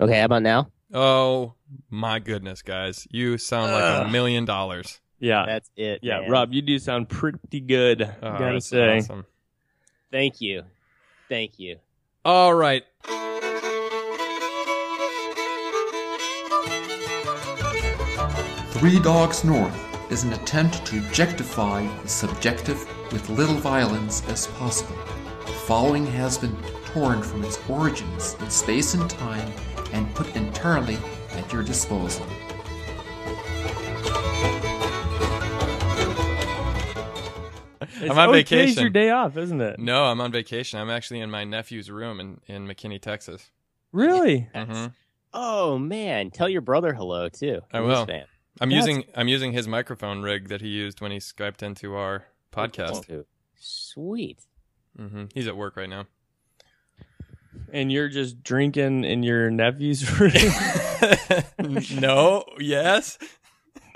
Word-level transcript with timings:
Okay, 0.00 0.18
how 0.18 0.24
about 0.26 0.42
now? 0.42 0.70
Oh 0.92 1.54
my 1.90 2.18
goodness, 2.18 2.62
guys. 2.62 3.06
You 3.10 3.38
sound 3.38 3.72
like 3.72 4.06
a 4.06 4.10
million 4.10 4.44
dollars. 4.44 5.00
Yeah. 5.18 5.44
That's 5.46 5.70
it. 5.76 6.00
yeah, 6.02 6.20
man. 6.20 6.30
Rob, 6.30 6.52
you 6.52 6.62
do 6.62 6.78
sound 6.78 7.08
pretty 7.08 7.60
good. 7.60 8.02
Oh, 8.02 8.30
gotta 8.32 8.54
that's 8.54 8.66
say. 8.66 8.98
awesome. 8.98 9.24
Thank 10.10 10.40
you. 10.40 10.64
Thank 11.28 11.58
you. 11.58 11.76
All 12.24 12.52
right. 12.52 12.84
Three 18.72 18.98
Dogs 18.98 19.44
North 19.44 19.78
is 20.10 20.24
an 20.24 20.32
attempt 20.32 20.84
to 20.86 20.98
objectify 20.98 21.86
the 22.02 22.08
subjective 22.08 22.84
with 23.12 23.28
little 23.30 23.54
violence 23.54 24.22
as 24.28 24.48
possible. 24.48 24.96
The 25.46 25.52
following 25.52 26.04
has 26.06 26.36
been 26.36 26.56
torn 26.86 27.22
from 27.22 27.44
its 27.44 27.58
origins 27.68 28.36
in 28.40 28.50
space 28.50 28.94
and 28.94 29.08
time 29.08 29.52
and 29.92 30.12
put 30.14 30.34
entirely 30.36 30.98
at 31.32 31.52
your 31.52 31.62
disposal. 31.62 32.26
It's 38.00 38.10
I'm 38.10 38.18
on 38.18 38.28
okay, 38.30 38.40
It's 38.40 38.50
vacation. 38.50 38.80
your 38.82 38.90
day 38.90 39.10
off, 39.10 39.36
isn't 39.36 39.60
it? 39.60 39.78
No, 39.78 40.04
I'm 40.04 40.20
on 40.20 40.30
vacation. 40.32 40.78
I'm 40.78 40.90
actually 40.90 41.20
in 41.20 41.30
my 41.30 41.44
nephew's 41.44 41.90
room 41.90 42.20
in, 42.20 42.40
in 42.46 42.66
McKinney, 42.66 43.00
Texas. 43.00 43.50
Really? 43.92 44.48
hmm 44.54 44.86
Oh 45.34 45.78
man, 45.78 46.30
tell 46.30 46.48
your 46.48 46.60
brother 46.60 46.92
hello 46.92 47.28
too. 47.28 47.60
I 47.72 47.78
He's 47.78 47.84
a 47.84 47.88
will. 47.88 48.06
Fan. 48.06 48.24
I'm 48.60 48.68
That's- 48.68 48.86
using 48.86 49.04
I'm 49.16 49.28
using 49.28 49.52
his 49.52 49.66
microphone 49.66 50.20
rig 50.22 50.48
that 50.48 50.60
he 50.60 50.68
used 50.68 51.00
when 51.00 51.10
he 51.10 51.18
skyped 51.18 51.62
into 51.62 51.94
our 51.94 52.24
podcast. 52.52 53.06
Too. 53.06 53.24
Sweet. 53.58 54.40
hmm 54.96 55.24
He's 55.34 55.46
at 55.48 55.56
work 55.56 55.76
right 55.76 55.88
now. 55.88 56.06
And 57.72 57.90
you're 57.90 58.08
just 58.08 58.42
drinking 58.42 59.04
in 59.04 59.22
your 59.22 59.50
nephew's 59.50 60.08
room? 60.20 60.32
no, 62.00 62.44
yes. 62.58 63.18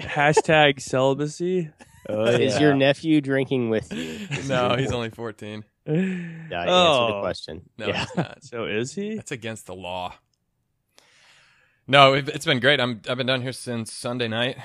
Hashtag 0.01 0.81
celibacy. 0.81 1.71
Oh, 2.09 2.25
Is 2.27 2.61
your 2.61 2.75
nephew 2.75 3.21
drinking 3.21 3.69
with 3.71 3.93
you? 3.93 4.27
No, 4.49 4.77
he's 4.77 4.93
only 4.93 5.11
14. 5.11 5.65
Yeah, 5.87 5.93
answer 5.93 6.47
the 6.51 6.67
Oh. 6.71 7.19
question. 7.21 7.63
No, 7.79 7.89
yeah. 7.89 8.01
he's 8.01 8.17
not. 8.17 8.45
So 8.45 8.65
is 8.67 8.95
he? 8.95 9.17
That's 9.17 9.33
against 9.33 9.67
the 9.67 9.75
law. 9.75 10.15
No, 11.87 12.15
it, 12.15 12.29
it's 12.29 12.45
been 12.45 12.61
great. 12.61 12.81
I'm 12.81 13.01
I've 13.09 13.17
been 13.19 13.27
down 13.27 13.43
here 13.43 13.53
since 13.53 13.93
Sunday 13.93 14.27
night, 14.29 14.57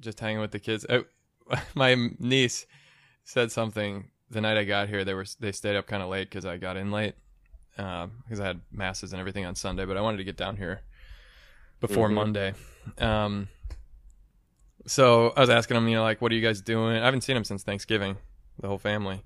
just 0.00 0.18
hanging 0.18 0.40
with 0.40 0.50
the 0.50 0.58
kids. 0.58 0.84
I, 0.88 1.04
oh, 1.52 1.62
my 1.74 1.96
niece 2.18 2.66
said 3.24 3.52
something 3.52 4.10
the 4.30 4.40
night 4.40 4.56
I 4.56 4.64
got 4.64 4.88
here. 4.88 5.04
They 5.04 5.14
were 5.14 5.26
they 5.38 5.52
stayed 5.52 5.76
up 5.76 5.86
kind 5.86 6.02
of 6.02 6.08
late 6.08 6.28
because 6.28 6.44
I 6.44 6.56
got 6.56 6.76
in 6.76 6.90
late 6.90 7.14
because 7.76 8.40
I 8.40 8.46
had 8.46 8.60
masses 8.72 9.12
and 9.12 9.20
everything 9.20 9.44
on 9.46 9.54
Sunday. 9.54 9.84
But 9.84 9.96
I 9.96 10.00
wanted 10.00 10.18
to 10.18 10.24
get 10.24 10.36
down 10.36 10.56
here 10.56 10.82
before 11.80 12.08
Mhm. 12.08 12.14
Monday. 12.14 12.54
Um, 12.98 13.48
so 14.86 15.30
I 15.36 15.40
was 15.40 15.50
asking 15.50 15.74
them, 15.76 15.88
you 15.88 15.94
know, 15.96 16.02
like, 16.02 16.20
what 16.20 16.32
are 16.32 16.34
you 16.34 16.40
guys 16.40 16.60
doing? 16.60 16.96
I 16.96 17.04
haven't 17.04 17.22
seen 17.22 17.34
them 17.34 17.44
since 17.44 17.62
Thanksgiving, 17.62 18.16
the 18.58 18.68
whole 18.68 18.78
family. 18.78 19.22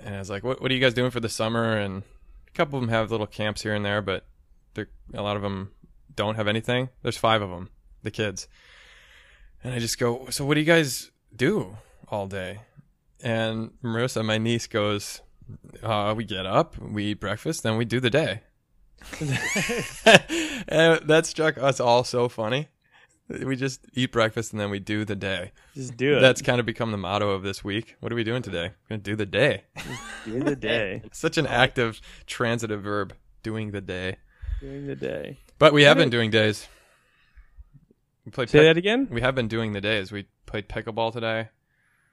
And 0.00 0.14
I 0.14 0.18
was 0.18 0.30
like, 0.30 0.42
what 0.44 0.60
What 0.60 0.70
are 0.70 0.74
you 0.74 0.80
guys 0.80 0.94
doing 0.94 1.10
for 1.10 1.20
the 1.20 1.28
summer? 1.28 1.76
And 1.76 2.02
a 2.48 2.50
couple 2.52 2.78
of 2.78 2.82
them 2.82 2.90
have 2.90 3.10
little 3.10 3.26
camps 3.26 3.62
here 3.62 3.74
and 3.74 3.84
there, 3.84 4.02
but 4.02 4.26
a 5.12 5.22
lot 5.22 5.36
of 5.36 5.42
them 5.42 5.70
don't 6.14 6.34
have 6.36 6.48
anything. 6.48 6.88
There's 7.02 7.16
five 7.16 7.42
of 7.42 7.50
them, 7.50 7.70
the 8.02 8.10
kids. 8.10 8.48
And 9.62 9.72
I 9.74 9.78
just 9.78 9.98
go, 9.98 10.28
so 10.30 10.44
what 10.44 10.54
do 10.54 10.60
you 10.60 10.66
guys 10.66 11.10
do 11.34 11.76
all 12.08 12.26
day? 12.26 12.60
And 13.22 13.70
Marissa, 13.82 14.24
my 14.24 14.38
niece, 14.38 14.66
goes, 14.66 15.22
uh, 15.82 16.14
we 16.16 16.24
get 16.24 16.46
up, 16.46 16.78
we 16.78 17.06
eat 17.06 17.20
breakfast, 17.20 17.62
then 17.62 17.76
we 17.76 17.84
do 17.84 18.00
the 18.00 18.10
day. 18.10 18.40
and 19.20 21.00
that 21.06 21.26
struck 21.26 21.58
us 21.58 21.80
all 21.80 22.04
so 22.04 22.28
funny. 22.28 22.68
We 23.28 23.56
just 23.56 23.80
eat 23.94 24.12
breakfast 24.12 24.52
and 24.52 24.60
then 24.60 24.68
we 24.68 24.80
do 24.80 25.04
the 25.06 25.16
day. 25.16 25.52
Just 25.74 25.96
do 25.96 26.18
it. 26.18 26.20
That's 26.20 26.42
kind 26.42 26.60
of 26.60 26.66
become 26.66 26.90
the 26.90 26.98
motto 26.98 27.30
of 27.30 27.42
this 27.42 27.64
week. 27.64 27.96
What 28.00 28.12
are 28.12 28.14
we 28.14 28.24
doing 28.24 28.42
today? 28.42 28.68
We're 28.68 28.96
going 28.96 29.00
to 29.00 29.10
do 29.10 29.16
the 29.16 29.26
day. 29.26 29.64
Do 30.26 30.42
the 30.42 30.56
day. 30.56 31.02
Such 31.12 31.38
an 31.38 31.46
active 31.46 32.02
transitive 32.26 32.82
verb, 32.82 33.14
doing 33.42 33.70
the 33.70 33.80
day. 33.80 34.16
Doing 34.60 34.86
the 34.86 34.94
day. 34.94 35.38
But 35.58 35.72
we 35.72 35.84
have 35.84 35.96
been 35.96 36.10
doing 36.10 36.30
days. 36.30 36.68
We 38.26 38.30
played. 38.30 38.50
Say 38.50 38.58
pick- 38.58 38.66
that 38.66 38.76
again? 38.76 39.08
We 39.10 39.22
have 39.22 39.34
been 39.34 39.48
doing 39.48 39.72
the 39.72 39.80
days. 39.80 40.12
We 40.12 40.26
played 40.44 40.68
pickleball 40.68 41.12
today. 41.12 41.48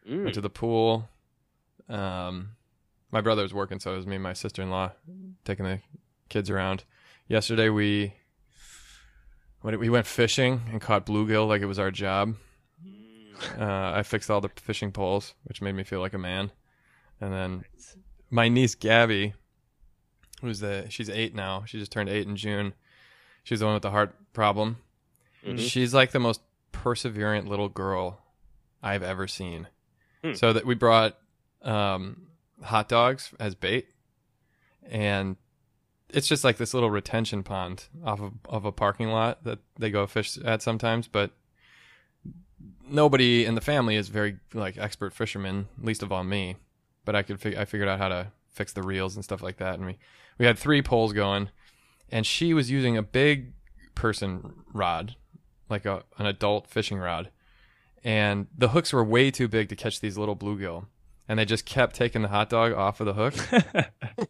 Mm. 0.09 0.23
Went 0.23 0.35
to 0.35 0.41
the 0.41 0.49
pool. 0.49 1.09
Um, 1.89 2.51
my 3.11 3.21
brother 3.21 3.41
was 3.43 3.53
working, 3.53 3.79
so 3.79 3.93
it 3.93 3.97
was 3.97 4.07
me 4.07 4.15
and 4.15 4.23
my 4.23 4.33
sister 4.33 4.61
in 4.61 4.69
law 4.69 4.91
taking 5.45 5.65
the 5.65 5.79
kids 6.29 6.49
around. 6.49 6.83
Yesterday 7.27 7.69
we 7.69 8.13
we 9.63 9.89
went 9.89 10.07
fishing 10.07 10.61
and 10.71 10.81
caught 10.81 11.05
bluegill 11.05 11.47
like 11.47 11.61
it 11.61 11.65
was 11.67 11.79
our 11.79 11.91
job. 11.91 12.35
Uh, 13.57 13.91
I 13.95 14.03
fixed 14.03 14.29
all 14.29 14.41
the 14.41 14.49
fishing 14.55 14.91
poles, 14.91 15.33
which 15.45 15.61
made 15.61 15.73
me 15.73 15.83
feel 15.83 15.99
like 15.99 16.13
a 16.13 16.17
man. 16.19 16.51
And 17.19 17.33
then 17.33 17.63
my 18.29 18.49
niece 18.49 18.75
Gabby, 18.75 19.33
who's 20.41 20.59
the 20.59 20.85
she's 20.89 21.09
eight 21.09 21.35
now. 21.35 21.63
She 21.65 21.79
just 21.79 21.91
turned 21.91 22.09
eight 22.09 22.27
in 22.27 22.35
June. 22.35 22.73
She's 23.43 23.59
the 23.59 23.65
one 23.65 23.73
with 23.75 23.83
the 23.83 23.91
heart 23.91 24.15
problem. 24.33 24.77
Mhm. 25.45 25.59
She's 25.59 25.93
like 25.93 26.11
the 26.11 26.19
most 26.19 26.41
perseverant 26.71 27.47
little 27.47 27.69
girl 27.69 28.21
I've 28.81 29.03
ever 29.03 29.27
seen. 29.27 29.67
Hmm. 30.23 30.33
So 30.33 30.53
that 30.53 30.65
we 30.65 30.75
brought 30.75 31.17
um, 31.63 32.27
hot 32.63 32.89
dogs 32.89 33.33
as 33.39 33.55
bait, 33.55 33.87
and 34.83 35.35
it's 36.09 36.27
just 36.27 36.43
like 36.43 36.57
this 36.57 36.73
little 36.73 36.91
retention 36.91 37.43
pond 37.43 37.85
off 38.03 38.21
of, 38.21 38.33
of 38.45 38.65
a 38.65 38.71
parking 38.71 39.09
lot 39.09 39.43
that 39.43 39.59
they 39.77 39.89
go 39.89 40.05
fish 40.07 40.37
at 40.39 40.61
sometimes. 40.61 41.07
But 41.07 41.31
nobody 42.87 43.45
in 43.45 43.55
the 43.55 43.61
family 43.61 43.95
is 43.95 44.09
very 44.09 44.37
like 44.53 44.77
expert 44.77 45.13
fishermen, 45.13 45.67
least 45.81 46.03
of 46.03 46.11
all 46.11 46.23
me. 46.23 46.57
But 47.05 47.15
I 47.15 47.23
could 47.23 47.39
fig- 47.39 47.55
I 47.55 47.65
figured 47.65 47.89
out 47.89 47.99
how 47.99 48.09
to 48.09 48.31
fix 48.51 48.73
the 48.73 48.83
reels 48.83 49.15
and 49.15 49.23
stuff 49.23 49.41
like 49.41 49.57
that, 49.57 49.75
and 49.75 49.85
we 49.85 49.97
we 50.37 50.45
had 50.45 50.57
three 50.57 50.81
poles 50.81 51.13
going, 51.13 51.49
and 52.11 52.25
she 52.25 52.53
was 52.53 52.69
using 52.69 52.97
a 52.97 53.03
big 53.03 53.53
person 53.95 54.53
rod, 54.73 55.15
like 55.69 55.85
a 55.85 56.03
an 56.17 56.25
adult 56.25 56.67
fishing 56.67 56.99
rod, 56.99 57.31
and 58.03 58.47
the 58.55 58.69
hooks 58.69 58.93
were 58.93 59.03
way 59.03 59.31
too 59.31 59.47
big 59.47 59.69
to 59.69 59.75
catch 59.75 59.99
these 59.99 60.17
little 60.17 60.35
bluegill, 60.35 60.85
and 61.27 61.39
they 61.39 61.45
just 61.45 61.65
kept 61.65 61.95
taking 61.95 62.21
the 62.21 62.27
hot 62.27 62.49
dog 62.49 62.73
off 62.73 62.99
of 62.99 63.05
the 63.05 63.13
hook. 63.13 63.33
and 64.17 64.27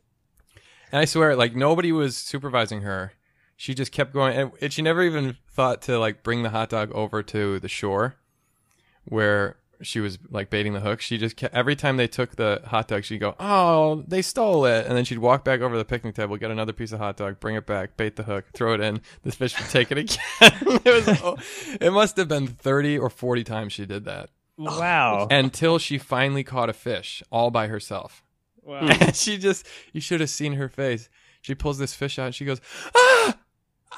I 0.91 1.05
swear, 1.05 1.35
like 1.35 1.55
nobody 1.55 1.91
was 1.91 2.15
supervising 2.17 2.81
her. 2.81 3.13
She 3.55 3.73
just 3.73 3.91
kept 3.91 4.13
going, 4.13 4.35
and, 4.35 4.51
and 4.61 4.73
she 4.73 4.81
never 4.81 5.03
even 5.03 5.37
thought 5.49 5.81
to 5.83 5.99
like 5.99 6.23
bring 6.23 6.43
the 6.43 6.49
hot 6.49 6.69
dog 6.69 6.91
over 6.93 7.21
to 7.23 7.59
the 7.59 7.67
shore, 7.67 8.15
where 9.05 9.57
she 9.83 9.99
was 9.99 10.17
like 10.29 10.49
baiting 10.49 10.73
the 10.73 10.79
hook. 10.79 11.01
She 11.01 11.17
just 11.17 11.35
kept, 11.35 11.53
every 11.53 11.75
time 11.75 11.97
they 11.97 12.07
took 12.07 12.35
the 12.35 12.61
hot 12.65 12.87
dog, 12.87 13.03
she'd 13.03 13.19
go, 13.19 13.35
"Oh, 13.39 14.03
they 14.07 14.21
stole 14.21 14.65
it," 14.65 14.87
and 14.87 14.97
then 14.97 15.05
she'd 15.05 15.19
walk 15.19 15.43
back 15.43 15.61
over 15.61 15.75
to 15.75 15.77
the 15.77 15.85
picnic 15.85 16.15
table, 16.15 16.37
get 16.37 16.51
another 16.51 16.73
piece 16.73 16.91
of 16.91 16.99
hot 16.99 17.17
dog, 17.17 17.39
bring 17.39 17.55
it 17.55 17.65
back, 17.65 17.97
bait 17.97 18.15
the 18.15 18.23
hook, 18.23 18.45
throw 18.53 18.73
it 18.73 18.81
in. 18.81 19.01
The 19.23 19.31
fish 19.31 19.57
would 19.59 19.69
take 19.69 19.91
it 19.91 19.97
again. 19.99 20.19
it 20.41 21.07
was, 21.07 21.21
oh, 21.23 21.37
it 21.79 21.91
must 21.91 22.17
have 22.17 22.27
been 22.27 22.47
thirty 22.47 22.97
or 22.97 23.09
forty 23.09 23.43
times 23.43 23.73
she 23.73 23.85
did 23.85 24.05
that 24.05 24.29
Wow. 24.65 25.27
until 25.31 25.77
she 25.79 25.97
finally 25.97 26.43
caught 26.43 26.69
a 26.69 26.73
fish 26.73 27.23
all 27.31 27.51
by 27.51 27.67
herself. 27.67 28.23
wow. 28.63 28.79
And 28.81 29.15
she 29.15 29.37
just, 29.37 29.65
you 29.93 30.01
should 30.01 30.19
have 30.21 30.29
seen 30.29 30.53
her 30.53 30.69
face. 30.69 31.09
She 31.41 31.55
pulls 31.55 31.77
this 31.77 31.93
fish 31.93 32.19
out 32.19 32.27
and 32.27 32.35
she 32.35 32.45
goes, 32.45 32.61
"Ah, 32.95 33.37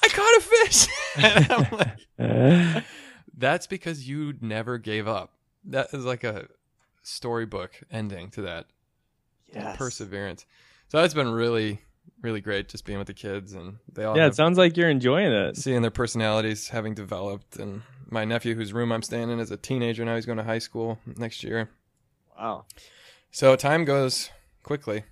I 0.02 0.08
caught 0.08 0.38
a 0.38 0.42
fish!" 0.42 0.88
and 1.18 1.52
I'm 1.52 2.76
like, 2.78 2.84
"That's 3.38 3.68
because 3.68 4.08
you 4.08 4.34
never 4.40 4.78
gave 4.78 5.08
up." 5.08 5.34
That 5.66 5.94
is 5.94 6.06
like 6.06 6.24
a 6.24 6.48
storybook 7.02 7.72
ending 7.92 8.30
to 8.32 8.44
that 8.44 8.68
yes. 9.54 9.76
perseverance. 9.78 10.46
So 10.88 11.02
that's 11.02 11.14
been 11.14 11.30
really, 11.32 11.82
really 12.22 12.40
great 12.40 12.70
just 12.70 12.86
being 12.86 12.98
with 12.98 13.08
the 13.08 13.14
kids 13.14 13.54
and 13.54 13.78
they 13.92 14.04
all 14.06 14.16
Yeah, 14.16 14.28
it 14.28 14.36
sounds 14.36 14.58
like 14.58 14.78
you're 14.78 14.90
enjoying 14.90 15.32
it. 15.34 15.58
seeing 15.58 15.82
their 15.82 15.92
personalities 15.92 16.70
having 16.70 16.94
developed. 16.94 17.58
And 17.58 17.82
my 18.14 18.24
nephew, 18.24 18.56
whose 18.56 18.72
room 18.72 18.92
I'm 18.92 19.02
staying 19.02 19.30
in, 19.30 19.40
is 19.40 19.52
a 19.52 19.58
teenager 19.58 20.06
now. 20.06 20.16
He's 20.16 20.26
going 20.26 20.38
to 20.38 20.44
high 20.44 20.60
school 20.60 21.00
next 21.18 21.44
year. 21.44 21.70
Wow. 22.38 22.66
So 23.32 23.56
time 23.56 23.84
goes 23.84 24.30
quickly. 24.62 25.04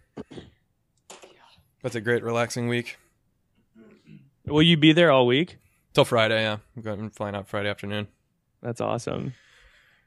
That's 1.81 1.95
a 1.95 2.01
great 2.01 2.23
relaxing 2.23 2.67
week. 2.67 2.97
Will 4.45 4.61
you 4.61 4.77
be 4.77 4.93
there 4.93 5.11
all 5.11 5.25
week? 5.25 5.57
Till 5.93 6.05
Friday, 6.05 6.43
yeah. 6.43 6.57
I'm 6.75 6.81
going 6.81 6.99
I'm 6.99 7.09
flying 7.09 7.35
out 7.35 7.47
Friday 7.47 7.69
afternoon. 7.69 8.07
That's 8.61 8.79
awesome. 8.79 9.33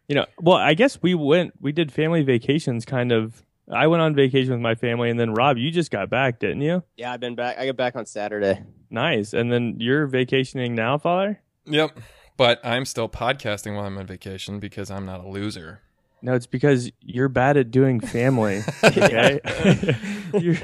You 0.08 0.16
know, 0.16 0.26
well, 0.40 0.56
I 0.56 0.74
guess 0.74 1.02
we 1.02 1.14
went, 1.14 1.54
we 1.60 1.72
did 1.72 1.92
family 1.92 2.22
vacations 2.22 2.84
kind 2.84 3.12
of. 3.12 3.42
I 3.72 3.86
went 3.86 4.02
on 4.02 4.14
vacation 4.14 4.52
with 4.52 4.60
my 4.60 4.74
family, 4.74 5.08
and 5.08 5.18
then 5.18 5.32
Rob, 5.32 5.56
you 5.56 5.70
just 5.70 5.90
got 5.90 6.10
back, 6.10 6.38
didn't 6.38 6.60
you? 6.60 6.82
Yeah, 6.96 7.12
I've 7.12 7.20
been 7.20 7.34
back. 7.34 7.58
I 7.58 7.66
got 7.66 7.76
back 7.76 7.96
on 7.96 8.04
Saturday. 8.04 8.62
Nice. 8.90 9.32
And 9.32 9.50
then 9.50 9.76
you're 9.78 10.06
vacationing 10.06 10.74
now, 10.74 10.98
Father? 10.98 11.40
Yep. 11.64 11.98
But 12.36 12.60
I'm 12.64 12.84
still 12.84 13.08
podcasting 13.08 13.76
while 13.76 13.84
I'm 13.84 13.96
on 13.98 14.06
vacation 14.06 14.58
because 14.58 14.90
I'm 14.90 15.06
not 15.06 15.24
a 15.24 15.28
loser. 15.28 15.80
No, 16.20 16.32
it's 16.34 16.46
because 16.46 16.90
you're 17.02 17.28
bad 17.28 17.58
at 17.58 17.70
doing 17.70 18.00
family. 18.00 18.62
Okay. 18.82 19.40
You're- 20.32 20.58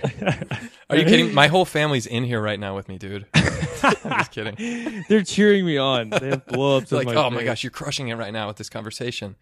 you 0.91 1.05
kidding? 1.05 1.35
My 1.35 1.49
whole 1.49 1.67
family's 1.67 2.07
in 2.07 2.25
here 2.25 2.41
right 2.41 2.59
now 2.59 2.75
with 2.75 2.89
me, 2.89 2.97
dude. 2.97 3.27
I'm 3.35 3.93
just 4.19 4.31
kidding. 4.33 5.05
They're 5.11 5.23
cheering 5.23 5.67
me 5.67 5.77
on. 5.77 6.09
They 6.11 6.31
have 6.31 6.47
blow 6.47 6.79
ups. 6.79 6.91
Like, 6.91 7.09
oh 7.09 7.29
my 7.29 7.45
gosh, 7.45 7.63
you're 7.63 7.71
crushing 7.71 8.09
it 8.09 8.15
right 8.15 8.33
now 8.33 8.47
with 8.49 8.57
this 8.57 8.71
conversation. 8.71 9.37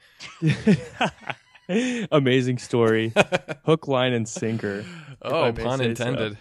Amazing 2.10 2.58
story. 2.58 3.12
Hook, 3.64 3.86
line, 3.86 4.12
and 4.12 4.28
sinker. 4.28 4.84
Oh, 5.22 5.52
pun 5.52 5.78
say 5.78 5.94
so. 5.94 6.36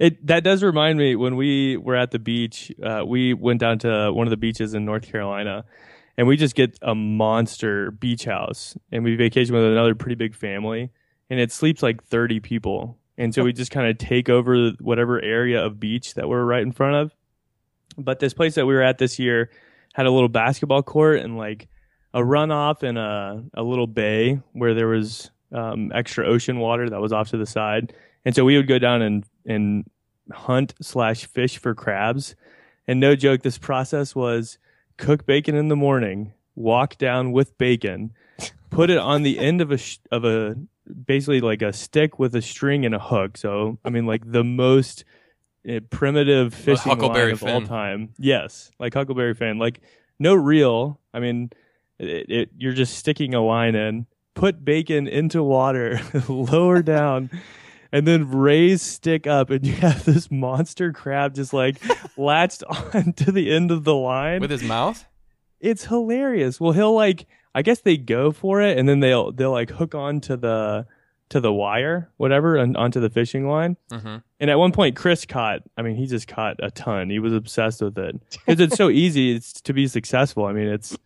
It 0.00 0.26
that 0.28 0.42
does 0.44 0.62
remind 0.62 0.98
me 0.98 1.14
when 1.14 1.36
we 1.36 1.76
were 1.76 1.94
at 1.94 2.10
the 2.10 2.18
beach. 2.18 2.72
Uh, 2.82 3.04
we 3.06 3.34
went 3.34 3.60
down 3.60 3.78
to 3.80 4.10
one 4.10 4.26
of 4.26 4.30
the 4.30 4.38
beaches 4.38 4.72
in 4.72 4.86
North 4.86 5.06
Carolina, 5.06 5.66
and 6.16 6.26
we 6.26 6.38
just 6.38 6.54
get 6.54 6.78
a 6.80 6.94
monster 6.94 7.90
beach 7.90 8.24
house, 8.24 8.76
and 8.90 9.04
we 9.04 9.14
vacation 9.14 9.54
with 9.54 9.62
another 9.62 9.94
pretty 9.94 10.14
big 10.14 10.34
family, 10.34 10.90
and 11.28 11.38
it 11.38 11.52
sleeps 11.52 11.82
like 11.82 12.02
thirty 12.02 12.40
people, 12.40 12.96
and 13.18 13.34
so 13.34 13.44
we 13.44 13.52
just 13.52 13.70
kind 13.70 13.88
of 13.88 13.98
take 13.98 14.30
over 14.30 14.70
whatever 14.80 15.20
area 15.22 15.62
of 15.62 15.78
beach 15.78 16.14
that 16.14 16.26
we're 16.30 16.44
right 16.44 16.62
in 16.62 16.72
front 16.72 16.96
of. 16.96 17.14
But 17.98 18.20
this 18.20 18.32
place 18.32 18.54
that 18.54 18.64
we 18.64 18.72
were 18.72 18.82
at 18.82 18.96
this 18.96 19.18
year 19.18 19.50
had 19.92 20.06
a 20.06 20.10
little 20.10 20.30
basketball 20.30 20.82
court 20.82 21.18
and 21.18 21.36
like 21.36 21.68
a 22.14 22.20
runoff 22.20 22.82
and 22.82 22.96
a 22.96 23.44
a 23.52 23.62
little 23.62 23.86
bay 23.86 24.40
where 24.52 24.72
there 24.72 24.88
was 24.88 25.30
um, 25.52 25.92
extra 25.94 26.26
ocean 26.26 26.58
water 26.58 26.88
that 26.88 27.02
was 27.02 27.12
off 27.12 27.28
to 27.30 27.36
the 27.36 27.44
side. 27.44 27.92
And 28.24 28.34
so 28.34 28.44
we 28.44 28.56
would 28.56 28.68
go 28.68 28.78
down 28.78 29.02
and 29.02 29.24
and 29.46 29.88
hunt 30.32 30.74
slash 30.80 31.26
fish 31.26 31.58
for 31.58 31.74
crabs. 31.74 32.34
And 32.86 33.00
no 33.00 33.14
joke, 33.14 33.42
this 33.42 33.58
process 33.58 34.14
was 34.14 34.58
cook 34.96 35.26
bacon 35.26 35.54
in 35.54 35.68
the 35.68 35.76
morning, 35.76 36.32
walk 36.54 36.98
down 36.98 37.32
with 37.32 37.56
bacon, 37.58 38.12
put 38.70 38.90
it 38.90 38.98
on 38.98 39.22
the 39.22 39.38
end 39.38 39.60
of 39.60 39.70
a 39.70 39.78
sh- 39.78 39.98
of 40.10 40.24
a 40.24 40.56
basically 41.06 41.40
like 41.40 41.62
a 41.62 41.72
stick 41.72 42.18
with 42.18 42.34
a 42.34 42.42
string 42.42 42.84
and 42.84 42.94
a 42.94 42.98
hook. 42.98 43.36
So 43.36 43.78
I 43.84 43.90
mean, 43.90 44.06
like 44.06 44.30
the 44.30 44.44
most 44.44 45.04
uh, 45.68 45.80
primitive 45.90 46.54
fishing 46.54 46.90
Huckleberry 46.90 47.34
line 47.34 47.34
of 47.34 47.42
all 47.42 47.62
time. 47.62 48.10
Yes, 48.18 48.70
like 48.78 48.94
Huckleberry 48.94 49.34
Finn. 49.34 49.58
Like 49.58 49.80
no 50.18 50.34
reel. 50.34 51.00
I 51.12 51.20
mean, 51.20 51.50
it, 51.98 52.30
it, 52.30 52.50
you're 52.56 52.72
just 52.72 52.96
sticking 52.96 53.34
a 53.34 53.42
line 53.42 53.74
in. 53.74 54.06
Put 54.34 54.64
bacon 54.64 55.08
into 55.08 55.42
water, 55.42 56.00
lower 56.28 56.82
down, 56.82 57.30
and 57.92 58.06
then 58.06 58.30
raise 58.30 58.82
stick 58.82 59.26
up, 59.26 59.50
and 59.50 59.66
you 59.66 59.74
have 59.74 60.04
this 60.04 60.30
monster 60.30 60.92
crab 60.92 61.34
just 61.34 61.52
like 61.52 61.80
latched 62.16 62.62
on 62.64 63.12
to 63.14 63.32
the 63.32 63.52
end 63.52 63.70
of 63.70 63.84
the 63.84 63.94
line. 63.94 64.40
With 64.40 64.50
his 64.50 64.62
mouth? 64.62 65.04
it's 65.60 65.84
hilarious. 65.84 66.58
Well, 66.58 66.72
he'll 66.72 66.94
like, 66.94 67.26
I 67.54 67.62
guess 67.62 67.80
they 67.80 67.96
go 67.96 68.32
for 68.32 68.60
it, 68.62 68.78
and 68.78 68.88
then 68.88 69.00
they'll 69.00 69.32
they'll 69.32 69.52
like 69.52 69.70
hook 69.70 69.94
on 69.94 70.20
to 70.22 70.36
the 70.36 70.86
to 71.28 71.40
the 71.40 71.52
wire, 71.52 72.10
whatever, 72.16 72.56
and 72.56 72.76
onto 72.76 72.98
the 72.98 73.10
fishing 73.10 73.48
line. 73.48 73.76
Mm-hmm. 73.90 74.16
And 74.40 74.50
at 74.50 74.58
one 74.58 74.72
point, 74.72 74.96
Chris 74.96 75.24
caught. 75.26 75.60
I 75.76 75.82
mean, 75.82 75.96
he 75.96 76.06
just 76.06 76.26
caught 76.26 76.56
a 76.60 76.70
ton. 76.70 77.10
He 77.10 77.18
was 77.18 77.32
obsessed 77.32 77.82
with 77.82 77.96
it 77.98 78.20
because 78.30 78.60
it's 78.60 78.76
so 78.76 78.90
easy 78.90 79.36
it's 79.36 79.60
to 79.62 79.72
be 79.72 79.86
successful. 79.86 80.46
I 80.46 80.52
mean, 80.52 80.68
it's 80.68 80.96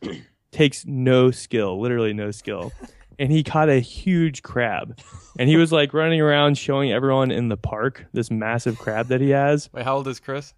takes 0.50 0.86
no 0.86 1.30
skill, 1.30 1.80
literally 1.80 2.12
no 2.12 2.30
skill. 2.30 2.72
And 3.18 3.30
he 3.30 3.42
caught 3.44 3.68
a 3.68 3.78
huge 3.80 4.42
crab, 4.42 4.98
and 5.38 5.48
he 5.48 5.56
was 5.56 5.70
like 5.72 5.94
running 5.94 6.20
around 6.20 6.58
showing 6.58 6.92
everyone 6.92 7.30
in 7.30 7.48
the 7.48 7.56
park 7.56 8.06
this 8.12 8.30
massive 8.30 8.78
crab 8.78 9.08
that 9.08 9.20
he 9.20 9.30
has. 9.30 9.68
Wait, 9.72 9.84
how 9.84 9.96
old 9.96 10.08
is 10.08 10.20
Chris? 10.20 10.52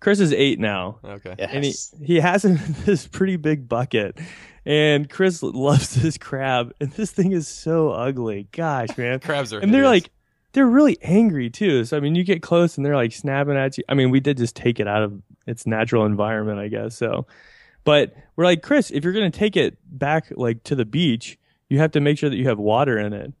Chris 0.00 0.20
is 0.20 0.32
eight 0.34 0.58
now, 0.60 0.98
Okay. 1.02 1.34
Yes. 1.38 1.50
and 1.52 1.64
he 1.64 2.04
he 2.14 2.20
has 2.20 2.44
him 2.44 2.52
in 2.58 2.74
this 2.84 3.06
pretty 3.06 3.36
big 3.36 3.68
bucket. 3.68 4.18
And 4.66 5.08
Chris 5.08 5.42
loves 5.42 5.94
this 5.94 6.18
crab, 6.18 6.72
and 6.80 6.90
this 6.92 7.12
thing 7.12 7.32
is 7.32 7.46
so 7.48 7.90
ugly. 7.92 8.48
Gosh, 8.52 8.96
man! 8.98 9.20
Crabs 9.20 9.52
are 9.52 9.58
and 9.60 9.72
they're 9.72 9.84
hideous. 9.84 10.04
like 10.04 10.10
they're 10.52 10.66
really 10.66 10.98
angry 11.02 11.48
too. 11.50 11.84
So 11.84 11.96
I 11.96 12.00
mean, 12.00 12.14
you 12.14 12.24
get 12.24 12.42
close 12.42 12.76
and 12.76 12.84
they're 12.84 12.96
like 12.96 13.12
snapping 13.12 13.56
at 13.56 13.78
you. 13.78 13.84
I 13.88 13.94
mean, 13.94 14.10
we 14.10 14.20
did 14.20 14.36
just 14.36 14.54
take 14.56 14.80
it 14.80 14.88
out 14.88 15.02
of 15.02 15.22
its 15.46 15.66
natural 15.66 16.04
environment, 16.04 16.58
I 16.58 16.68
guess. 16.68 16.96
So, 16.96 17.26
but 17.84 18.14
we're 18.34 18.44
like, 18.44 18.62
Chris, 18.62 18.90
if 18.90 19.04
you're 19.04 19.12
gonna 19.12 19.30
take 19.30 19.56
it 19.56 19.78
back 19.86 20.32
like 20.36 20.62
to 20.64 20.74
the 20.74 20.84
beach, 20.84 21.38
you 21.68 21.78
have 21.78 21.92
to 21.92 22.00
make 22.00 22.18
sure 22.18 22.30
that 22.30 22.36
you 22.36 22.48
have 22.48 22.58
water 22.58 22.98
in 22.98 23.12
it. 23.12 23.32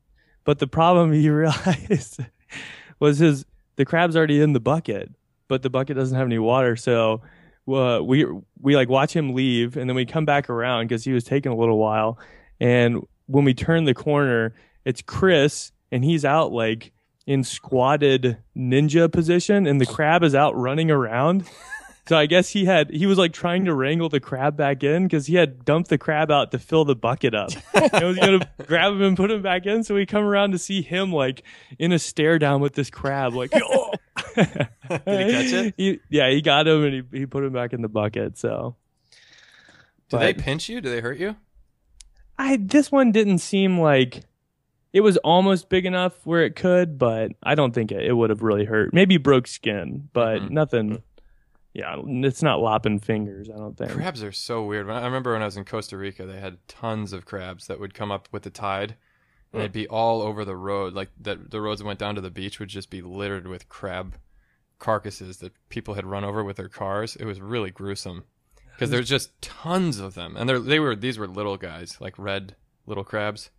But 0.44 0.58
the 0.58 0.66
problem 0.66 1.12
he 1.12 1.28
realized 1.28 2.20
was 2.98 3.18
his 3.18 3.44
the 3.76 3.84
crab's 3.84 4.16
already 4.16 4.40
in 4.40 4.52
the 4.54 4.60
bucket, 4.60 5.10
but 5.48 5.62
the 5.62 5.70
bucket 5.70 5.96
doesn't 5.96 6.16
have 6.16 6.26
any 6.26 6.38
water. 6.38 6.76
So 6.76 7.22
uh, 7.68 8.00
we 8.02 8.26
we 8.60 8.76
like 8.76 8.88
watch 8.88 9.14
him 9.14 9.34
leave, 9.34 9.76
and 9.76 9.88
then 9.88 9.96
we 9.96 10.06
come 10.06 10.24
back 10.24 10.48
around 10.48 10.86
because 10.86 11.04
he 11.04 11.12
was 11.12 11.24
taking 11.24 11.52
a 11.52 11.56
little 11.56 11.78
while. 11.78 12.18
And 12.60 13.06
when 13.26 13.44
we 13.44 13.54
turn 13.54 13.84
the 13.84 13.94
corner, 13.94 14.54
it's 14.84 15.02
Chris, 15.02 15.72
and 15.92 16.04
he's 16.04 16.24
out 16.24 16.52
like 16.52 16.92
in 17.26 17.42
squatted 17.44 18.38
ninja 18.56 19.10
position, 19.10 19.66
and 19.66 19.80
the 19.80 19.86
crab 19.86 20.22
is 20.22 20.34
out 20.34 20.56
running 20.56 20.90
around. 20.90 21.44
So 22.08 22.16
I 22.16 22.26
guess 22.26 22.48
he 22.50 22.64
had 22.66 22.90
he 22.90 23.06
was 23.06 23.18
like 23.18 23.32
trying 23.32 23.64
to 23.64 23.74
wrangle 23.74 24.08
the 24.08 24.20
crab 24.20 24.56
back 24.56 24.84
in 24.84 25.04
because 25.04 25.26
he 25.26 25.34
had 25.34 25.64
dumped 25.64 25.90
the 25.90 25.98
crab 25.98 26.30
out 26.30 26.52
to 26.52 26.58
fill 26.58 26.84
the 26.84 26.94
bucket 26.94 27.34
up. 27.34 27.50
and 27.74 28.04
was 28.06 28.16
gonna 28.16 28.48
grab 28.66 28.92
him 28.92 29.02
and 29.02 29.16
put 29.16 29.30
him 29.30 29.42
back 29.42 29.66
in. 29.66 29.82
So 29.82 29.94
we 29.96 30.06
come 30.06 30.22
around 30.24 30.52
to 30.52 30.58
see 30.58 30.82
him 30.82 31.12
like 31.12 31.42
in 31.78 31.90
a 31.92 31.98
stare 31.98 32.38
down 32.38 32.60
with 32.60 32.74
this 32.74 32.90
crab, 32.90 33.34
like. 33.34 33.50
"Oh." 33.54 33.92
Did 34.36 34.46
he 34.88 35.32
catch 35.32 35.52
it? 35.52 35.74
He- 35.76 36.00
yeah, 36.08 36.30
he 36.30 36.42
got 36.42 36.68
him 36.68 36.84
and 36.84 36.94
he, 37.12 37.18
he 37.20 37.26
put 37.26 37.42
him 37.42 37.52
back 37.52 37.72
in 37.72 37.82
the 37.82 37.88
bucket. 37.88 38.38
So 38.38 38.76
Do 40.08 40.18
they 40.18 40.32
pinch 40.34 40.68
you? 40.68 40.80
Do 40.80 40.88
they 40.90 41.00
hurt 41.00 41.18
you? 41.18 41.36
I 42.38 42.56
this 42.60 42.92
one 42.92 43.10
didn't 43.12 43.38
seem 43.38 43.80
like 43.80 44.20
it 44.92 45.00
was 45.00 45.16
almost 45.18 45.68
big 45.68 45.84
enough 45.86 46.14
where 46.24 46.44
it 46.44 46.54
could, 46.54 46.98
but 46.98 47.32
I 47.42 47.54
don't 47.54 47.74
think 47.74 47.90
it, 47.90 48.04
it 48.04 48.12
would 48.12 48.30
have 48.30 48.42
really 48.42 48.64
hurt. 48.64 48.94
Maybe 48.94 49.16
broke 49.18 49.46
skin, 49.46 50.08
but 50.12 50.42
Mhm. 50.42 50.50
nothing. 50.50 51.02
Yeah, 51.76 51.96
it's 52.06 52.42
not 52.42 52.60
lopping 52.60 52.98
fingers. 53.00 53.50
I 53.50 53.58
don't 53.58 53.76
think. 53.76 53.90
Crabs 53.90 54.22
are 54.22 54.32
so 54.32 54.64
weird. 54.64 54.88
I 54.88 55.02
I 55.02 55.04
remember 55.04 55.34
when 55.34 55.42
I 55.42 55.44
was 55.44 55.58
in 55.58 55.66
Costa 55.66 55.98
Rica, 55.98 56.24
they 56.24 56.40
had 56.40 56.56
tons 56.68 57.12
of 57.12 57.26
crabs 57.26 57.66
that 57.66 57.78
would 57.78 57.92
come 57.92 58.10
up 58.10 58.28
with 58.32 58.44
the 58.44 58.50
tide, 58.50 58.96
and 59.52 59.60
they'd 59.60 59.72
be 59.72 59.86
all 59.86 60.22
over 60.22 60.42
the 60.46 60.56
road. 60.56 60.94
Like 60.94 61.10
that, 61.20 61.50
the 61.50 61.60
roads 61.60 61.80
that 61.80 61.86
went 61.86 61.98
down 61.98 62.14
to 62.14 62.22
the 62.22 62.30
beach 62.30 62.58
would 62.58 62.70
just 62.70 62.88
be 62.88 63.02
littered 63.02 63.46
with 63.46 63.68
crab 63.68 64.16
carcasses 64.78 65.36
that 65.38 65.52
people 65.68 65.92
had 65.92 66.06
run 66.06 66.24
over 66.24 66.42
with 66.42 66.56
their 66.56 66.70
cars. 66.70 67.14
It 67.14 67.26
was 67.26 67.42
really 67.42 67.70
gruesome 67.70 68.24
because 68.72 68.88
there's 68.88 69.08
just 69.08 69.38
tons 69.42 69.98
of 69.98 70.14
them, 70.14 70.34
and 70.34 70.48
they 70.48 70.58
they 70.58 70.80
were 70.80 70.96
these 70.96 71.18
were 71.18 71.28
little 71.28 71.58
guys, 71.58 72.00
like 72.00 72.18
red 72.18 72.56
little 72.86 73.04
crabs. 73.04 73.50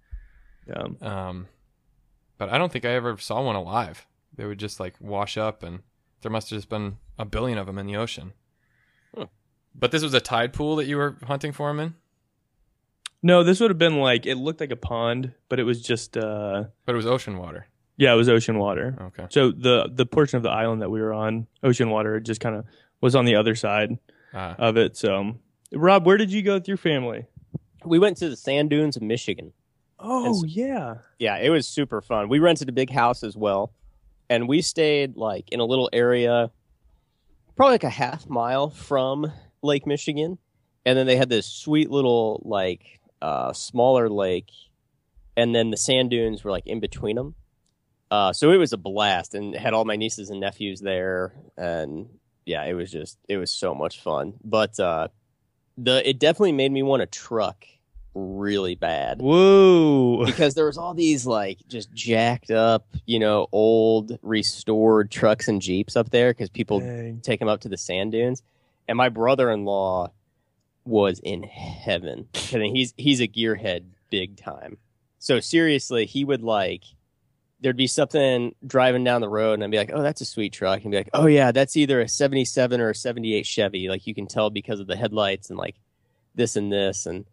Yeah. 0.67 0.87
Um, 1.01 1.49
but 2.39 2.49
I 2.49 2.57
don't 2.57 2.71
think 2.71 2.83
I 2.83 2.93
ever 2.93 3.15
saw 3.19 3.43
one 3.43 3.55
alive. 3.55 4.07
They 4.35 4.45
would 4.45 4.57
just 4.57 4.79
like 4.79 4.95
wash 4.99 5.37
up, 5.37 5.61
and 5.61 5.81
there 6.21 6.31
must 6.31 6.49
have 6.49 6.57
just 6.57 6.69
been 6.69 6.97
a 7.17 7.25
billion 7.25 7.57
of 7.57 7.65
them 7.67 7.77
in 7.77 7.85
the 7.87 7.95
ocean. 7.95 8.33
Huh. 9.15 9.27
But 9.75 9.91
this 9.91 10.03
was 10.03 10.13
a 10.13 10.19
tide 10.21 10.53
pool 10.53 10.75
that 10.77 10.85
you 10.85 10.97
were 10.97 11.17
hunting 11.23 11.51
for 11.51 11.69
them 11.69 11.79
in. 11.79 11.95
No, 13.23 13.43
this 13.43 13.59
would 13.59 13.71
have 13.71 13.77
been 13.77 13.97
like 13.99 14.25
it 14.25 14.35
looked 14.35 14.59
like 14.59 14.71
a 14.71 14.75
pond, 14.75 15.33
but 15.49 15.59
it 15.59 15.63
was 15.63 15.81
just 15.81 16.15
uh 16.17 16.65
But 16.85 16.93
it 16.93 16.95
was 16.97 17.05
ocean 17.07 17.37
water. 17.37 17.67
yeah, 17.97 18.13
it 18.13 18.15
was 18.17 18.29
ocean 18.29 18.57
water. 18.59 18.95
Okay. 19.01 19.25
So 19.29 19.51
the 19.51 19.89
the 19.91 20.05
portion 20.05 20.37
of 20.37 20.43
the 20.43 20.49
island 20.51 20.81
that 20.81 20.89
we 20.91 21.01
were 21.01 21.13
on, 21.13 21.47
ocean 21.63 21.89
water, 21.89 22.19
just 22.19 22.39
kind 22.39 22.55
of 22.55 22.65
was 23.01 23.15
on 23.15 23.25
the 23.25 23.35
other 23.35 23.55
side 23.55 23.97
Uh, 24.33 24.53
of 24.57 24.77
it. 24.77 24.95
So, 24.97 25.37
Rob, 25.73 26.05
where 26.05 26.17
did 26.17 26.31
you 26.31 26.41
go 26.43 26.53
with 26.55 26.67
your 26.67 26.77
family? 26.77 27.25
we 27.85 27.99
went 27.99 28.17
to 28.17 28.27
the 28.29 28.35
sand 28.35 28.69
dunes 28.69 28.97
of 28.97 29.01
Michigan. 29.01 29.53
Oh 29.99 30.25
It's- 30.43 30.55
yeah, 30.55 30.95
Yeah, 31.19 31.37
it 31.37 31.49
was 31.49 31.67
super 31.67 32.01
fun. 32.01 32.27
We 32.29 32.37
rented 32.39 32.67
a 32.69 32.71
big 32.73 32.91
house 32.91 33.23
as 33.23 33.35
well, 33.37 33.71
and 34.29 34.47
we 34.47 34.61
stayed 34.61 35.15
like 35.15 35.49
in 35.51 35.59
a 35.59 35.65
little 35.65 35.89
area, 35.93 36.51
probably 37.55 37.73
like 37.73 37.83
a 37.83 37.89
half 37.89 38.27
mile 38.27 38.69
from 38.69 39.31
Lake 39.61 39.87
Michigan, 39.87 40.37
and 40.85 40.97
then 40.97 41.05
they 41.05 41.15
had 41.15 41.29
this 41.29 41.45
sweet 41.45 41.89
little 41.89 42.41
like 42.45 42.99
uh, 43.21 43.53
smaller 43.53 44.09
lake, 44.09 44.51
and 45.35 45.55
then 45.55 45.71
the 45.71 45.77
sand 45.77 46.09
dunes 46.09 46.43
were 46.43 46.51
like 46.51 46.67
in 46.67 46.79
between 46.79 47.15
them. 47.15 47.35
Uh, 48.09 48.31
so 48.31 48.51
it 48.51 48.57
was 48.57 48.73
a 48.73 48.77
blast, 48.77 49.33
and 49.33 49.55
had 49.55 49.73
all 49.73 49.85
my 49.85 49.95
nieces 49.95 50.29
and 50.29 50.39
nephews 50.39 50.79
there, 50.81 51.33
and 51.57 52.07
yeah, 52.45 52.63
it 52.63 52.73
was 52.73 52.91
just 52.91 53.17
it 53.27 53.37
was 53.37 53.51
so 53.51 53.75
much 53.75 54.01
fun. 54.01 54.33
But 54.43 54.79
uh, 54.79 55.09
the 55.77 56.07
it 56.07 56.19
definitely 56.19 56.53
made 56.53 56.71
me 56.71 56.83
want 56.83 57.01
to 57.01 57.07
truck 57.07 57.65
really 58.17 58.75
bad 58.75 59.21
whoa. 59.21 60.23
because 60.25 60.55
there 60.55 60.65
was 60.65 60.77
all 60.77 60.93
these 60.93 61.25
like 61.25 61.59
just 61.67 61.93
jacked 61.93 62.51
up, 62.51 62.87
you 63.05 63.19
know, 63.19 63.47
old 63.51 64.17
restored 64.21 65.11
trucks 65.11 65.47
and 65.47 65.61
jeeps 65.61 65.95
up 65.95 66.09
there 66.09 66.31
because 66.31 66.49
people 66.49 66.79
Dang. 66.79 67.21
take 67.21 67.39
them 67.39 67.47
up 67.47 67.61
to 67.61 67.69
the 67.69 67.77
sand 67.77 68.11
dunes. 68.11 68.41
And 68.87 68.97
my 68.97 69.09
brother-in-law 69.09 70.11
was 70.85 71.19
in 71.19 71.43
heaven. 71.43 72.27
I 72.53 72.57
mean, 72.57 72.75
he's 72.75 72.93
he's 72.97 73.19
a 73.19 73.27
gearhead 73.27 73.83
big 74.09 74.37
time. 74.37 74.77
So 75.19 75.39
seriously, 75.39 76.05
he 76.05 76.23
would 76.23 76.41
like 76.41 76.83
there'd 77.59 77.75
be 77.75 77.87
something 77.87 78.53
driving 78.65 79.03
down 79.03 79.21
the 79.21 79.29
road 79.29 79.53
and 79.53 79.63
I'd 79.63 79.71
be 79.71 79.77
like, 79.77 79.91
"Oh, 79.93 80.01
that's 80.01 80.21
a 80.21 80.25
sweet 80.25 80.53
truck." 80.53 80.83
And 80.83 80.91
be 80.91 80.97
like, 80.97 81.09
"Oh 81.13 81.25
yeah, 81.25 81.51
that's 81.51 81.75
either 81.75 82.01
a 82.01 82.07
77 82.07 82.79
or 82.79 82.91
a 82.91 82.95
78 82.95 83.45
Chevy." 83.45 83.89
Like 83.89 84.07
you 84.07 84.15
can 84.15 84.27
tell 84.27 84.49
because 84.49 84.79
of 84.79 84.87
the 84.87 84.95
headlights 84.95 85.49
and 85.49 85.57
like 85.57 85.75
this 86.35 86.55
and 86.55 86.71
this 86.71 87.05
and 87.05 87.25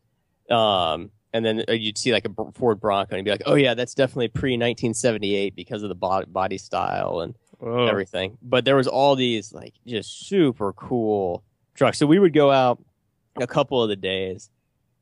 um 0.50 1.10
and 1.32 1.44
then 1.44 1.64
uh, 1.68 1.72
you'd 1.72 1.98
see 1.98 2.12
like 2.12 2.26
a 2.26 2.52
Ford 2.52 2.80
Bronco 2.80 3.16
and 3.16 3.18
you'd 3.18 3.24
be 3.24 3.30
like, 3.32 3.42
"Oh 3.44 3.56
yeah, 3.56 3.74
that's 3.74 3.94
definitely 3.94 4.28
pre 4.28 4.52
1978 4.52 5.56
because 5.56 5.82
of 5.82 5.88
the 5.88 5.94
body, 5.96 6.26
body 6.26 6.58
style." 6.58 7.20
And 7.20 7.34
Whoa. 7.58 7.86
everything. 7.86 8.38
But 8.40 8.64
there 8.64 8.76
was 8.76 8.86
all 8.86 9.16
these 9.16 9.52
like 9.52 9.74
just 9.86 10.28
super 10.28 10.72
cool 10.72 11.42
trucks. 11.74 11.98
So 11.98 12.06
we 12.06 12.18
would 12.18 12.32
go 12.32 12.50
out 12.50 12.82
a 13.40 13.46
couple 13.48 13.82
of 13.82 13.88
the 13.88 13.96
days, 13.96 14.48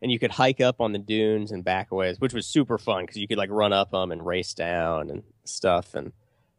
and 0.01 0.11
you 0.11 0.19
could 0.19 0.31
hike 0.31 0.61
up 0.61 0.81
on 0.81 0.93
the 0.93 0.99
dunes 0.99 1.53
and 1.53 1.65
backaways, 1.65 2.19
which 2.19 2.33
was 2.33 2.47
super 2.47 2.79
fun 2.79 3.05
because 3.05 3.19
you 3.19 3.29
could 3.29 3.39
like 3.39 3.51
run 3.51 3.75
up 3.75 3.91
them 3.91 4.11
and 4.11 4.25
race 4.25 4.55
down 4.55 5.11
and 5.11 5.23
stuff. 5.45 5.95
And 5.95 6.13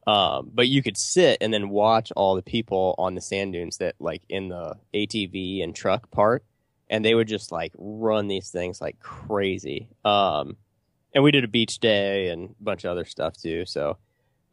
um, 0.06 0.52
but 0.54 0.68
you 0.68 0.84
could 0.84 0.98
sit 0.98 1.38
and 1.42 1.54
then 1.54 1.70
watch 1.70 2.12
all 2.16 2.36
the 2.36 2.44
people 2.44 2.94
on 2.98 3.16
the 3.16 3.22
sand 3.22 3.54
dunes 3.54 3.78
that 3.78 3.96
like 4.00 4.22
in 4.30 4.50
the 4.50 4.76
ATV 4.94 5.64
and 5.64 5.76
truck 5.76 6.12
part, 6.12 6.44
and 6.90 7.04
they 7.04 7.16
would 7.16 7.28
just 7.28 7.52
like 7.52 7.74
run 7.78 8.28
these 8.28 8.50
things 8.50 8.82
like 8.82 9.00
crazy. 9.00 9.88
Um, 10.06 10.58
and 11.14 11.24
we 11.24 11.32
did 11.32 11.44
a 11.44 11.48
beach 11.48 11.80
day 11.80 12.30
and 12.30 12.50
a 12.50 12.64
bunch 12.64 12.84
of 12.84 12.92
other 12.92 13.06
stuff 13.06 13.38
too. 13.38 13.66
So 13.66 13.98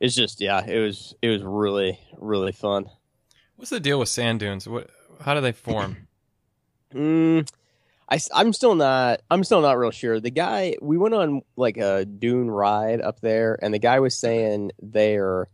it's 0.00 0.14
just 0.14 0.40
yeah, 0.40 0.64
it 0.64 0.78
was 0.78 1.14
it 1.22 1.28
was 1.28 1.42
really 1.42 1.98
really 2.16 2.52
fun. 2.52 2.86
What's 3.56 3.70
the 3.70 3.80
deal 3.80 3.98
with 3.98 4.08
sand 4.08 4.40
dunes? 4.40 4.66
What? 4.66 4.90
How 5.20 5.34
do 5.34 5.40
they 5.40 5.52
form? 5.52 5.96
Mm, 6.92 7.48
I 8.08 8.18
I'm 8.34 8.52
still 8.52 8.74
not 8.74 9.20
I'm 9.30 9.44
still 9.44 9.60
not 9.60 9.78
real 9.78 9.92
sure. 9.92 10.18
The 10.18 10.32
guy 10.32 10.74
we 10.82 10.98
went 10.98 11.14
on 11.14 11.42
like 11.54 11.76
a 11.76 12.04
dune 12.04 12.50
ride 12.50 13.00
up 13.00 13.20
there, 13.20 13.56
and 13.62 13.72
the 13.72 13.78
guy 13.78 14.00
was 14.00 14.18
saying 14.18 14.72
there 14.82 15.46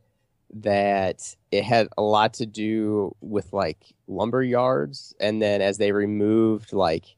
that 0.63 1.37
it 1.51 1.65
had 1.65 1.89
a 1.97 2.03
lot 2.03 2.35
to 2.35 2.47
do 2.47 3.15
with 3.21 3.53
like 3.53 3.79
lumber 4.07 4.43
yards, 4.43 5.15
and 5.21 5.41
then 5.41 5.61
as 5.61 5.79
they 5.79 5.93
removed 5.93 6.73
like 6.73 7.17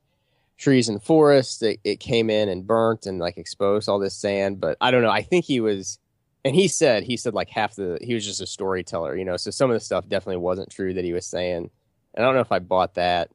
trees 0.56 0.88
and 0.88 1.02
forests, 1.02 1.62
it, 1.62 1.80
it 1.84 2.00
came 2.00 2.30
in 2.30 2.48
and 2.48 2.66
burnt 2.66 3.06
and 3.06 3.18
like 3.18 3.38
exposed 3.38 3.88
all 3.88 3.98
this 3.98 4.16
sand. 4.16 4.60
But 4.60 4.76
I 4.80 4.90
don't 4.90 5.02
know. 5.02 5.10
I 5.10 5.22
think 5.22 5.44
he 5.44 5.60
was 5.60 5.98
and 6.44 6.54
he 6.54 6.68
said 6.68 7.02
he 7.02 7.16
said 7.16 7.34
like 7.34 7.48
half 7.48 7.74
the 7.76 7.98
he 8.00 8.14
was 8.14 8.24
just 8.24 8.40
a 8.40 8.46
storyteller 8.46 9.16
you 9.16 9.24
know? 9.24 9.36
So 9.36 9.50
some 9.50 9.70
of 9.70 9.74
the 9.74 9.80
stuff 9.80 10.08
definitely 10.08 10.38
wasn't 10.38 10.70
true 10.70 10.94
that 10.94 11.04
he 11.04 11.12
was 11.12 11.26
saying. 11.26 11.70
And 12.14 12.24
i 12.24 12.26
don't 12.26 12.34
know 12.34 12.40
if 12.40 12.52
i 12.52 12.58
bought 12.58 12.94
that 12.94 13.30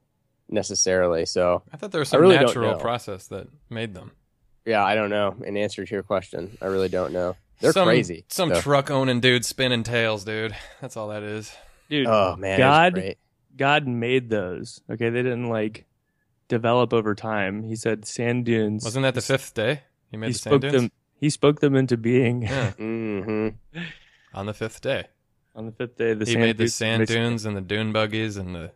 necessarily. 0.50 1.25
So 1.25 1.63
I 1.72 1.77
thought 1.77 1.91
there 1.91 2.00
was 2.00 2.10
some 2.10 2.22
really 2.22 2.36
natural 2.36 2.75
process 2.75 3.27
that 3.27 3.48
made 3.69 3.93
them. 3.93 4.12
yeah 4.65 4.83
i 4.83 4.95
don't 4.95 5.10
know. 5.10 5.36
In 5.45 5.57
answer 5.57 5.86
to 5.86 5.95
your 5.95 6.03
question 6.03 6.57
i 6.62 6.65
really 6.65 6.89
don't 6.89 7.13
know 7.13 7.36
they're 7.60 7.72
some, 7.74 7.88
crazy 7.88 8.25
Some 8.29 8.53
so- 8.53 8.62
truck 8.62 8.89
owning 8.91 9.19
dude 9.19 9.45
spinning 9.45 9.83
tails, 9.83 10.24
dude. 10.25 10.55
That's 10.81 10.98
all 10.98 11.10
that 11.10 11.24
is. 11.24 11.53
Dude, 11.89 12.07
oh 12.07 12.36
man 12.38 12.57
God. 12.57 13.15
God 13.55 13.88
made 13.88 14.29
those. 14.29 14.81
Okay, 14.89 15.10
they 15.10 15.22
didn't 15.22 15.50
like 15.50 15.86
develop 16.48 16.93
over 16.93 17.13
time. 17.15 17.63
He 17.63 17.75
said 17.75 18.05
sand 18.05 18.45
dunes. 18.45 18.83
Wasn't 18.83 19.03
that 19.03 19.13
the 19.15 19.22
fifth 19.22 19.53
day? 19.53 19.81
He 20.12 20.17
made 20.17 20.27
he 20.27 20.33
the 20.33 20.39
spoke 20.39 20.51
sand 20.51 20.62
dunes 20.62 20.74
them. 20.83 20.91
He 21.19 21.29
spoke 21.29 21.60
them 21.62 21.75
into 21.75 21.95
being 21.98 22.41
Yeah, 22.43 22.72
hmm 22.77 23.50
on 24.33 24.45
the 24.48 24.53
fifth 24.53 24.81
day. 24.81 25.05
on 25.55 25.65
the 25.67 25.72
fifth 25.72 25.98
day. 25.98 26.12
of 26.12 26.19
The 26.19 26.25
he 26.25 26.31
sand 26.33 26.41
made 26.41 26.57
the 26.57 26.63
dunes 26.63 26.74
sand 26.75 27.07
dunes 27.07 27.45
and 27.45 27.55
the 27.55 27.62
dune 27.62 27.93
buggies 27.93 28.38
and 28.38 28.55
the 28.55 28.72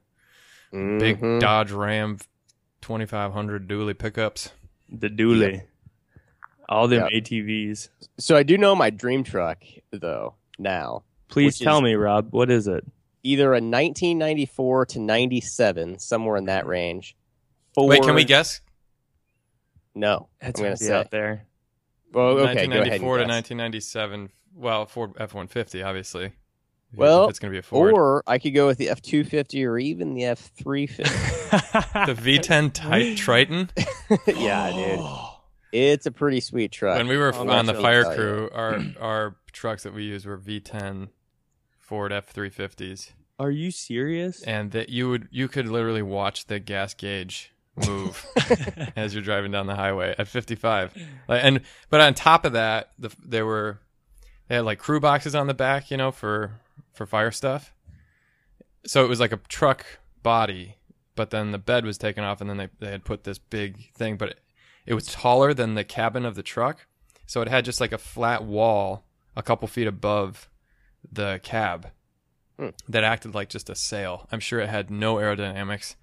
big 0.71 1.19
Mhm. 1.21 1.39
Dodge 1.39 1.71
Ram 1.71 2.19
2500 2.81 3.67
dually 3.67 3.97
pickups. 3.97 4.51
The 4.89 5.09
dually. 5.09 5.63
All 6.69 6.87
them 6.87 7.07
Yep. 7.11 7.23
ATVs. 7.23 7.89
so 8.19 8.35
i 8.35 8.43
do 8.43 8.57
know 8.57 8.75
my 8.75 8.89
dream 8.89 9.23
truck 9.23 9.63
though 9.91 10.35
now 10.59 11.03
Please 11.29 11.59
tell 11.59 11.77
is- 11.77 11.83
me, 11.83 11.93
Rob. 11.95 12.27
What 12.31 12.49
is 12.49 12.67
it? 12.67 12.85
either 13.23 13.47
a 13.51 13.59
1994 13.59 14.85
to 14.85 14.99
97 14.99 15.99
somewhere 15.99 16.37
in 16.37 16.45
that 16.45 16.65
range 16.65 17.15
Wait, 17.75 18.01
can 18.01 18.15
we 18.15 18.23
guess? 18.23 18.61
no 19.95 20.27
It's 20.41 20.47
i'm 20.59 20.63
gonna 20.63 20.67
already 20.69 20.85
say 20.85 20.93
out 20.93 21.11
there. 21.11 21.45
well 22.13 22.27
okay 22.29 22.35
go 22.37 22.43
ahead 22.43 22.57
1994 22.69 23.17
to 23.17 23.23
guess. 23.23 23.29
1997. 23.29 24.29
Well, 24.59 24.85
Ford 24.87 25.13
F150, 25.15 25.85
obviously. 25.85 26.31
Well, 26.95 27.29
it's 27.29 27.37
going 27.37 27.51
to 27.51 27.55
be 27.55 27.59
a 27.59 27.61
Ford. 27.61 27.93
Or 27.93 28.23
I 28.25 28.39
could 28.39 28.55
go 28.55 28.65
with 28.65 28.79
the 28.79 28.89
F 28.89 29.01
two 29.03 29.23
fifty 29.23 29.63
or 29.65 29.77
even 29.77 30.15
the 30.15 30.23
F 30.25 30.39
three 30.57 30.87
fifty. 30.87 31.03
the 31.51 32.15
V10 32.17 32.73
Ti- 32.73 33.15
Triton. 33.15 33.69
Yeah, 34.25 34.71
dude. 34.71 34.99
It's 35.71 36.05
a 36.05 36.11
pretty 36.11 36.39
sweet 36.39 36.71
truck. 36.71 36.97
When 36.97 37.07
we 37.07 37.17
were 37.17 37.33
I'm 37.33 37.49
on 37.49 37.65
the 37.65 37.73
fire 37.73 38.05
what 38.05 38.15
crew, 38.15 38.49
our 38.53 38.81
our 39.01 39.35
trucks 39.51 39.83
that 39.83 39.93
we 39.93 40.03
used 40.03 40.25
were 40.25 40.37
V10 40.37 41.09
Ford 41.79 42.11
F350s, 42.11 43.11
Are 43.39 43.51
you 43.51 43.71
serious? 43.71 44.43
and 44.43 44.71
that 44.71 44.89
you 44.89 45.09
would 45.09 45.27
you 45.31 45.47
could 45.47 45.67
literally 45.67 46.01
watch 46.01 46.45
the 46.45 46.59
gas 46.59 46.93
gauge 46.93 47.53
move 47.87 48.25
as 48.95 49.13
you're 49.13 49.23
driving 49.23 49.51
down 49.51 49.67
the 49.67 49.75
highway 49.75 50.15
at 50.17 50.27
55. 50.27 50.95
Like, 51.27 51.43
and 51.43 51.61
but 51.89 52.01
on 52.01 52.13
top 52.13 52.45
of 52.45 52.53
that, 52.53 52.91
the, 52.97 53.09
there 53.23 53.45
were 53.45 53.79
they 54.47 54.55
had 54.55 54.65
like 54.65 54.79
crew 54.79 54.99
boxes 54.99 55.35
on 55.35 55.47
the 55.47 55.53
back, 55.53 55.91
you 55.91 55.97
know, 55.97 56.11
for 56.11 56.59
for 56.93 57.05
fire 57.05 57.31
stuff. 57.31 57.73
So 58.85 59.03
it 59.03 59.07
was 59.07 59.19
like 59.19 59.33
a 59.33 59.37
truck 59.49 59.85
body, 60.23 60.77
but 61.15 61.29
then 61.29 61.51
the 61.51 61.57
bed 61.57 61.85
was 61.85 61.97
taken 61.97 62.23
off, 62.23 62.41
and 62.41 62.49
then 62.49 62.57
they 62.57 62.69
they 62.79 62.91
had 62.91 63.03
put 63.03 63.23
this 63.23 63.37
big 63.37 63.93
thing, 63.93 64.17
but 64.17 64.29
it, 64.29 64.39
it 64.87 64.95
was 64.95 65.05
taller 65.05 65.53
than 65.53 65.75
the 65.75 65.83
cabin 65.83 66.25
of 66.25 66.33
the 66.33 66.41
truck, 66.43 66.87
so 67.27 67.41
it 67.41 67.47
had 67.47 67.65
just 67.65 67.79
like 67.79 67.91
a 67.91 67.97
flat 67.99 68.43
wall 68.43 69.03
a 69.35 69.43
couple 69.43 69.67
feet 69.67 69.85
above 69.87 70.49
the 71.11 71.39
cab 71.43 71.91
Hmm. 72.59 72.69
that 72.89 73.03
acted 73.03 73.35
like 73.35 73.49
just 73.49 73.69
a 73.69 73.75
sail. 73.75 74.27
I'm 74.31 74.39
sure 74.39 74.59
it 74.59 74.69
had 74.69 74.89
no 74.89 75.17
aerodynamics. 75.17 75.93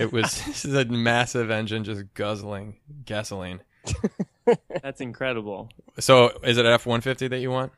It 0.00 0.12
was 0.12 0.42
this 0.46 0.64
is 0.64 0.74
a 0.74 0.84
massive 0.86 1.48
engine 1.52 1.84
just 1.84 2.12
guzzling 2.14 2.78
gasoline. 3.04 3.60
That's 4.82 5.00
incredible. 5.00 5.68
So 6.00 6.30
is 6.42 6.58
it 6.58 6.66
an 6.66 6.72
F 6.72 6.86
one 6.86 7.00
fifty 7.02 7.28
that 7.28 7.38
you 7.38 7.50
want? 7.52 7.72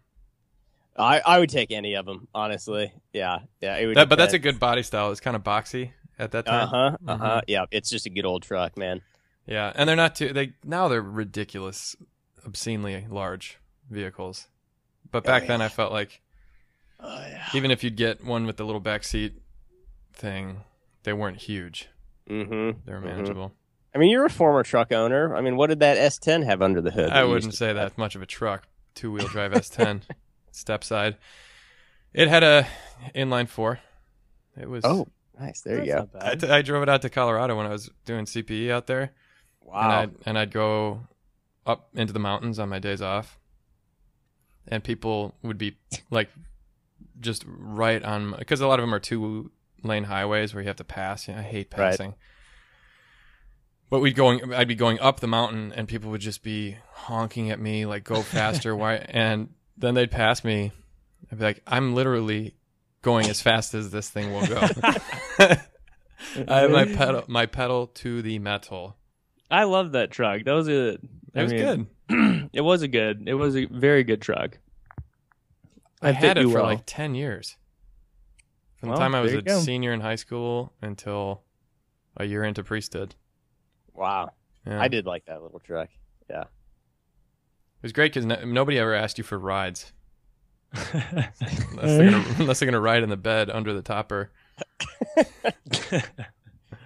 I, 0.97 1.21
I 1.21 1.39
would 1.39 1.49
take 1.51 1.71
any 1.71 1.95
of 1.95 2.07
them, 2.07 2.29
honestly. 2.35 2.93
Yeah, 3.13 3.41
yeah. 3.61 3.77
It 3.77 3.87
would 3.87 3.97
That, 3.97 4.09
but 4.09 4.17
that's 4.17 4.35
a 4.35 4.39
good 4.39 4.59
body 4.61 4.83
style. 4.83 5.11
It's 5.11 5.21
kind 5.21 5.35
of 5.37 5.43
boxy 5.43 5.93
at 6.19 6.33
that 6.33 6.45
time. 6.47 6.65
Uh 6.65 6.67
huh. 6.67 6.97
Uh 7.09 7.17
huh. 7.17 7.37
Mhm. 7.41 7.43
Yeah, 7.47 7.65
it's 7.71 7.89
just 7.91 8.05
a 8.07 8.11
good 8.11 8.27
old 8.27 8.43
truck, 8.43 8.77
man. 8.77 9.01
Yeah, 9.47 9.73
and 9.75 9.89
they're 9.89 9.97
not 9.97 10.15
too. 10.15 10.33
They 10.33 10.53
now 10.65 10.89
they're 10.89 11.03
ridiculous, 11.03 11.97
obscenely 12.47 13.07
large 13.11 13.59
vehicles. 13.91 14.49
But 15.11 15.25
Oh, 15.25 15.27
back 15.27 15.43
yeah. 15.43 15.49
then, 15.49 15.63
I 15.63 15.69
felt 15.69 15.93
like 15.93 16.21
Oh 17.01 17.09
yeah. 17.29 17.47
even 17.55 17.71
if 17.71 17.83
you'd 17.83 17.97
get 17.97 18.25
one 18.25 18.47
with 18.47 18.57
the 18.57 18.65
little 18.65 18.81
back 18.81 19.03
seat 19.05 19.35
thing, 20.13 20.61
they 21.03 21.13
weren't 21.13 21.39
huge. 21.39 21.89
Mm-hmm. 22.29 22.81
They 22.87 22.93
were 22.93 23.01
Mhm. 23.01 23.05
manageable. 23.05 23.53
I 23.95 23.99
mean, 23.99 24.11
you're 24.11 24.25
a 24.25 24.31
former 24.31 24.63
truck 24.63 24.93
owner. 24.93 25.37
I 25.37 25.41
mean, 25.43 25.57
what 25.57 25.67
did 25.69 25.81
that 25.81 25.99
S10 25.99 26.45
have 26.45 26.63
under 26.63 26.81
the 26.81 26.91
hood? 26.91 27.11
I 27.11 27.25
wouldn't 27.25 27.53
say 27.55 27.67
drive? 27.67 27.77
that's 27.77 27.99
much 27.99 28.15
of 28.15 28.23
a 28.23 28.27
truck. 28.27 28.67
Two 28.95 29.11
wheel 29.13 29.27
drive 29.27 29.53
S10, 29.53 30.03
step 30.53 30.85
side. 30.85 31.17
It 32.15 32.29
had 32.29 32.43
a 32.43 32.67
inline 33.15 33.49
four. 33.49 33.81
It 34.57 34.69
was. 34.69 34.85
Oh, 34.85 35.09
nice. 35.39 35.63
There 35.63 35.81
you 35.81 35.87
go. 35.93 36.09
That's 36.13 36.15
not 36.15 36.23
I, 36.25 36.29
bad. 36.31 36.41
t- 36.41 36.49
I 36.49 36.63
drove 36.63 36.83
it 36.83 36.89
out 36.89 37.03
to 37.03 37.11
Colorado 37.11 37.57
when 37.57 37.67
I 37.67 37.71
was 37.71 37.91
doing 38.05 38.25
CPE 38.27 38.71
out 38.71 38.87
there, 38.87 39.13
and 39.65 39.73
Wow. 39.73 40.01
I'd 40.01 40.11
and 40.27 40.39
I'd 40.39 40.51
go 40.53 41.01
up 41.67 41.89
into 41.95 42.13
the 42.13 42.19
mountains 42.19 42.59
on 42.59 42.69
my 42.69 42.79
days 42.79 43.01
off, 43.03 43.39
and 44.67 44.83
people 44.85 45.35
would 45.43 45.59
be 45.59 45.77
like 46.11 46.31
just 47.21 47.45
right 47.47 48.03
on 48.03 48.35
because 48.39 48.61
a 48.61 48.67
lot 48.67 48.79
of 48.81 48.83
them 48.85 48.95
are 48.95 48.99
two 49.01 49.51
lane 49.83 50.05
highways 50.05 50.55
where 50.55 50.63
you 50.63 50.69
have 50.69 50.77
to 50.77 50.85
pass. 50.85 51.29
You 51.29 51.35
know, 51.35 51.41
I 51.41 51.43
hate 51.45 51.73
Right. 51.77 51.91
passing. 51.91 52.15
But 53.91 54.01
we'd 54.01 54.17
going, 54.17 54.55
I'd 54.55 54.69
be 54.69 54.75
going 54.75 54.99
up 55.01 55.21
the 55.21 55.27
mountain, 55.27 55.71
and 55.77 55.87
people 55.87 56.11
would 56.13 56.23
just 56.23 56.43
be 56.43 56.79
honking 56.95 57.51
at 57.51 57.61
me 57.61 57.85
like, 57.85 58.05
"Go 58.05 58.23
faster!" 58.23 58.75
Why? 58.75 58.97
And 59.09 59.53
then 59.77 59.95
they'd 59.95 60.11
pass 60.11 60.45
me. 60.45 60.73
I'd 61.31 61.39
be 61.39 61.45
like, 61.45 61.63
"I'm 61.67 61.95
literally 61.95 62.55
going 63.03 63.29
as 63.29 63.43
fast 63.43 63.75
as 63.75 63.91
this 63.91 64.09
thing 64.09 64.33
will 64.33 64.47
go." 64.47 64.61
I 65.39 66.61
have 66.61 66.71
my 66.71 66.87
pedal, 66.87 67.25
my 67.29 67.45
pedal 67.47 67.89
to 67.89 68.23
the 68.23 68.39
metal. 68.39 68.97
I 69.53 69.65
love 69.65 69.93
that 69.93 70.11
truck. 70.11 70.45
That 70.45 70.53
was 70.53 70.69
a. 70.69 70.95
It 70.95 71.01
I 71.37 71.43
was 71.43 71.53
mean, 71.53 71.63
good. 71.63 71.87
It 72.53 72.61
was 72.61 72.83
a 72.83 72.89
good. 72.89 73.25
It 73.27 73.35
was 73.35 73.57
a 73.57 73.65
very 73.67 74.05
good 74.05 74.21
truck. 74.21 74.59
I 76.03 76.09
I 76.09 76.13
had 76.13 76.37
fit 76.37 76.39
it 76.39 76.49
for 76.49 76.55
well. 76.55 76.65
like 76.65 76.83
ten 76.85 77.15
years. 77.15 77.57
From 78.77 78.91
the 78.91 78.97
time 78.97 79.15
I 79.15 79.21
was 79.21 79.33
a 79.33 79.43
go. 79.43 79.61
senior 79.61 79.93
in 79.93 80.01
high 80.01 80.17
school 80.17 80.73
until 80.83 81.43
a 82.17 82.25
year 82.25 82.45
into 82.45 82.65
priesthood. 82.65 83.15
Wow. 83.95 84.33
Yeah. 84.67 84.81
I 84.81 84.89
did 84.89 85.07
like 85.07 85.25
that 85.27 85.43
little 85.43 85.61
truck. 85.61 85.89
Yeah, 86.29 86.43
it 86.43 86.49
was 87.83 87.93
great 87.93 88.13
because 88.13 88.27
no, 88.27 88.45
nobody 88.45 88.79
ever 88.79 88.95
asked 88.95 89.19
you 89.19 89.25
for 89.25 89.39
rides 89.39 89.93
unless 90.73 91.39
they're, 91.79 92.11
gonna, 92.11 92.25
unless 92.39 92.59
they're 92.59 92.67
gonna 92.67 92.81
ride 92.81 93.03
in 93.03 93.09
the 93.09 93.17
bed 93.17 93.51
under 93.51 93.73
the 93.73 93.83
topper. 93.83 94.31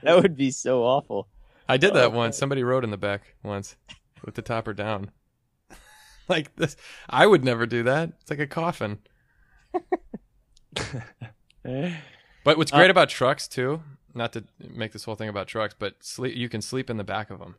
That 0.03 0.23
would 0.23 0.37
be 0.37 0.53
so 0.53 0.85
awful. 0.85 1.27
I 1.69 1.77
did 1.77 1.95
that 1.95 2.07
Oh, 2.07 2.11
once. 2.11 2.37
Somebody 2.39 2.63
rode 2.63 2.85
in 2.85 2.91
the 2.91 2.97
back 2.97 3.35
once 3.43 3.77
with 4.25 4.35
the 4.35 4.43
topper 4.43 4.73
down. 4.73 5.11
like 6.29 6.55
this, 6.57 6.77
I 7.11 7.27
would 7.27 7.45
never 7.45 7.67
do 7.67 7.83
that. 7.85 8.13
It's 8.21 8.31
like 8.31 8.39
a 8.41 8.47
coffin. 8.47 8.99
But 12.45 12.59
what's 12.59 12.73
Uh, 12.73 12.77
great 12.77 12.91
about 12.91 13.09
trucks 13.09 13.49
too, 13.49 13.83
not 14.15 14.33
to 14.35 14.45
make 14.61 14.93
this 14.93 15.03
whole 15.05 15.17
thing 15.17 15.29
about 15.29 15.49
trucks, 15.49 15.75
but 15.77 15.97
sleep 16.05 16.37
you 16.37 16.49
can 16.49 16.63
sleep 16.63 16.89
in 16.89 16.97
the 16.97 17.03
back 17.05 17.29
of 17.31 17.41
them. 17.41 17.57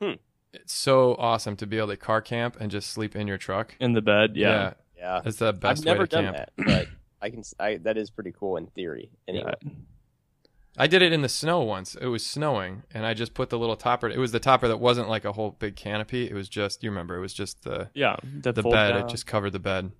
Hmm. 0.00 0.12
It's 0.52 0.72
so 0.72 1.16
awesome 1.18 1.56
to 1.56 1.66
be 1.66 1.78
able 1.78 1.88
to 1.88 1.96
car 1.96 2.20
camp 2.20 2.56
and 2.60 2.70
just 2.70 2.90
sleep 2.90 3.16
in 3.16 3.26
your 3.26 3.38
truck. 3.38 3.74
In 3.80 3.92
the 3.92 4.02
bed, 4.02 4.36
yeah. 4.36 4.74
Yeah, 4.96 5.20
That's 5.24 5.38
the 5.38 5.52
best 5.52 5.80
I've 5.80 5.84
never 5.84 6.00
way 6.02 6.06
to 6.06 6.10
done 6.16 6.24
camp. 6.34 6.36
that, 6.36 6.50
but 6.56 6.88
I 7.20 7.30
can. 7.30 7.40
s- 7.40 7.54
I 7.58 7.76
that 7.78 7.96
is 7.98 8.10
pretty 8.10 8.32
cool 8.38 8.56
in 8.56 8.68
theory. 8.68 9.10
Anyway, 9.26 9.52
I 10.76 10.86
did 10.88 11.02
it 11.02 11.12
in 11.12 11.22
the 11.22 11.28
snow 11.28 11.60
once. 11.60 11.94
It 11.94 12.06
was 12.06 12.26
snowing, 12.26 12.82
and 12.92 13.06
I 13.06 13.14
just 13.14 13.32
put 13.34 13.48
the 13.50 13.58
little 13.58 13.76
topper. 13.76 14.08
It 14.08 14.18
was 14.18 14.32
the 14.32 14.40
topper 14.40 14.66
that 14.68 14.78
wasn't 14.80 15.08
like 15.08 15.24
a 15.24 15.32
whole 15.32 15.52
big 15.52 15.76
canopy. 15.76 16.28
It 16.28 16.34
was 16.34 16.48
just 16.48 16.82
you 16.82 16.90
remember. 16.90 17.16
It 17.16 17.20
was 17.20 17.32
just 17.34 17.62
the 17.62 17.90
Yeah, 17.94 18.16
the 18.22 18.52
bed. 18.62 18.96
It 18.96 19.08
just 19.08 19.26
covered 19.26 19.50
the 19.52 19.60
bed, 19.60 19.92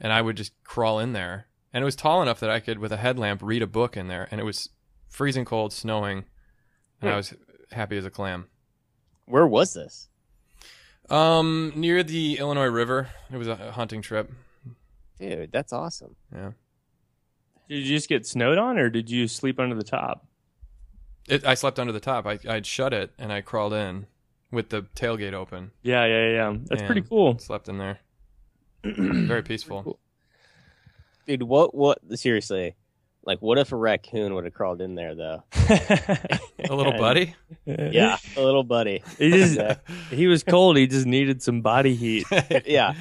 and 0.00 0.12
I 0.12 0.22
would 0.22 0.36
just 0.36 0.52
crawl 0.64 0.98
in 0.98 1.12
there. 1.12 1.46
And 1.72 1.82
it 1.82 1.84
was 1.84 1.96
tall 1.96 2.20
enough 2.22 2.40
that 2.40 2.50
I 2.50 2.60
could, 2.60 2.78
with 2.78 2.92
a 2.92 2.96
headlamp, 2.96 3.42
read 3.42 3.62
a 3.62 3.66
book 3.66 3.96
in 3.96 4.06
there. 4.08 4.28
And 4.30 4.40
it 4.40 4.44
was 4.44 4.68
freezing 5.08 5.44
cold, 5.44 5.72
snowing, 5.72 6.24
and 7.00 7.10
I 7.10 7.12
Hmm. 7.12 7.16
was 7.16 7.34
happy 7.72 7.96
as 7.96 8.04
a 8.04 8.10
clam. 8.10 8.48
where 9.26 9.46
was 9.46 9.72
this? 9.74 10.08
Um, 11.10 11.72
near 11.74 12.02
the 12.02 12.38
Illinois 12.38 12.66
River. 12.66 13.08
It 13.32 13.36
was 13.36 13.48
a 13.48 13.72
hunting 13.72 14.02
trip. 14.02 14.30
Dude, 15.18 15.50
that's 15.52 15.72
awesome. 15.72 16.16
Yeah. 16.32 16.52
Did 17.74 17.86
you 17.86 17.96
just 17.96 18.08
get 18.08 18.26
snowed 18.26 18.58
on, 18.58 18.78
or 18.78 18.88
did 18.88 19.10
you 19.10 19.26
sleep 19.26 19.58
under 19.58 19.74
the 19.74 19.82
top? 19.82 20.26
It, 21.28 21.44
I 21.44 21.54
slept 21.54 21.78
under 21.78 21.92
the 21.92 22.00
top. 22.00 22.26
I 22.26 22.38
I'd 22.48 22.66
shut 22.66 22.92
it 22.92 23.12
and 23.18 23.32
I 23.32 23.40
crawled 23.40 23.72
in 23.72 24.06
with 24.52 24.68
the 24.68 24.82
tailgate 24.94 25.32
open. 25.32 25.70
Yeah, 25.82 26.04
yeah, 26.06 26.30
yeah. 26.30 26.56
That's 26.66 26.82
Yeah. 26.82 26.86
pretty 26.86 27.00
cool. 27.02 27.38
Slept 27.38 27.68
in 27.68 27.78
there. 27.78 27.98
Very 28.84 29.42
peaceful. 29.42 29.82
Cool. 29.82 29.98
Dude, 31.26 31.42
what? 31.42 31.74
What? 31.74 31.98
Seriously, 32.18 32.74
like, 33.24 33.40
what 33.40 33.58
if 33.58 33.72
a 33.72 33.76
raccoon 33.76 34.34
would 34.34 34.44
have 34.44 34.52
crawled 34.54 34.80
in 34.82 34.94
there 34.94 35.14
though? 35.14 35.42
A 36.68 36.74
little 36.74 36.92
buddy. 36.96 37.34
Yeah, 37.66 38.18
a 38.36 38.42
little 38.42 38.62
buddy. 38.62 39.02
he 39.18 39.30
just 39.30 39.58
he 40.10 40.26
was 40.26 40.42
cold. 40.44 40.76
He 40.76 40.86
just 40.86 41.06
needed 41.06 41.42
some 41.42 41.62
body 41.62 41.94
heat. 41.94 42.26
yeah, 42.66 42.92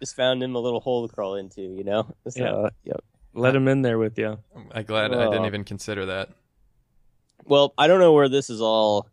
just 0.00 0.16
found 0.16 0.42
him 0.42 0.56
a 0.56 0.58
little 0.58 0.80
hole 0.80 1.06
to 1.06 1.14
crawl 1.14 1.36
into. 1.36 1.60
You 1.62 1.84
know. 1.84 2.12
So, 2.28 2.70
yep. 2.84 3.04
Let 3.34 3.54
him 3.54 3.68
in 3.68 3.82
there 3.82 3.98
with 3.98 4.18
you. 4.18 4.38
I'm 4.72 4.84
glad 4.84 5.12
I 5.12 5.24
didn't 5.24 5.42
Oh. 5.42 5.46
even 5.46 5.64
consider 5.64 6.06
that. 6.06 6.30
Well, 7.44 7.72
I 7.78 7.86
don't 7.86 8.00
know 8.00 8.12
where 8.12 8.28
this 8.28 8.50
is 8.50 8.60
all 8.60 9.06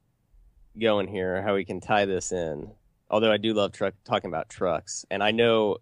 going 0.79 1.07
here, 1.07 1.41
how 1.41 1.53
we 1.55 1.65
can 1.65 1.79
tie 1.79 2.05
this 2.05 2.31
in. 2.31 2.71
Although 3.09 3.31
I 3.31 3.37
do 3.37 3.53
love 3.53 3.71
truck 3.71 3.93
talking 4.03 4.29
about 4.29 4.49
trucks, 4.49 5.05
and 5.09 5.23
I 5.23 5.31
know 5.31 5.77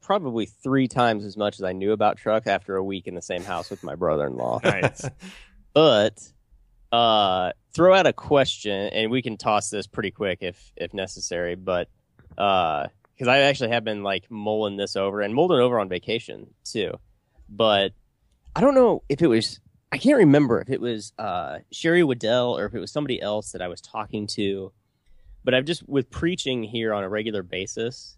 probably 0.00 0.46
three 0.46 0.86
times 0.88 1.24
as 1.24 1.36
much 1.36 1.56
as 1.58 1.62
I 1.64 1.72
knew 1.72 1.92
about 1.92 2.16
trucks 2.18 2.46
after 2.46 2.76
a 2.76 2.84
week 2.84 3.06
in 3.06 3.14
the 3.14 3.22
same 3.22 3.42
house 3.42 3.68
with 3.70 3.82
my 3.82 3.94
brother-in-law. 3.94 4.60
Nice. 4.64 5.04
but 5.74 6.20
uh, 6.92 7.52
throw 7.72 7.94
out 7.94 8.06
a 8.06 8.12
question, 8.12 8.88
and 8.92 9.10
we 9.10 9.22
can 9.22 9.36
toss 9.36 9.70
this 9.70 9.86
pretty 9.86 10.10
quick 10.10 10.38
if 10.42 10.72
if 10.76 10.92
necessary. 10.94 11.54
But 11.56 11.88
because 12.28 13.28
I 13.28 13.38
actually 13.38 13.70
have 13.70 13.84
been 13.84 14.02
like 14.02 14.30
mulling 14.30 14.76
this 14.76 14.94
over 14.96 15.20
and 15.20 15.34
mulling 15.34 15.60
over 15.60 15.78
on 15.80 15.88
vacation 15.88 16.52
too. 16.64 16.92
But 17.54 17.92
I 18.56 18.60
don't 18.60 18.74
know 18.74 19.02
if 19.08 19.20
it 19.20 19.26
was. 19.26 19.60
I 19.92 19.98
can't 19.98 20.16
remember 20.16 20.60
if 20.60 20.70
it 20.70 20.80
was 20.80 21.12
uh, 21.18 21.58
Sherry 21.70 22.02
Weddell 22.02 22.56
or 22.56 22.64
if 22.64 22.74
it 22.74 22.80
was 22.80 22.90
somebody 22.90 23.20
else 23.20 23.52
that 23.52 23.60
I 23.60 23.68
was 23.68 23.80
talking 23.80 24.26
to. 24.28 24.72
But 25.44 25.54
I've 25.54 25.66
just 25.66 25.86
with 25.86 26.10
preaching 26.10 26.62
here 26.62 26.94
on 26.94 27.04
a 27.04 27.08
regular 27.08 27.42
basis. 27.42 28.16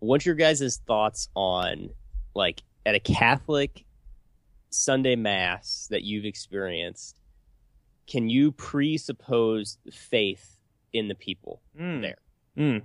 What's 0.00 0.26
your 0.26 0.34
guys' 0.34 0.80
thoughts 0.86 1.28
on 1.36 1.90
like 2.34 2.62
at 2.84 2.94
a 2.94 3.00
Catholic 3.00 3.84
Sunday 4.70 5.14
mass 5.14 5.86
that 5.90 6.02
you've 6.02 6.24
experienced? 6.24 7.20
Can 8.08 8.28
you 8.28 8.50
presuppose 8.50 9.78
faith 9.92 10.56
in 10.92 11.06
the 11.06 11.14
people? 11.14 11.60
Mm. 11.78 12.02
There. 12.02 12.16
Mm. 12.58 12.82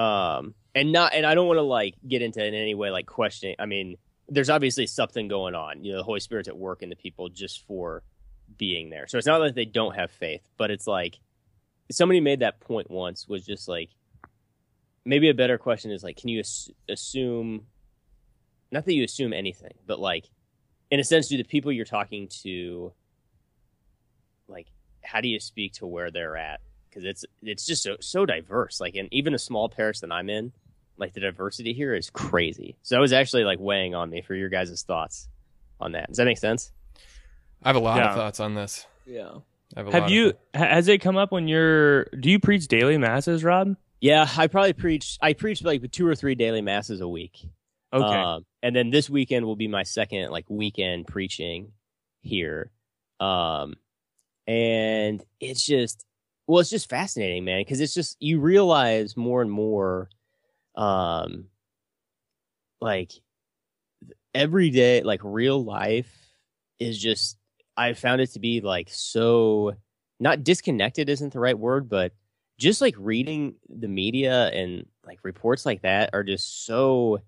um 0.00 0.54
and 0.76 0.92
not 0.92 1.12
and 1.12 1.26
i 1.26 1.34
don't 1.34 1.48
want 1.48 1.58
to 1.58 1.62
like 1.62 1.94
get 2.06 2.22
into 2.22 2.42
in 2.42 2.54
any 2.54 2.74
way 2.76 2.90
like 2.90 3.04
questioning 3.04 3.56
i 3.58 3.66
mean 3.66 3.96
there's 4.28 4.50
obviously 4.50 4.86
something 4.86 5.28
going 5.28 5.54
on 5.54 5.84
you 5.84 5.92
know 5.92 5.98
the 5.98 6.04
holy 6.04 6.20
spirit's 6.20 6.48
at 6.48 6.56
work 6.56 6.82
in 6.82 6.88
the 6.88 6.96
people 6.96 7.28
just 7.28 7.66
for 7.66 8.02
being 8.56 8.90
there 8.90 9.06
so 9.06 9.18
it's 9.18 9.26
not 9.26 9.38
that 9.38 9.54
they 9.54 9.64
don't 9.64 9.94
have 9.94 10.10
faith 10.10 10.42
but 10.56 10.70
it's 10.70 10.86
like 10.86 11.18
somebody 11.90 12.20
made 12.20 12.40
that 12.40 12.60
point 12.60 12.90
once 12.90 13.28
was 13.28 13.44
just 13.44 13.68
like 13.68 13.90
maybe 15.04 15.28
a 15.28 15.34
better 15.34 15.58
question 15.58 15.90
is 15.90 16.02
like 16.02 16.16
can 16.16 16.28
you 16.28 16.40
ass- 16.40 16.70
assume 16.88 17.66
not 18.72 18.84
that 18.84 18.94
you 18.94 19.04
assume 19.04 19.32
anything 19.32 19.74
but 19.86 20.00
like 20.00 20.26
in 20.90 21.00
a 21.00 21.04
sense 21.04 21.28
do 21.28 21.36
the 21.36 21.44
people 21.44 21.70
you're 21.70 21.84
talking 21.84 22.28
to 22.28 22.92
like 24.48 24.68
how 25.02 25.20
do 25.20 25.28
you 25.28 25.38
speak 25.38 25.72
to 25.72 25.86
where 25.86 26.10
they're 26.10 26.36
at 26.36 26.60
because 26.96 27.04
it's 27.04 27.24
it's 27.42 27.66
just 27.66 27.82
so 27.82 27.96
so 28.00 28.24
diverse. 28.24 28.80
Like 28.80 28.94
in 28.94 29.08
even 29.12 29.34
a 29.34 29.38
small 29.38 29.68
parish 29.68 30.00
that 30.00 30.10
I'm 30.10 30.30
in, 30.30 30.52
like 30.98 31.12
the 31.14 31.20
diversity 31.20 31.72
here 31.72 31.94
is 31.94 32.10
crazy. 32.10 32.76
So 32.82 32.94
that 32.96 33.00
was 33.00 33.12
actually 33.12 33.44
like 33.44 33.58
weighing 33.60 33.94
on 33.94 34.10
me 34.10 34.22
for 34.22 34.34
your 34.34 34.48
guys' 34.48 34.82
thoughts 34.82 35.28
on 35.80 35.92
that. 35.92 36.08
Does 36.08 36.16
that 36.16 36.24
make 36.24 36.38
sense? 36.38 36.72
I 37.62 37.68
have 37.68 37.76
a 37.76 37.80
lot 37.80 37.98
Yeah. 37.98 38.08
of 38.10 38.14
thoughts 38.16 38.40
on 38.40 38.54
this. 38.54 38.86
Yeah. 39.06 39.38
Have 39.76 39.88
Have 39.88 40.10
you? 40.10 40.32
th- 40.32 40.36
Has 40.54 40.88
it 40.88 41.00
come 41.00 41.16
up 41.16 41.32
when 41.32 41.48
you're? 41.48 42.04
Do 42.04 42.30
you 42.30 42.38
preach 42.38 42.68
daily 42.68 42.98
masses, 42.98 43.42
Rob? 43.42 43.76
Yeah, 44.00 44.28
I 44.36 44.46
probably 44.46 44.72
preach. 44.74 45.18
I 45.20 45.32
preach 45.32 45.62
like 45.62 45.90
two 45.90 46.06
or 46.06 46.14
three 46.14 46.34
daily 46.34 46.60
masses 46.62 47.00
a 47.00 47.08
week. 47.08 47.48
Okay. 47.92 48.04
Um, 48.04 48.44
and 48.62 48.76
then 48.76 48.90
this 48.90 49.08
weekend 49.10 49.46
will 49.46 49.56
be 49.56 49.68
my 49.68 49.82
second 49.82 50.30
like 50.30 50.44
weekend 50.48 51.06
preaching 51.06 51.72
here. 52.20 52.70
Um, 53.20 53.74
and 54.46 55.24
it's 55.40 55.64
just, 55.64 56.04
well, 56.46 56.60
it's 56.60 56.70
just 56.70 56.88
fascinating, 56.88 57.44
man, 57.44 57.60
because 57.60 57.80
it's 57.80 57.94
just 57.94 58.16
you 58.20 58.40
realize 58.40 59.16
more 59.16 59.42
and 59.42 59.50
more, 59.50 60.08
um, 60.76 61.46
like 62.80 63.12
every 64.34 64.70
day, 64.70 65.02
like 65.02 65.20
real 65.24 65.62
life 65.62 66.12
is 66.78 66.98
just. 66.98 67.38
I 67.78 67.92
found 67.92 68.22
it 68.22 68.32
to 68.32 68.38
be 68.38 68.62
like 68.62 68.88
so 68.90 69.74
not 70.18 70.44
disconnected 70.44 71.10
isn't 71.10 71.34
the 71.34 71.40
right 71.40 71.58
word, 71.58 71.90
but 71.90 72.12
just 72.58 72.80
like 72.80 72.94
reading 72.98 73.54
the 73.68 73.88
media 73.88 74.48
and 74.48 74.86
like 75.04 75.18
reports 75.22 75.66
like 75.66 75.82
that 75.82 76.10
are 76.12 76.24
just 76.24 76.64
so 76.64 77.20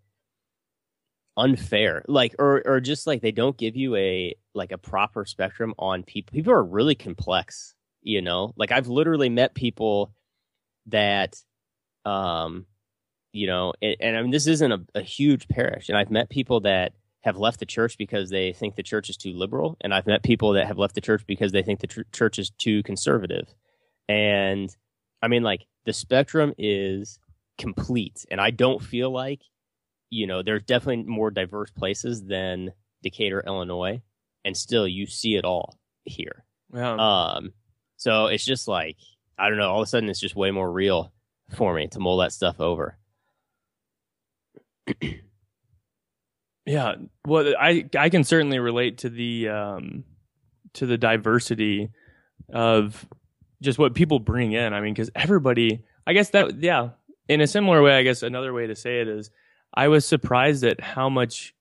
unfair 1.37 2.03
like 2.09 2.35
or 2.41 2.63
or 2.67 2.81
just 2.81 3.07
like 3.07 3.23
they 3.23 3.31
don't 3.31 3.57
give 3.57 3.77
you 3.77 3.95
a 3.95 4.35
like 4.55 4.73
a 4.73 4.79
proper 4.79 5.25
spectrum 5.25 5.73
on 5.79 6.03
people 6.03 6.33
people 6.33 6.53
are 6.53 6.65
really 6.65 6.97
complex 6.97 7.75
you 8.03 8.21
know 8.21 8.53
like 8.57 8.73
i've 8.73 8.89
literally 8.89 9.29
met 9.29 9.55
people 9.55 10.11
that 10.87 11.37
um 12.05 12.67
you 13.33 13.47
know 13.47 13.73
and, 13.83 13.97
and 14.01 14.17
i 14.17 14.23
mean 14.23 14.31
this 14.31 14.47
isn't 14.47 14.73
a, 14.73 14.81
a 14.95 15.03
huge 15.03 15.49
parish 15.49 15.89
and 15.89 15.99
i've 15.99 16.11
met 16.11 16.31
people 16.31 16.61
that 16.61 16.93
have 17.23 17.37
left 17.37 17.61
the 17.61 17.67
church 17.67 17.99
because 17.99 18.31
they 18.31 18.53
think 18.53 18.77
the 18.77 18.83
church 18.83 19.11
is 19.11 19.17
too 19.17 19.33
liberal 19.33 19.77
and 19.81 19.93
i've 19.93 20.07
met 20.07 20.23
people 20.23 20.53
that 20.53 20.67
have 20.67 20.79
left 20.79 20.95
the 20.95 21.01
church 21.01 21.25
because 21.27 21.53
they 21.53 21.63
think 21.63 21.81
the 21.81 21.87
tr- 21.87 22.03
church 22.13 22.39
is 22.39 22.51
too 22.51 22.83
conservative 22.83 23.53
and 24.09 24.75
i 25.23 25.29
mean 25.29 25.43
like 25.43 25.67
the 25.85 25.93
spectrum 25.93 26.55
is 26.59 27.19
complete 27.59 28.25
and 28.31 28.41
i 28.41 28.51
don't 28.51 28.83
feel 28.83 29.11
like 29.11 29.43
you 30.11 30.27
know, 30.27 30.43
there's 30.43 30.63
definitely 30.63 31.05
more 31.05 31.31
diverse 31.31 31.71
places 31.71 32.25
than 32.25 32.73
Decatur, 33.03 33.43
Illinois, 33.47 34.03
and 34.45 34.57
still 34.57 34.89
you 34.89 35.07
see 35.07 35.37
it 35.37 35.45
all 35.45 35.79
here. 36.05 36.45
Um, 36.99 37.53
so 37.97 38.27
it's 38.27 38.45
just 38.45 38.69
like 38.69 38.97
I 39.39 39.49
don't 39.49 39.59
know. 39.59 39.71
All 39.71 39.81
of 39.81 39.85
a 39.85 39.87
sudden, 39.87 40.09
it's 40.09 40.21
just 40.21 40.37
way 40.37 40.51
more 40.51 40.71
real 40.71 41.13
for 41.55 41.75
me 41.75 41.89
to 41.89 42.01
mull 42.01 42.19
that 42.19 42.33
stuff 42.33 42.61
over. 42.61 42.99
Yeah, 46.67 46.97
well, 47.27 47.55
I 47.59 47.87
I 47.99 48.11
can 48.11 48.25
certainly 48.25 48.59
relate 48.59 48.99
to 48.99 49.09
the 49.09 49.49
um, 49.49 50.05
to 50.75 50.85
the 50.85 50.99
diversity 50.99 51.89
of 52.53 53.07
just 53.63 53.79
what 53.79 53.95
people 53.95 54.19
bring 54.19 54.53
in. 54.53 54.75
I 54.75 54.81
mean, 54.83 54.93
because 54.93 55.11
everybody, 55.15 55.83
I 56.07 56.13
guess 56.13 56.29
that 56.31 56.63
yeah, 56.63 56.91
in 57.27 57.41
a 57.41 57.47
similar 57.47 57.83
way, 57.83 57.97
I 57.97 58.03
guess 58.03 58.23
another 58.23 58.53
way 58.53 58.67
to 58.67 58.77
say 58.77 59.01
it 59.01 59.09
is, 59.09 59.31
I 59.73 59.89
was 59.89 60.05
surprised 60.05 60.63
at 60.63 60.79
how 60.81 61.09
much 61.09 61.55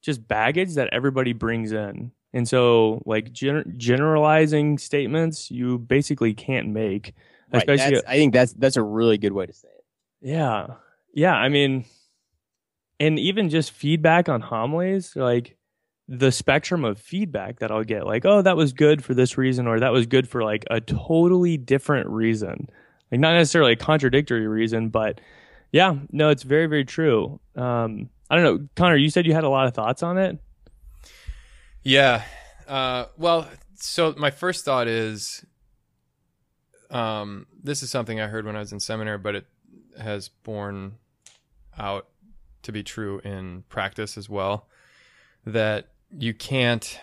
just 0.00 0.26
baggage 0.26 0.76
that 0.76 0.88
everybody 0.92 1.34
brings 1.34 1.72
in, 1.72 2.10
and 2.32 2.48
so 2.48 3.02
like 3.04 3.32
gen- 3.34 3.74
generalizing 3.76 4.78
statements 4.78 5.50
you 5.50 5.76
basically 5.76 6.32
can't 6.32 6.68
make, 6.68 7.12
Right, 7.52 7.58
especially 7.68 7.96
that's- 7.96 8.04
I 8.08 8.16
think 8.16 8.32
that's 8.32 8.54
that's 8.54 8.78
a 8.78 8.82
really 8.82 9.18
good 9.18 9.32
way 9.34 9.44
to 9.44 9.52
say 9.52 9.68
it. 9.68 9.84
yeah. 10.30 10.68
Yeah. 11.16 11.34
I 11.34 11.48
mean, 11.48 11.84
and 13.00 13.18
even 13.18 13.48
just 13.48 13.70
feedback 13.72 14.28
on 14.28 14.40
homilies, 14.40 15.16
like 15.16 15.56
the 16.08 16.30
spectrum 16.30 16.84
of 16.84 16.98
feedback 16.98 17.60
that 17.60 17.70
I'll 17.70 17.84
get, 17.84 18.06
like, 18.06 18.24
oh, 18.24 18.42
that 18.42 18.56
was 18.56 18.72
good 18.72 19.02
for 19.02 19.14
this 19.14 19.38
reason, 19.38 19.66
or 19.66 19.80
that 19.80 19.92
was 19.92 20.06
good 20.06 20.28
for 20.28 20.42
like 20.42 20.64
a 20.70 20.80
totally 20.80 21.56
different 21.56 22.08
reason. 22.08 22.68
Like, 23.10 23.20
not 23.20 23.34
necessarily 23.34 23.72
a 23.72 23.76
contradictory 23.76 24.46
reason, 24.46 24.88
but 24.88 25.20
yeah, 25.72 25.94
no, 26.12 26.30
it's 26.30 26.42
very, 26.42 26.66
very 26.66 26.84
true. 26.84 27.40
Um, 27.56 28.10
I 28.30 28.36
don't 28.36 28.44
know. 28.44 28.68
Connor, 28.76 28.96
you 28.96 29.10
said 29.10 29.26
you 29.26 29.34
had 29.34 29.44
a 29.44 29.48
lot 29.48 29.66
of 29.66 29.74
thoughts 29.74 30.02
on 30.02 30.18
it. 30.18 30.38
Yeah. 31.82 32.22
Uh, 32.66 33.06
well, 33.18 33.48
so 33.74 34.14
my 34.16 34.30
first 34.30 34.64
thought 34.64 34.88
is, 34.88 35.44
um, 36.90 37.46
this 37.62 37.82
is 37.82 37.90
something 37.90 38.20
I 38.20 38.28
heard 38.28 38.46
when 38.46 38.56
I 38.56 38.60
was 38.60 38.72
in 38.72 38.80
seminary, 38.80 39.18
but 39.18 39.34
it 39.34 39.46
has 39.98 40.28
borne 40.28 40.94
out 41.78 42.08
to 42.64 42.72
be 42.72 42.82
true 42.82 43.20
in 43.24 43.64
practice 43.68 44.16
as 44.18 44.28
well. 44.28 44.68
That 45.46 45.88
you 46.10 46.34
can't 46.34 47.00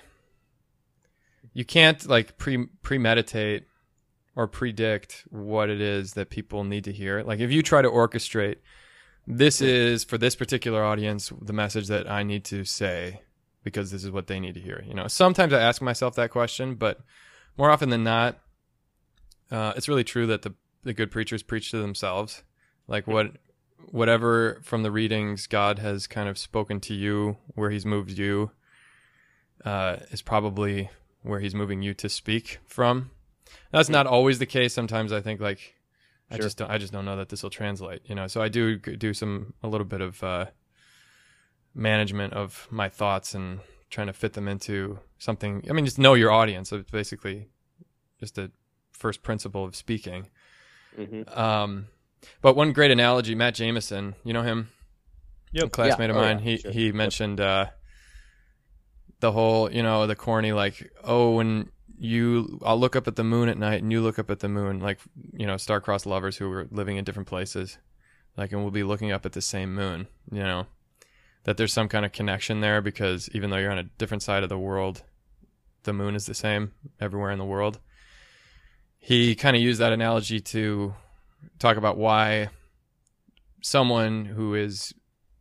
you 1.53 1.65
can't 1.65 2.05
like 2.07 2.37
pre 2.37 2.67
premeditate 2.81 3.63
or 4.35 4.47
predict 4.47 5.25
what 5.29 5.69
it 5.69 5.81
is 5.81 6.13
that 6.13 6.29
people 6.29 6.63
need 6.63 6.85
to 6.85 6.91
hear. 6.91 7.23
Like 7.23 7.39
if 7.39 7.51
you 7.51 7.61
try 7.61 7.81
to 7.81 7.89
orchestrate 7.89 8.57
this 9.27 9.61
is 9.61 10.03
for 10.03 10.17
this 10.17 10.35
particular 10.35 10.83
audience 10.83 11.31
the 11.41 11.53
message 11.53 11.87
that 11.87 12.09
I 12.09 12.23
need 12.23 12.43
to 12.45 12.65
say 12.65 13.21
because 13.63 13.91
this 13.91 14.03
is 14.03 14.11
what 14.11 14.27
they 14.27 14.39
need 14.39 14.55
to 14.55 14.59
hear. 14.59 14.83
You 14.87 14.93
know, 14.93 15.07
sometimes 15.07 15.53
I 15.53 15.61
ask 15.61 15.81
myself 15.81 16.15
that 16.15 16.31
question, 16.31 16.75
but 16.75 17.01
more 17.57 17.69
often 17.69 17.89
than 17.89 18.03
not, 18.03 18.39
uh, 19.51 19.73
it's 19.75 19.87
really 19.87 20.03
true 20.03 20.27
that 20.27 20.41
the 20.41 20.53
the 20.83 20.93
good 20.93 21.11
preachers 21.11 21.43
preach 21.43 21.69
to 21.71 21.77
themselves. 21.77 22.43
Like 22.87 23.05
what 23.07 23.37
whatever 23.89 24.59
from 24.63 24.83
the 24.83 24.91
readings 24.91 25.47
God 25.47 25.79
has 25.79 26.07
kind 26.07 26.29
of 26.29 26.37
spoken 26.37 26.79
to 26.81 26.93
you, 26.93 27.37
where 27.55 27.69
He's 27.69 27.85
moved 27.85 28.11
you, 28.11 28.51
uh, 29.65 29.97
is 30.11 30.21
probably 30.21 30.89
where 31.23 31.39
He's 31.39 31.55
moving 31.55 31.81
you 31.81 31.93
to 31.95 32.09
speak 32.09 32.59
from. 32.65 33.11
That's 33.71 33.89
not 33.89 34.07
always 34.07 34.39
the 34.39 34.45
case. 34.45 34.73
Sometimes 34.73 35.11
I 35.11 35.21
think 35.21 35.39
like 35.41 35.75
I 36.29 36.35
Sure. 36.35 36.43
just 36.43 36.57
don't, 36.57 36.71
I 36.71 36.77
just 36.77 36.93
don't 36.93 37.05
know 37.05 37.17
that 37.17 37.29
this 37.29 37.43
will 37.43 37.49
translate. 37.49 38.01
You 38.05 38.15
know, 38.15 38.27
so 38.27 38.41
I 38.41 38.47
do 38.47 38.77
do 38.77 39.13
some 39.13 39.53
a 39.61 39.67
little 39.67 39.85
bit 39.85 40.01
of 40.01 40.23
uh, 40.23 40.45
management 41.73 42.33
of 42.33 42.67
my 42.71 42.89
thoughts 42.89 43.33
and 43.33 43.59
trying 43.89 44.07
to 44.07 44.13
fit 44.13 44.33
them 44.33 44.47
into 44.47 44.99
something. 45.17 45.65
I 45.69 45.73
mean, 45.73 45.85
just 45.85 45.99
know 45.99 46.13
your 46.13 46.31
audience. 46.31 46.71
It's 46.71 46.89
basically 46.89 47.47
just 48.19 48.37
a 48.37 48.51
first 48.93 49.23
principle 49.23 49.65
of 49.65 49.75
speaking. 49.75 50.27
hmm 50.95 51.23
Um, 51.27 51.87
but 52.41 52.55
one 52.55 52.73
great 52.73 52.91
analogy, 52.91 53.35
Matt 53.35 53.55
Jameson, 53.55 54.15
you 54.23 54.33
know 54.33 54.43
him, 54.43 54.69
Yep. 55.53 55.65
a 55.65 55.69
classmate 55.69 56.09
Yeah. 56.09 56.15
of 56.15 56.17
Oh, 56.17 56.21
mine. 56.21 56.37
yeah, 56.39 56.43
he 56.43 56.57
sure. 56.57 56.71
he 56.71 56.85
Yep. 56.87 56.95
mentioned 56.95 57.39
uh, 57.41 57.67
the 59.19 59.31
whole, 59.31 59.71
you 59.71 59.83
know, 59.83 60.07
the 60.07 60.15
corny 60.15 60.51
like, 60.51 60.91
oh, 61.03 61.35
when 61.35 61.69
you, 61.97 62.59
I'll 62.65 62.79
look 62.79 62.95
up 62.95 63.07
at 63.07 63.15
the 63.15 63.23
moon 63.23 63.47
at 63.49 63.57
night, 63.57 63.83
and 63.83 63.91
you 63.91 64.01
look 64.01 64.17
up 64.17 64.31
at 64.31 64.39
the 64.39 64.49
moon, 64.49 64.79
like 64.79 64.99
you 65.33 65.45
know, 65.45 65.57
star-crossed 65.57 66.05
lovers 66.07 66.37
who 66.37 66.49
were 66.49 66.67
living 66.71 66.97
in 66.97 67.03
different 67.03 67.27
places, 67.27 67.77
like, 68.37 68.51
and 68.51 68.61
we'll 68.61 68.71
be 68.71 68.83
looking 68.83 69.11
up 69.11 69.25
at 69.25 69.33
the 69.33 69.41
same 69.41 69.75
moon, 69.75 70.07
you 70.31 70.39
know, 70.41 70.65
that 71.43 71.57
there's 71.57 71.73
some 71.73 71.87
kind 71.87 72.05
of 72.05 72.11
connection 72.11 72.61
there 72.61 72.81
because 72.81 73.29
even 73.33 73.49
though 73.49 73.57
you're 73.57 73.71
on 73.71 73.77
a 73.77 73.83
different 73.83 74.23
side 74.23 74.41
of 74.43 74.49
the 74.49 74.57
world, 74.57 75.03
the 75.83 75.93
moon 75.93 76.15
is 76.15 76.25
the 76.25 76.33
same 76.33 76.71
everywhere 76.99 77.31
in 77.31 77.39
the 77.39 77.45
world. 77.45 77.79
He 78.97 79.35
kind 79.35 79.55
of 79.55 79.61
used 79.61 79.79
that 79.79 79.91
analogy 79.93 80.39
to 80.39 80.93
talk 81.59 81.77
about 81.77 81.97
why 81.97 82.49
someone 83.61 84.25
who 84.25 84.55
is 84.55 84.93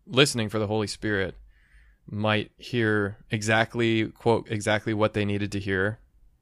listening 0.07 0.49
for 0.49 0.59
the 0.59 0.67
Holy 0.67 0.87
Spirit 0.87 1.35
might 2.07 2.51
hear 2.57 3.17
exactly 3.31 4.07
quote 4.09 4.51
exactly 4.51 4.93
what 4.93 5.15
they 5.15 5.25
needed 5.25 5.53
to 5.53 5.61
hear 5.61 5.99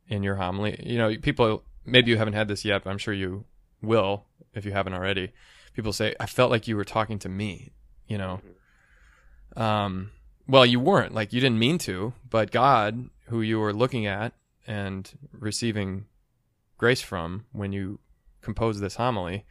in 0.09 0.23
your 0.23 0.37
homily. 0.37 0.83
You 0.85 0.99
know, 0.99 1.17
people 1.19 1.63
maybe 1.85 2.11
you 2.11 2.17
haven't 2.17 2.35
had 2.35 2.49
this 2.49 2.65
yet, 2.65 2.85
but 2.85 2.91
I'm 2.91 2.99
sure 2.99 3.15
you 3.15 3.45
will 3.83 4.25
if 4.55 4.65
you 4.65 4.73
haven't 4.73 4.95
already. 4.95 5.33
People 5.75 5.93
say, 5.93 6.15
"I 6.19 6.27
felt 6.27 6.51
like 6.51 6.67
you 6.67 6.77
were 6.77 6.85
talking 6.85 7.19
to 7.21 7.29
me," 7.29 7.71
you 8.07 8.19
know. 8.19 8.41
Um 9.57 10.11
well, 10.47 10.65
you 10.65 10.81
weren't. 10.81 11.15
Like 11.15 11.33
you 11.33 11.41
didn't 11.41 11.59
mean 11.59 11.77
to, 11.79 12.15
but 12.29 12.51
God, 12.51 13.11
who 13.27 13.43
you 13.43 13.61
were 13.61 13.75
looking 13.75 14.07
at 14.07 14.33
and 14.67 15.11
receiving 15.33 16.07
grace 16.79 17.03
from 17.03 17.45
when 17.53 17.73
you 17.73 17.99
composed 18.49 18.81
this 18.81 18.97
homily, 18.97 19.45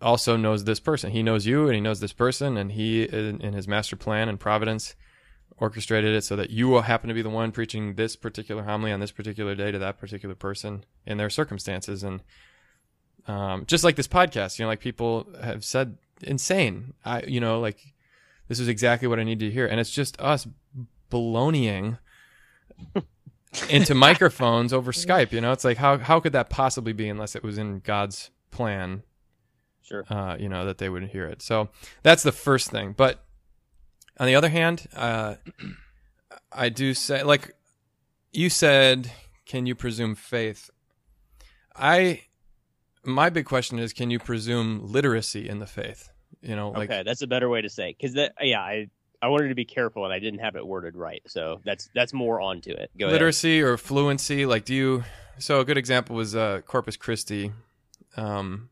also 0.00 0.34
knows 0.36 0.64
this 0.64 0.80
person. 0.80 1.10
He 1.10 1.22
knows 1.22 1.44
you 1.44 1.66
and 1.66 1.74
he 1.74 1.80
knows 1.80 2.00
this 2.00 2.14
person, 2.14 2.56
and 2.56 2.72
he, 2.72 3.02
in, 3.02 3.40
in 3.42 3.52
his 3.52 3.68
master 3.68 3.96
plan 3.96 4.30
and 4.30 4.40
providence, 4.40 4.94
orchestrated 5.58 6.14
it 6.14 6.24
so 6.24 6.34
that 6.36 6.48
you 6.48 6.68
will 6.68 6.82
happen 6.82 7.08
to 7.08 7.14
be 7.14 7.20
the 7.20 7.28
one 7.40 7.52
preaching 7.52 7.96
this 7.96 8.16
particular 8.16 8.62
homily 8.62 8.92
on 8.92 9.00
this 9.00 9.12
particular 9.12 9.54
day 9.54 9.70
to 9.70 9.78
that 9.78 9.98
particular 9.98 10.34
person 10.34 10.84
in 11.04 11.18
their 11.18 11.28
circumstances. 11.28 12.02
And 12.02 12.22
um, 13.26 13.66
just 13.66 13.84
like 13.84 13.96
this 13.96 14.08
podcast, 14.08 14.58
you 14.58 14.64
know, 14.64 14.68
like 14.68 14.80
people 14.80 15.26
have 15.42 15.64
said, 15.64 15.98
insane. 16.22 16.94
I, 17.04 17.22
you 17.24 17.40
know, 17.40 17.60
like 17.60 17.78
this 18.48 18.58
is 18.58 18.68
exactly 18.68 19.06
what 19.06 19.18
I 19.18 19.24
need 19.24 19.40
to 19.40 19.50
hear, 19.50 19.66
and 19.66 19.78
it's 19.78 19.90
just 19.90 20.18
us 20.18 20.48
baloneying 21.10 21.98
into 23.68 23.94
microphones 23.94 24.72
over 24.72 24.92
Skype. 24.92 25.32
You 25.32 25.40
know, 25.40 25.52
it's 25.52 25.64
like 25.64 25.76
how 25.78 25.98
how 25.98 26.20
could 26.20 26.32
that 26.32 26.50
possibly 26.50 26.92
be 26.92 27.08
unless 27.08 27.34
it 27.34 27.42
was 27.42 27.58
in 27.58 27.80
God's 27.80 28.30
plan 28.50 29.02
Sure. 29.88 30.04
uh, 30.10 30.36
you 30.38 30.50
know, 30.50 30.66
that 30.66 30.76
they 30.76 30.90
would 30.90 31.04
hear 31.04 31.24
it. 31.26 31.40
So 31.40 31.70
that's 32.02 32.22
the 32.22 32.32
first 32.32 32.70
thing. 32.70 32.92
But 32.94 33.24
on 34.18 34.26
the 34.26 34.34
other 34.34 34.50
hand, 34.50 34.86
uh, 34.94 35.36
I 36.52 36.68
do 36.68 36.92
say, 36.92 37.22
like 37.22 37.54
you 38.32 38.50
said, 38.50 39.10
can 39.46 39.64
you 39.64 39.74
presume 39.74 40.14
faith? 40.14 40.68
I, 41.74 42.22
my 43.02 43.30
big 43.30 43.46
question 43.46 43.78
is, 43.78 43.94
can 43.94 44.10
you 44.10 44.18
presume 44.18 44.80
literacy 44.84 45.48
in 45.48 45.58
the 45.58 45.66
faith? 45.66 46.10
You 46.42 46.54
know, 46.54 46.70
like 46.70 46.90
okay, 46.90 47.02
that's 47.02 47.22
a 47.22 47.26
better 47.26 47.48
way 47.48 47.62
to 47.62 47.68
say 47.70 47.96
because 47.98 48.14
that 48.14 48.34
yeah 48.40 48.60
I 48.60 48.90
I 49.20 49.28
wanted 49.28 49.48
to 49.48 49.54
be 49.54 49.64
careful 49.64 50.04
and 50.04 50.12
I 50.12 50.18
didn't 50.18 50.40
have 50.40 50.56
it 50.56 50.66
worded 50.66 50.96
right, 50.96 51.22
so 51.26 51.60
that's 51.64 51.90
that's 51.94 52.12
more 52.12 52.40
onto 52.40 52.70
it. 52.70 52.90
Go 52.98 53.06
ahead. 53.06 53.14
literacy 53.14 53.60
or 53.62 53.76
fluency. 53.76 54.46
Like, 54.46 54.64
do 54.64 54.74
you? 54.74 55.04
So 55.38 55.60
a 55.60 55.64
good 55.64 55.78
example 55.78 56.16
was 56.16 56.34
uh, 56.34 56.60
Corpus 56.66 56.96
Christi. 56.96 57.52
Um, 58.16 58.70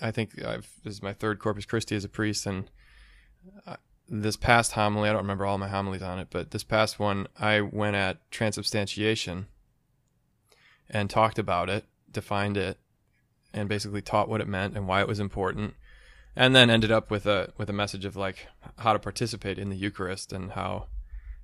I 0.00 0.10
think 0.10 0.42
I've, 0.44 0.70
this 0.84 0.94
is 0.94 1.02
my 1.02 1.12
third 1.12 1.38
Corpus 1.38 1.64
Christi 1.64 1.96
as 1.96 2.04
a 2.04 2.08
priest, 2.08 2.46
and 2.46 2.70
uh, 3.66 3.76
this 4.08 4.36
past 4.36 4.72
homily, 4.72 5.08
I 5.08 5.12
don't 5.12 5.22
remember 5.22 5.46
all 5.46 5.58
my 5.58 5.68
homilies 5.68 6.02
on 6.02 6.18
it, 6.18 6.28
but 6.30 6.50
this 6.50 6.64
past 6.64 6.98
one, 6.98 7.26
I 7.38 7.60
went 7.60 7.96
at 7.96 8.30
transubstantiation 8.30 9.46
and 10.88 11.10
talked 11.10 11.38
about 11.38 11.68
it, 11.68 11.84
defined 12.10 12.56
it, 12.56 12.78
and 13.52 13.68
basically 13.68 14.02
taught 14.02 14.28
what 14.28 14.40
it 14.40 14.48
meant 14.48 14.76
and 14.76 14.86
why 14.86 15.00
it 15.00 15.08
was 15.08 15.18
important, 15.18 15.74
and 16.36 16.54
then 16.54 16.68
ended 16.70 16.92
up 16.92 17.10
with 17.10 17.26
a 17.26 17.52
with 17.56 17.70
a 17.70 17.72
message 17.72 18.04
of 18.04 18.14
like 18.14 18.46
how 18.78 18.92
to 18.92 18.98
participate 18.98 19.58
in 19.58 19.70
the 19.70 19.76
Eucharist 19.76 20.32
and 20.32 20.52
how 20.52 20.86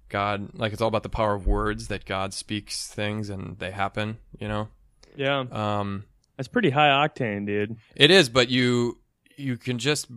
God, 0.09 0.51
like 0.55 0.73
it's 0.75 0.83
all 0.83 0.89
about 0.89 1.03
the 1.03 1.09
power 1.09 1.35
of 1.35 1.47
words 1.47 1.89
that 1.89 2.05
God 2.05 2.35
speaks 2.35 2.87
things 2.87 3.31
and 3.31 3.59
they 3.59 3.71
happen, 3.71 4.19
you 4.39 4.47
know. 4.47 4.69
Yeah. 5.17 5.45
Um, 5.51 6.05
That's 6.37 6.49
pretty 6.49 6.71
high 6.71 6.89
octane, 6.89 7.47
dude. 7.47 7.77
it 7.97 8.11
is, 8.11 8.29
but 8.29 8.51
you 8.51 8.99
you 9.37 9.57
can 9.57 9.79
just 9.79 10.09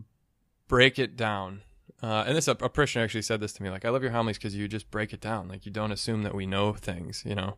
break 0.67 0.99
it 0.99 1.15
down. 1.15 1.61
Uh, 2.03 2.25
and 2.27 2.35
this 2.35 2.47
a, 2.49 2.51
a 2.51 2.69
parishioner 2.69 3.05
actually 3.05 3.21
said 3.21 3.39
this 3.39 3.53
to 3.53 3.63
me, 3.63 3.69
like 3.69 3.85
I 3.85 3.89
love 3.89 4.03
your 4.03 4.11
homilies 4.11 4.38
because 4.38 4.53
you 4.55 4.67
just 4.67 4.91
break 4.91 5.13
it 5.13 5.21
down. 5.21 5.47
Like 5.47 5.65
you 5.65 5.71
don't 5.71 5.93
assume 5.93 6.23
that 6.23 6.35
we 6.35 6.45
know 6.45 6.73
things, 6.73 7.23
you 7.25 7.35
know. 7.35 7.55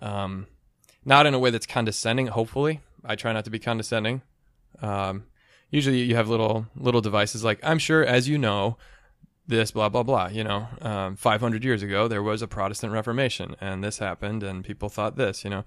Um, 0.00 0.46
not 1.04 1.26
in 1.26 1.34
a 1.34 1.38
way 1.38 1.50
that's 1.50 1.66
condescending. 1.66 2.28
Hopefully, 2.28 2.80
I 3.04 3.16
try 3.16 3.32
not 3.32 3.44
to 3.46 3.50
be 3.50 3.58
condescending. 3.58 4.22
Um, 4.80 5.24
usually, 5.72 6.02
you 6.02 6.14
have 6.14 6.28
little 6.28 6.66
little 6.76 7.00
devices 7.00 7.42
like 7.42 7.58
I'm 7.64 7.80
sure, 7.80 8.04
as 8.04 8.28
you 8.28 8.38
know, 8.38 8.76
this 9.48 9.72
blah 9.72 9.88
blah 9.88 10.04
blah. 10.04 10.28
You 10.28 10.44
know, 10.44 10.68
um, 10.80 11.16
500 11.16 11.64
years 11.64 11.82
ago 11.82 12.06
there 12.06 12.22
was 12.22 12.42
a 12.42 12.46
Protestant 12.46 12.92
Reformation, 12.92 13.56
and 13.60 13.82
this 13.82 13.98
happened, 13.98 14.44
and 14.44 14.64
people 14.64 14.88
thought 14.88 15.16
this. 15.16 15.42
You 15.42 15.50
know, 15.50 15.64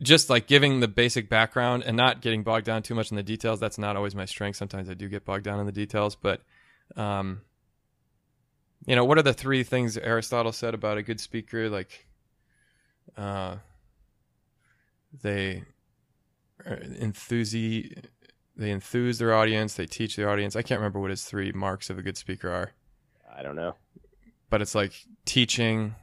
just 0.00 0.30
like 0.30 0.46
giving 0.46 0.80
the 0.80 0.88
basic 0.88 1.28
background 1.28 1.82
and 1.84 1.96
not 1.96 2.22
getting 2.22 2.42
bogged 2.42 2.64
down 2.64 2.82
too 2.82 2.94
much 2.94 3.10
in 3.10 3.16
the 3.16 3.22
details. 3.22 3.60
That's 3.60 3.78
not 3.78 3.96
always 3.96 4.14
my 4.14 4.24
strength. 4.24 4.56
Sometimes 4.56 4.88
I 4.88 4.94
do 4.94 5.08
get 5.08 5.26
bogged 5.26 5.44
down 5.44 5.60
in 5.60 5.66
the 5.66 5.72
details, 5.72 6.14
but 6.14 6.40
um, 6.96 7.42
you 8.86 8.96
know, 8.96 9.04
what 9.04 9.18
are 9.18 9.22
the 9.22 9.34
three 9.34 9.62
things 9.62 9.98
Aristotle 9.98 10.52
said 10.52 10.74
about 10.74 10.98
a 10.98 11.02
good 11.02 11.20
speaker? 11.20 11.68
Like, 11.68 12.06
uh, 13.16 13.56
they 15.22 15.64
enthusi 16.66 18.04
they 18.56 18.70
enthuse 18.70 19.18
their 19.18 19.34
audience, 19.34 19.74
they 19.74 19.86
teach 19.86 20.16
their 20.16 20.28
audience. 20.28 20.56
I 20.56 20.62
can't 20.62 20.80
remember 20.80 21.00
what 21.00 21.10
his 21.10 21.24
three 21.24 21.52
marks 21.52 21.90
of 21.90 21.98
a 21.98 22.02
good 22.02 22.16
speaker 22.16 22.50
are, 22.50 22.72
I 23.36 23.42
don't 23.42 23.56
know. 23.56 23.74
but 24.50 24.62
it's 24.62 24.74
like 24.74 24.92
teaching, 25.24 25.94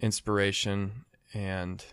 inspiration, 0.00 1.04
and 1.34 1.84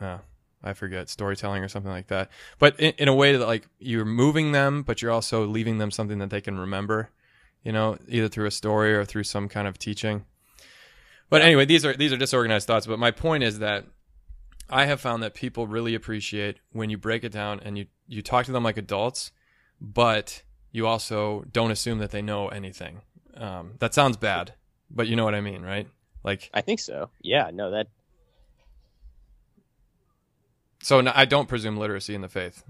uh, 0.00 0.18
I 0.62 0.72
forget 0.74 1.08
storytelling 1.08 1.62
or 1.62 1.68
something 1.68 1.90
like 1.90 2.08
that. 2.08 2.30
But 2.58 2.78
in, 2.78 2.92
in 2.98 3.08
a 3.08 3.14
way 3.14 3.36
that 3.36 3.46
like 3.46 3.66
you're 3.78 4.04
moving 4.04 4.52
them, 4.52 4.82
but 4.82 5.02
you're 5.02 5.10
also 5.10 5.46
leaving 5.46 5.78
them 5.78 5.90
something 5.90 6.18
that 6.18 6.30
they 6.30 6.40
can 6.40 6.58
remember. 6.58 7.10
You 7.64 7.70
know, 7.70 7.96
either 8.08 8.26
through 8.28 8.46
a 8.46 8.50
story 8.50 8.92
or 8.92 9.04
through 9.04 9.22
some 9.22 9.48
kind 9.48 9.68
of 9.68 9.78
teaching. 9.78 10.24
But 11.30 11.42
anyway, 11.42 11.64
these 11.64 11.86
are 11.86 11.94
these 11.94 12.12
are 12.12 12.16
disorganized 12.16 12.66
thoughts. 12.66 12.86
But 12.86 12.98
my 12.98 13.12
point 13.12 13.44
is 13.44 13.60
that 13.60 13.86
I 14.70 14.86
have 14.86 15.00
found 15.00 15.22
that 15.22 15.34
people 15.34 15.66
really 15.66 15.94
appreciate 15.94 16.58
when 16.72 16.88
you 16.90 16.96
break 16.98 17.24
it 17.24 17.32
down 17.32 17.60
and 17.60 17.76
you 17.78 17.86
you 18.08 18.22
talk 18.22 18.46
to 18.46 18.52
them 18.52 18.62
like 18.64 18.76
adults, 18.76 19.32
but 19.80 20.42
you 20.70 20.86
also 20.86 21.44
don't 21.52 21.70
assume 21.70 21.98
that 21.98 22.10
they 22.10 22.22
know 22.22 22.48
anything. 22.48 23.02
Um, 23.36 23.74
that 23.78 23.94
sounds 23.94 24.16
bad, 24.16 24.54
but 24.90 25.06
you 25.06 25.16
know 25.16 25.24
what 25.24 25.34
I 25.34 25.40
mean, 25.40 25.62
right? 25.62 25.88
Like, 26.24 26.50
I 26.54 26.60
think 26.60 26.80
so. 26.80 27.10
Yeah, 27.20 27.50
no, 27.52 27.70
that 27.72 27.88
so 30.82 31.00
no, 31.00 31.12
I 31.14 31.24
don't 31.24 31.48
presume 31.48 31.76
literacy 31.76 32.14
in 32.14 32.20
the 32.22 32.28
faith. 32.28 32.64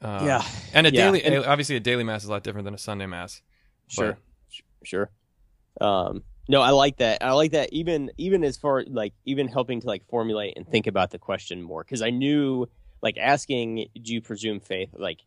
Uh, 0.00 0.22
Yeah. 0.24 0.42
and 0.72 0.86
a 0.86 0.92
Yeah, 0.92 1.04
daily, 1.06 1.22
and- 1.22 1.44
obviously, 1.44 1.76
a 1.76 1.80
daily 1.80 2.02
mass 2.04 2.22
is 2.22 2.28
a 2.28 2.32
lot 2.32 2.42
different 2.42 2.64
than 2.64 2.74
a 2.74 2.78
Sunday 2.78 3.06
mass. 3.06 3.42
Sure. 3.88 4.16
Sh- 4.50 4.62
Sure. 4.84 5.10
Um, 5.80 6.24
no, 6.48 6.60
I 6.60 6.70
like 6.70 6.98
that. 6.98 7.22
I 7.22 7.32
like 7.32 7.52
that 7.52 7.72
even 7.72 8.10
even 8.18 8.44
as 8.44 8.56
far 8.56 8.84
like 8.88 9.14
even 9.24 9.48
helping 9.48 9.80
to 9.80 9.86
like 9.86 10.06
formulate 10.08 10.54
and 10.56 10.66
think 10.66 10.86
about 10.86 11.10
the 11.10 11.18
question 11.18 11.62
more 11.62 11.84
because 11.84 12.02
I 12.02 12.10
knew 12.10 12.68
like 13.00 13.16
asking 13.16 13.86
do 14.00 14.12
you 14.12 14.20
presume 14.20 14.60
faith 14.60 14.90
like 14.96 15.20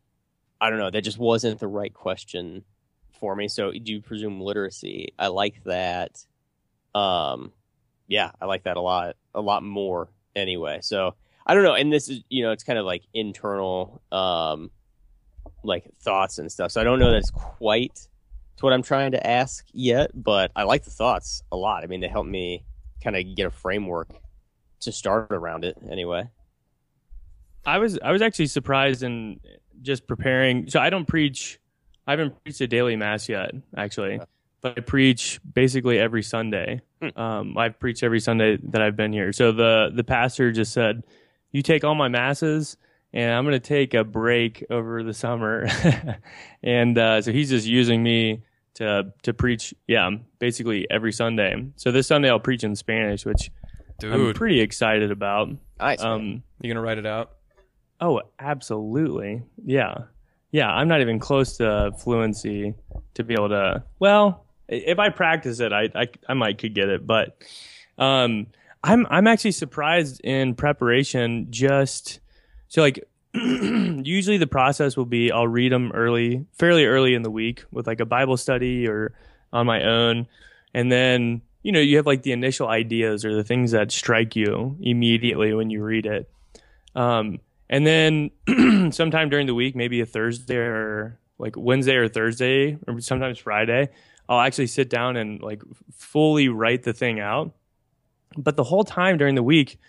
I 0.59 0.69
don't 0.69 0.79
know 0.79 0.89
that 0.89 1.01
just 1.01 1.17
wasn't 1.17 1.59
the 1.59 1.67
right 1.67 1.93
question 1.93 2.63
for 3.19 3.35
me. 3.35 3.47
So 3.47 3.71
do 3.71 3.93
you 3.93 4.01
presume 4.01 4.41
literacy? 4.41 5.13
I 5.17 5.27
like 5.27 5.63
that. 5.63 6.25
Um, 6.93 7.53
yeah, 8.07 8.31
I 8.41 8.45
like 8.45 8.63
that 8.63 8.77
a 8.77 8.81
lot 8.81 9.15
a 9.33 9.41
lot 9.41 9.63
more 9.63 10.09
anyway. 10.35 10.79
So 10.81 11.15
I 11.45 11.53
don't 11.53 11.63
know, 11.63 11.75
and 11.75 11.91
this 11.91 12.09
is 12.09 12.21
you 12.29 12.43
know 12.43 12.51
it's 12.51 12.63
kind 12.63 12.79
of 12.79 12.85
like 12.85 13.03
internal 13.13 14.01
um 14.11 14.69
like 15.63 15.85
thoughts 16.01 16.39
and 16.39 16.51
stuff. 16.51 16.71
So 16.71 16.81
I 16.81 16.83
don't 16.83 16.99
know 16.99 17.11
that's 17.11 17.31
quite 17.31 18.07
to 18.57 18.65
what 18.65 18.73
I'm 18.73 18.83
trying 18.83 19.11
to 19.11 19.27
ask 19.27 19.65
yet, 19.73 20.11
but 20.13 20.51
I 20.55 20.63
like 20.63 20.83
the 20.83 20.91
thoughts 20.91 21.43
a 21.51 21.57
lot. 21.57 21.83
I 21.83 21.87
mean, 21.87 22.01
they 22.01 22.07
help 22.07 22.25
me 22.25 22.65
kind 23.03 23.15
of 23.15 23.23
get 23.35 23.45
a 23.45 23.51
framework 23.51 24.09
to 24.81 24.91
start 24.91 25.27
around 25.31 25.65
it 25.65 25.77
anyway. 25.89 26.29
I 27.65 27.79
was 27.79 27.99
I 28.01 28.11
was 28.11 28.21
actually 28.21 28.47
surprised 28.47 29.03
in 29.03 29.39
just 29.81 30.07
preparing. 30.07 30.69
So 30.69 30.79
I 30.79 30.89
don't 30.89 31.05
preach. 31.05 31.59
I 32.07 32.11
haven't 32.11 32.41
preached 32.43 32.61
a 32.61 32.67
daily 32.67 32.95
mass 32.95 33.27
yet, 33.27 33.51
actually, 33.75 34.19
but 34.61 34.77
I 34.77 34.81
preach 34.81 35.39
basically 35.53 35.97
every 35.97 36.21
Sunday. 36.21 36.81
Hmm. 37.01 37.19
Um, 37.19 37.57
I've 37.57 37.79
preached 37.79 38.03
every 38.03 38.19
Sunday 38.19 38.57
that 38.69 38.81
I've 38.81 38.95
been 38.95 39.11
here. 39.11 39.33
So 39.33 39.51
the 39.51 39.91
the 39.93 40.03
pastor 40.03 40.51
just 40.51 40.71
said, 40.71 41.03
"You 41.51 41.61
take 41.61 41.83
all 41.83 41.95
my 41.95 42.07
masses." 42.07 42.77
And 43.15 43.31
I'm 43.31 43.45
going 43.45 43.53
to 43.53 43.65
take 43.65 43.93
a 43.93 44.03
break 44.03 44.65
over 44.69 45.01
the 45.01 45.13
summer, 45.13 45.67
and 46.63 46.97
uh, 46.97 47.21
so 47.21 47.31
he's 47.31 47.49
just 47.49 47.65
using 47.65 48.03
me 48.03 48.43
to 48.75 49.13
to 49.23 49.33
preach. 49.33 49.73
Yeah, 49.87 50.11
basically 50.39 50.85
every 50.91 51.13
Sunday. 51.13 51.65
So 51.77 51.91
this 51.91 52.07
Sunday 52.07 52.29
I'll 52.29 52.41
preach 52.41 52.65
in 52.65 52.75
Spanish, 52.75 53.25
which 53.25 53.49
I'm 54.03 54.33
pretty 54.33 54.59
excited 54.59 55.11
about. 55.11 55.49
Nice. 55.79 56.01
Um, 56.01 56.43
you 56.61 56.69
gonna 56.69 56.81
write 56.81 56.97
it 56.97 57.05
out? 57.05 57.31
Oh, 58.01 58.21
absolutely. 58.39 59.43
Yeah. 59.63 59.95
Yeah, 60.51 60.69
I'm 60.69 60.87
not 60.87 61.01
even 61.01 61.19
close 61.19 61.57
to 61.57 61.91
fluency 61.97 62.75
to 63.15 63.23
be 63.23 63.33
able 63.33 63.49
to. 63.49 63.83
Well, 63.99 64.45
if 64.67 64.99
I 64.99 65.09
practice 65.09 65.59
it, 65.59 65.71
I 65.71 65.89
I, 65.95 66.07
I 66.27 66.33
might 66.33 66.57
could 66.57 66.75
get 66.75 66.89
it, 66.89 67.07
but 67.07 67.37
um 67.97 68.47
I'm 68.83 69.07
I'm 69.09 69.27
actually 69.27 69.51
surprised 69.51 70.21
in 70.23 70.53
preparation 70.55 71.47
just 71.49 72.19
so 72.67 72.81
like 72.81 73.03
usually 73.33 74.37
the 74.37 74.47
process 74.47 74.95
will 74.95 75.05
be 75.05 75.31
I'll 75.31 75.47
read 75.47 75.71
them 75.71 75.91
early, 75.93 76.45
fairly 76.53 76.85
early 76.85 77.13
in 77.13 77.21
the 77.21 77.31
week 77.31 77.63
with 77.71 77.85
like 77.87 77.99
a 77.99 78.05
Bible 78.05 78.37
study 78.37 78.87
or 78.87 79.13
on 79.51 79.65
my 79.65 79.83
own 79.83 80.27
and 80.73 80.91
then 80.91 81.41
you 81.63 81.71
know 81.71 81.79
you 81.79 81.97
have 81.97 82.05
like 82.05 82.23
the 82.23 82.31
initial 82.31 82.67
ideas 82.67 83.25
or 83.25 83.35
the 83.35 83.43
things 83.43 83.71
that 83.71 83.91
strike 83.91 84.35
you 84.35 84.77
immediately 84.81 85.53
when 85.53 85.69
you 85.69 85.83
read 85.83 86.05
it. 86.05 86.29
Um 86.95 87.39
and 87.69 87.85
then 87.85 88.31
sometime 88.91 89.29
during 89.29 89.47
the 89.47 89.55
week, 89.55 89.75
maybe 89.75 89.99
a 90.01 90.05
Thursday 90.05 90.57
or 90.57 91.19
like 91.37 91.55
Wednesday 91.57 91.95
or 91.95 92.07
Thursday, 92.07 92.77
or 92.87 93.01
sometimes 93.01 93.39
Friday, 93.39 93.89
I'll 94.29 94.39
actually 94.39 94.67
sit 94.67 94.89
down 94.89 95.17
and 95.17 95.41
like 95.41 95.61
fully 95.91 96.47
write 96.47 96.83
the 96.83 96.93
thing 96.93 97.19
out. 97.19 97.53
But 98.37 98.55
the 98.55 98.63
whole 98.63 98.83
time 98.83 99.17
during 99.17 99.35
the 99.35 99.43
week, 99.43 99.79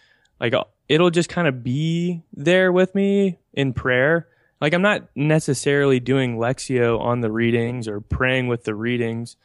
like 0.40 0.54
I'll- 0.54 0.72
it'll 0.88 1.10
just 1.10 1.28
kind 1.28 1.48
of 1.48 1.62
be 1.62 2.22
there 2.32 2.72
with 2.72 2.94
me 2.94 3.38
in 3.52 3.72
prayer. 3.72 4.28
Like 4.60 4.72
I'm 4.72 4.82
not 4.82 5.08
necessarily 5.14 6.00
doing 6.00 6.36
Lectio 6.36 7.00
on 7.00 7.20
the 7.20 7.30
readings 7.30 7.88
or 7.88 8.00
praying 8.00 8.48
with 8.48 8.64
the 8.64 8.74
readings. 8.74 9.36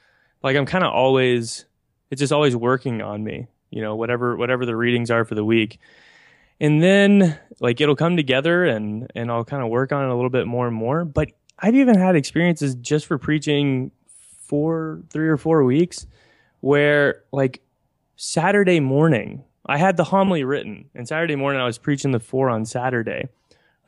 Like 0.44 0.56
I'm 0.56 0.66
kind 0.66 0.84
of 0.84 0.94
always, 0.94 1.66
it's 2.10 2.20
just 2.20 2.34
always 2.34 2.56
working 2.56 3.02
on 3.02 3.24
me, 3.24 3.48
you 3.70 3.82
know, 3.82 3.96
whatever, 3.96 4.36
whatever 4.38 4.66
the 4.66 4.76
readings 4.76 5.12
are 5.12 5.26
for 5.26 5.36
the 5.36 5.46
week 5.46 5.80
and 6.62 6.82
then 6.82 7.38
like 7.60 7.82
it'll 7.82 7.96
come 7.96 8.16
together 8.16 8.64
and 8.64 9.12
and 9.16 9.30
I'll 9.30 9.44
kind 9.44 9.64
of 9.64 9.70
work 9.70 9.92
on 9.92 10.06
it 10.06 10.12
a 10.12 10.16
little 10.16 10.30
bit 10.30 10.48
more 10.48 10.68
and 10.68 10.76
more. 10.76 11.04
But 11.04 11.32
I've 11.60 11.76
even 11.76 11.98
had 11.98 12.16
experiences 12.16 12.76
just 12.76 13.08
for 13.08 13.18
preaching 13.18 13.92
for 14.46 15.02
three 15.10 15.28
or 15.28 15.38
four 15.38 15.64
weeks 15.64 16.06
where 16.62 17.24
like 17.32 17.62
Saturday 18.16 18.80
morning 18.80 19.44
I 19.66 19.78
had 19.78 19.98
the 19.98 20.04
homily 20.06 20.44
written, 20.44 20.90
and 20.96 21.08
Saturday 21.08 21.36
morning 21.36 21.62
I 21.62 21.66
was 21.66 21.78
preaching 21.78 22.12
the 22.12 22.20
four 22.20 22.50
on 22.50 22.66
Saturday. 22.66 23.30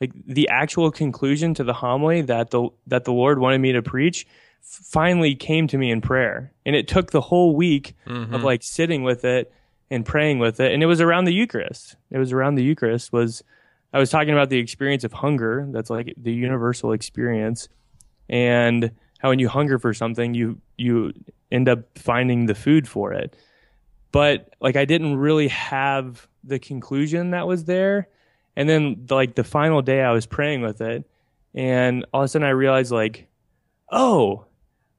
Like 0.00 0.12
the 0.26 0.48
actual 0.50 0.90
conclusion 0.90 1.54
to 1.54 1.64
the 1.64 1.72
homily 1.72 2.20
that 2.22 2.50
the 2.50 2.68
that 2.86 3.04
the 3.04 3.12
Lord 3.12 3.38
wanted 3.38 3.58
me 3.58 3.72
to 3.72 3.82
preach 3.82 4.26
finally 4.60 5.34
came 5.34 5.66
to 5.68 5.78
me 5.78 5.90
in 5.90 6.00
prayer, 6.00 6.52
and 6.64 6.74
it 6.74 6.88
took 6.88 7.10
the 7.10 7.20
whole 7.20 7.54
week 7.54 7.94
Mhm. 8.06 8.32
of 8.34 8.42
like 8.42 8.62
sitting 8.62 9.02
with 9.02 9.24
it 9.24 9.52
and 9.90 10.04
praying 10.06 10.38
with 10.38 10.58
it. 10.60 10.72
And 10.72 10.82
it 10.82 10.86
was 10.86 11.00
around 11.00 11.26
the 11.26 11.34
eucharist. 11.34 11.96
It 12.10 12.18
was 12.18 12.32
around 12.32 12.54
the 12.56 12.64
eucharist 12.64 13.12
was 13.12 13.42
i 13.92 13.98
was 13.98 14.10
talking 14.10 14.32
about 14.32 14.50
the 14.50 14.58
experience 14.58 15.04
of 15.04 15.12
hunger. 15.12 15.68
That's 15.70 15.90
like 15.90 16.14
the 16.16 16.32
universal 16.32 16.92
experience. 16.92 17.68
And 18.28 18.90
how 19.18 19.28
when 19.28 19.38
you 19.38 19.48
hunger 19.48 19.78
for 19.78 19.94
something 19.94 20.34
you 20.34 20.58
you 20.76 21.12
end 21.52 21.68
up 21.68 21.80
finding 21.98 22.46
the 22.46 22.54
food 22.54 22.88
for 22.88 23.12
it 23.12 23.36
but 24.14 24.54
like 24.60 24.76
i 24.76 24.84
didn't 24.84 25.16
really 25.16 25.48
have 25.48 26.26
the 26.44 26.58
conclusion 26.58 27.30
that 27.30 27.46
was 27.46 27.64
there 27.64 28.08
and 28.56 28.68
then 28.68 29.06
like 29.10 29.34
the 29.34 29.44
final 29.44 29.82
day 29.82 30.02
i 30.02 30.12
was 30.12 30.24
praying 30.24 30.62
with 30.62 30.80
it 30.80 31.04
and 31.54 32.06
all 32.12 32.22
of 32.22 32.26
a 32.26 32.28
sudden 32.28 32.46
i 32.46 32.50
realized 32.50 32.92
like 32.92 33.26
oh 33.90 34.46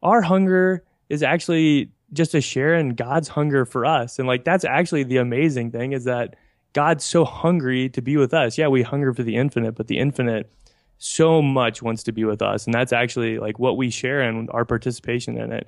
our 0.03 0.21
hunger 0.21 0.83
is 1.09 1.23
actually 1.23 1.89
just 2.13 2.33
a 2.33 2.41
share 2.41 2.75
in 2.75 2.89
God's 2.95 3.27
hunger 3.27 3.65
for 3.65 3.85
us. 3.85 4.19
And 4.19 4.27
like 4.27 4.43
that's 4.43 4.63
actually 4.63 5.03
the 5.03 5.17
amazing 5.17 5.71
thing 5.71 5.91
is 5.91 6.05
that 6.05 6.35
God's 6.73 7.03
so 7.03 7.25
hungry 7.25 7.89
to 7.89 8.01
be 8.01 8.17
with 8.17 8.33
us. 8.33 8.57
Yeah, 8.57 8.67
we 8.67 8.83
hunger 8.83 9.13
for 9.13 9.23
the 9.23 9.35
infinite, 9.35 9.75
but 9.75 9.87
the 9.87 9.97
infinite 9.97 10.51
so 10.97 11.41
much 11.41 11.81
wants 11.81 12.03
to 12.03 12.11
be 12.11 12.23
with 12.23 12.41
us. 12.41 12.65
And 12.65 12.73
that's 12.73 12.93
actually 12.93 13.39
like 13.39 13.59
what 13.59 13.77
we 13.77 13.89
share 13.89 14.21
and 14.21 14.49
our 14.51 14.65
participation 14.65 15.37
in 15.37 15.51
it. 15.51 15.67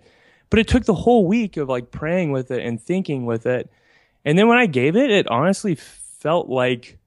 But 0.49 0.59
it 0.59 0.67
took 0.67 0.85
the 0.85 0.93
whole 0.93 1.25
week 1.25 1.57
of 1.57 1.69
like 1.69 1.91
praying 1.91 2.31
with 2.31 2.51
it 2.51 2.65
and 2.65 2.81
thinking 2.81 3.25
with 3.25 3.45
it. 3.45 3.69
And 4.23 4.37
then 4.37 4.47
when 4.47 4.57
I 4.57 4.65
gave 4.65 4.95
it, 4.95 5.11
it 5.11 5.27
honestly 5.27 5.75
felt 5.75 6.49
like 6.49 6.97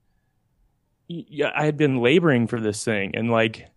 I 1.10 1.64
had 1.64 1.76
been 1.76 2.00
laboring 2.00 2.46
for 2.46 2.60
this 2.60 2.84
thing 2.84 3.12
and 3.14 3.30
like 3.30 3.68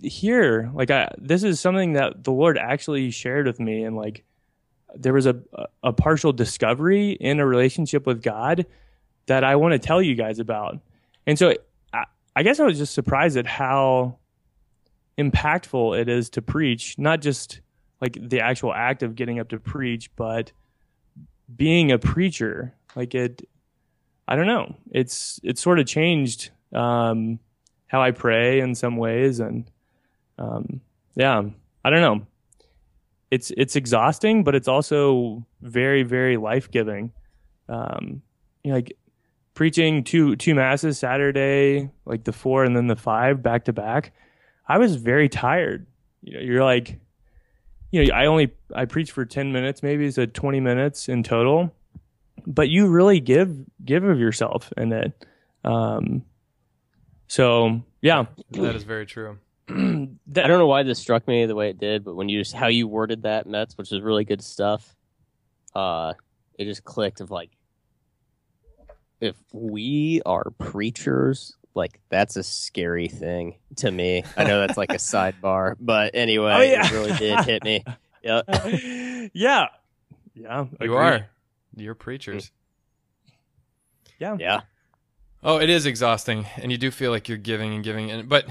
here, 0.00 0.70
like 0.74 0.90
I 0.90 1.10
this 1.18 1.42
is 1.42 1.60
something 1.60 1.94
that 1.94 2.24
the 2.24 2.32
Lord 2.32 2.58
actually 2.58 3.10
shared 3.10 3.46
with 3.46 3.60
me 3.60 3.84
and 3.84 3.96
like 3.96 4.24
there 4.94 5.12
was 5.12 5.26
a 5.26 5.40
a 5.82 5.92
partial 5.92 6.32
discovery 6.32 7.12
in 7.12 7.40
a 7.40 7.46
relationship 7.46 8.06
with 8.06 8.22
God 8.22 8.66
that 9.26 9.44
I 9.44 9.56
want 9.56 9.72
to 9.72 9.78
tell 9.78 10.02
you 10.02 10.14
guys 10.14 10.38
about. 10.38 10.78
And 11.26 11.38
so 11.38 11.54
I, 11.92 12.04
I 12.36 12.42
guess 12.42 12.60
I 12.60 12.64
was 12.64 12.78
just 12.78 12.94
surprised 12.94 13.36
at 13.36 13.46
how 13.46 14.18
impactful 15.18 15.98
it 15.98 16.08
is 16.08 16.28
to 16.30 16.42
preach, 16.42 16.98
not 16.98 17.20
just 17.20 17.60
like 18.04 18.18
the 18.20 18.40
actual 18.40 18.72
act 18.72 19.02
of 19.02 19.14
getting 19.14 19.38
up 19.38 19.48
to 19.48 19.58
preach, 19.58 20.10
but 20.16 20.52
being 21.54 21.90
a 21.90 21.98
preacher. 21.98 22.74
Like 22.94 23.14
it 23.14 23.48
I 24.28 24.36
don't 24.36 24.46
know. 24.46 24.76
It's 24.90 25.40
it's 25.42 25.60
sort 25.60 25.78
of 25.78 25.86
changed 25.86 26.50
um 26.72 27.38
how 27.86 28.02
I 28.02 28.10
pray 28.10 28.60
in 28.60 28.74
some 28.74 28.96
ways 28.96 29.40
and 29.40 29.70
um 30.38 30.80
yeah, 31.14 31.42
I 31.84 31.90
don't 31.90 32.00
know 32.00 32.26
it's 33.30 33.50
it's 33.56 33.74
exhausting, 33.74 34.44
but 34.44 34.54
it's 34.54 34.68
also 34.68 35.44
very 35.60 36.04
very 36.04 36.36
life 36.36 36.70
giving. 36.70 37.12
Um, 37.68 38.22
you 38.62 38.70
know, 38.70 38.76
like 38.76 38.96
preaching 39.54 40.04
two 40.04 40.36
two 40.36 40.54
masses 40.54 40.98
Saturday, 40.98 41.90
like 42.04 42.22
the 42.22 42.32
four 42.32 42.64
and 42.64 42.76
then 42.76 42.86
the 42.86 42.96
five 42.96 43.42
back 43.42 43.64
to 43.64 43.72
back. 43.72 44.12
I 44.68 44.78
was 44.78 44.96
very 44.96 45.28
tired. 45.28 45.86
You 46.22 46.34
know, 46.34 46.40
you're 46.44 46.64
like, 46.64 47.00
you 47.94 48.04
know, 48.06 48.12
I 48.14 48.26
only 48.26 48.52
I 48.74 48.86
preach 48.86 49.12
for 49.12 49.24
ten 49.24 49.52
minutes, 49.52 49.80
maybe 49.80 50.04
it's 50.04 50.18
a 50.18 50.26
twenty 50.26 50.58
minutes 50.58 51.08
in 51.08 51.22
total, 51.22 51.72
but 52.44 52.68
you 52.68 52.88
really 52.88 53.20
give 53.20 53.56
give 53.84 54.02
of 54.02 54.18
yourself 54.18 54.72
in 54.76 54.92
it. 54.92 55.26
Um, 55.62 56.24
so 57.28 57.82
yeah, 58.02 58.26
That 58.50 58.74
is 58.74 58.82
very 58.82 59.06
true. 59.06 59.38
that, 59.68 59.74
I 60.44 60.48
don't 60.48 60.58
know 60.58 60.66
why 60.66 60.82
this 60.82 60.98
struck 60.98 61.28
me 61.28 61.46
the 61.46 61.54
way 61.54 61.70
it 61.70 61.78
did, 61.78 62.04
but 62.04 62.16
when 62.16 62.28
you 62.28 62.40
just 62.40 62.52
how 62.52 62.66
you 62.66 62.88
worded 62.88 63.22
that 63.22 63.46
Mets, 63.46 63.78
which 63.78 63.92
is 63.92 64.00
really 64.00 64.24
good 64.24 64.42
stuff, 64.42 64.96
uh, 65.76 66.14
it 66.58 66.64
just 66.64 66.82
clicked 66.82 67.20
of 67.20 67.30
like, 67.30 67.50
if 69.20 69.36
we 69.52 70.20
are 70.26 70.50
preachers, 70.58 71.56
like 71.74 72.00
that's 72.08 72.36
a 72.36 72.42
scary 72.42 73.08
thing 73.08 73.56
to 73.76 73.90
me. 73.90 74.24
I 74.36 74.44
know 74.44 74.60
that's 74.60 74.76
like 74.78 74.90
a 74.92 74.96
sidebar, 74.98 75.74
but 75.80 76.14
anyway, 76.14 76.52
Oh, 76.52 76.60
yeah. 76.62 76.86
it 76.86 76.92
really 76.92 77.12
did 77.12 77.40
hit 77.44 77.64
me. 77.64 77.84
Yeah, 78.22 78.42
yeah, 79.34 79.66
yeah, 80.34 80.64
You 80.64 80.68
agreed. 80.80 80.96
are. 80.96 81.28
You're 81.76 81.94
preachers. 81.94 82.50
yeah. 84.18 84.36
yeah, 84.38 84.60
Oh, 85.42 85.58
it 85.60 85.68
is 85.68 85.84
exhausting, 85.86 86.46
and 86.56 86.70
you 86.72 86.78
do 86.78 86.90
feel 86.90 87.10
like 87.10 87.28
you're 87.28 87.36
giving 87.38 87.74
and 87.74 87.84
giving, 87.84 88.10
and 88.10 88.28
but 88.28 88.46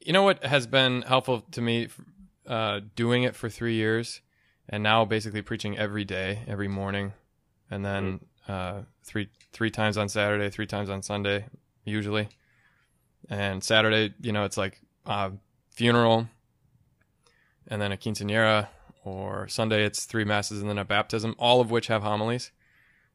you 0.00 0.12
know 0.12 0.22
what 0.22 0.44
has 0.44 0.66
been 0.66 1.02
helpful 1.02 1.40
to 1.52 1.60
me 1.60 1.88
uh, 2.46 2.80
doing 2.94 3.24
it 3.24 3.34
for 3.34 3.48
three 3.48 3.74
years 3.74 4.20
and 4.68 4.82
now 4.82 5.04
basically 5.04 5.42
preaching 5.42 5.76
every 5.76 6.04
day 6.04 6.40
every 6.46 6.68
morning 6.68 7.12
and 7.70 7.84
then 7.84 8.20
uh, 8.46 8.82
three 9.02 9.28
three 9.52 9.70
times 9.70 9.96
on 9.96 10.08
saturday 10.08 10.48
three 10.48 10.66
times 10.66 10.88
on 10.88 11.02
sunday 11.02 11.44
usually 11.86 12.28
and 13.30 13.64
saturday 13.64 14.12
you 14.20 14.32
know 14.32 14.44
it's 14.44 14.56
like 14.58 14.80
uh, 15.06 15.30
funeral 15.70 16.28
and 17.68 17.80
then 17.80 17.92
a 17.92 17.96
quinceanera 17.96 18.68
or 19.04 19.48
sunday 19.48 19.84
it's 19.84 20.04
three 20.04 20.24
masses 20.24 20.60
and 20.60 20.68
then 20.68 20.78
a 20.78 20.84
baptism 20.84 21.34
all 21.38 21.60
of 21.60 21.70
which 21.70 21.86
have 21.86 22.02
homilies 22.02 22.50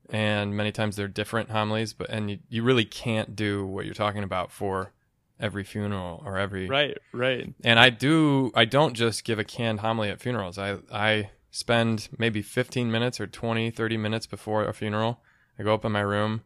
and 0.10 0.56
many 0.56 0.72
times 0.72 0.96
they're 0.96 1.08
different 1.08 1.50
homilies 1.52 1.94
but 1.94 2.10
and 2.10 2.32
you, 2.32 2.40
you 2.50 2.64
really 2.64 2.86
can't 2.86 3.36
do 3.36 3.66
what 3.66 3.86
you're 3.86 3.94
talking 3.94 4.24
about 4.24 4.52
for 4.52 4.92
every 5.40 5.64
funeral 5.64 6.22
or 6.26 6.38
every 6.38 6.68
Right, 6.68 6.98
right. 7.14 7.54
and 7.64 7.80
I 7.80 7.90
do 7.90 8.52
I 8.56 8.66
don't 8.66 8.94
just 8.94 9.24
give 9.24 9.40
a 9.40 9.44
canned 9.44 9.80
homily 9.80 10.10
at 10.10 10.22
funerals. 10.22 10.58
I 10.60 10.78
I 10.92 11.32
spend 11.50 12.10
maybe 12.18 12.42
15 12.42 12.92
minutes 12.92 13.20
or 13.20 13.28
20 13.28 13.72
30 13.72 13.98
minutes 13.98 14.28
before 14.28 14.64
a 14.66 14.74
funeral. 14.74 15.20
I 15.58 15.64
go 15.64 15.74
up 15.74 15.84
in 15.84 15.92
my 15.92 16.02
room 16.02 16.42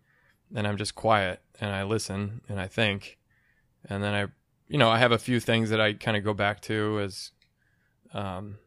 and 0.54 0.68
I'm 0.68 0.78
just 0.78 0.96
quiet 0.96 1.42
and 1.60 1.72
I 1.72 1.84
listen 1.84 2.42
and 2.50 2.60
I 2.60 2.68
think 2.68 3.18
and 3.90 4.04
then 4.04 4.14
I 4.14 4.28
you 4.68 4.80
know, 4.80 4.90
I 4.90 4.98
have 4.98 5.12
a 5.12 5.20
few 5.20 5.40
things 5.40 5.70
that 5.70 5.80
I 5.80 5.94
kind 5.94 6.18
of 6.18 6.24
go 6.24 6.34
back 6.34 6.62
to 6.62 7.00
as 7.02 7.32
um 8.14 8.58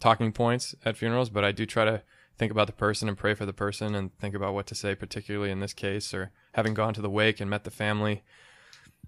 talking 0.00 0.32
points 0.32 0.74
at 0.84 0.96
funerals, 0.96 1.30
but 1.30 1.44
I 1.44 1.52
do 1.52 1.64
try 1.64 1.84
to 1.84 2.02
think 2.38 2.50
about 2.50 2.66
the 2.66 2.72
person 2.72 3.08
and 3.08 3.16
pray 3.16 3.34
for 3.34 3.46
the 3.46 3.52
person 3.52 3.94
and 3.94 4.16
think 4.18 4.34
about 4.34 4.54
what 4.54 4.66
to 4.66 4.74
say 4.74 4.94
particularly 4.94 5.50
in 5.50 5.60
this 5.60 5.72
case 5.72 6.12
or 6.12 6.32
having 6.54 6.74
gone 6.74 6.94
to 6.94 7.02
the 7.02 7.10
wake 7.10 7.40
and 7.40 7.48
met 7.48 7.64
the 7.64 7.70
family. 7.70 8.22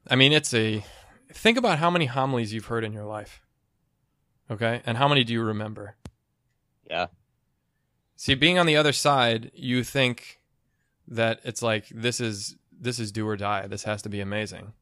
I 0.09 0.17
mean, 0.17 0.33
it's 0.33 0.55
a 0.55 0.85
think 1.33 1.59
about 1.59 1.79
how 1.79 1.91
many 1.91 2.07
homilies 2.07 2.53
you've 2.53 2.67
heard 2.67 2.85
in 2.85 2.93
your 2.93 3.05
life. 3.05 3.43
Okay? 4.51 4.83
And 4.87 4.99
how 4.99 5.09
many 5.09 5.25
do 5.25 5.33
you 5.33 5.43
remember? 5.43 5.97
Yeah. 6.89 7.07
See, 8.17 8.35
being 8.35 8.59
on 8.59 8.67
the 8.67 8.77
other 8.77 8.93
side, 8.93 9.51
you 9.55 9.83
think 9.83 10.41
that 11.09 11.41
it's 11.45 11.63
like 11.63 11.89
this 11.89 12.21
is 12.21 12.57
this 12.73 12.99
is 12.99 13.13
do 13.13 13.27
or 13.27 13.37
die. 13.37 13.67
This 13.67 13.85
has 13.85 14.03
to 14.03 14.09
be 14.09 14.21
amazing. 14.21 14.73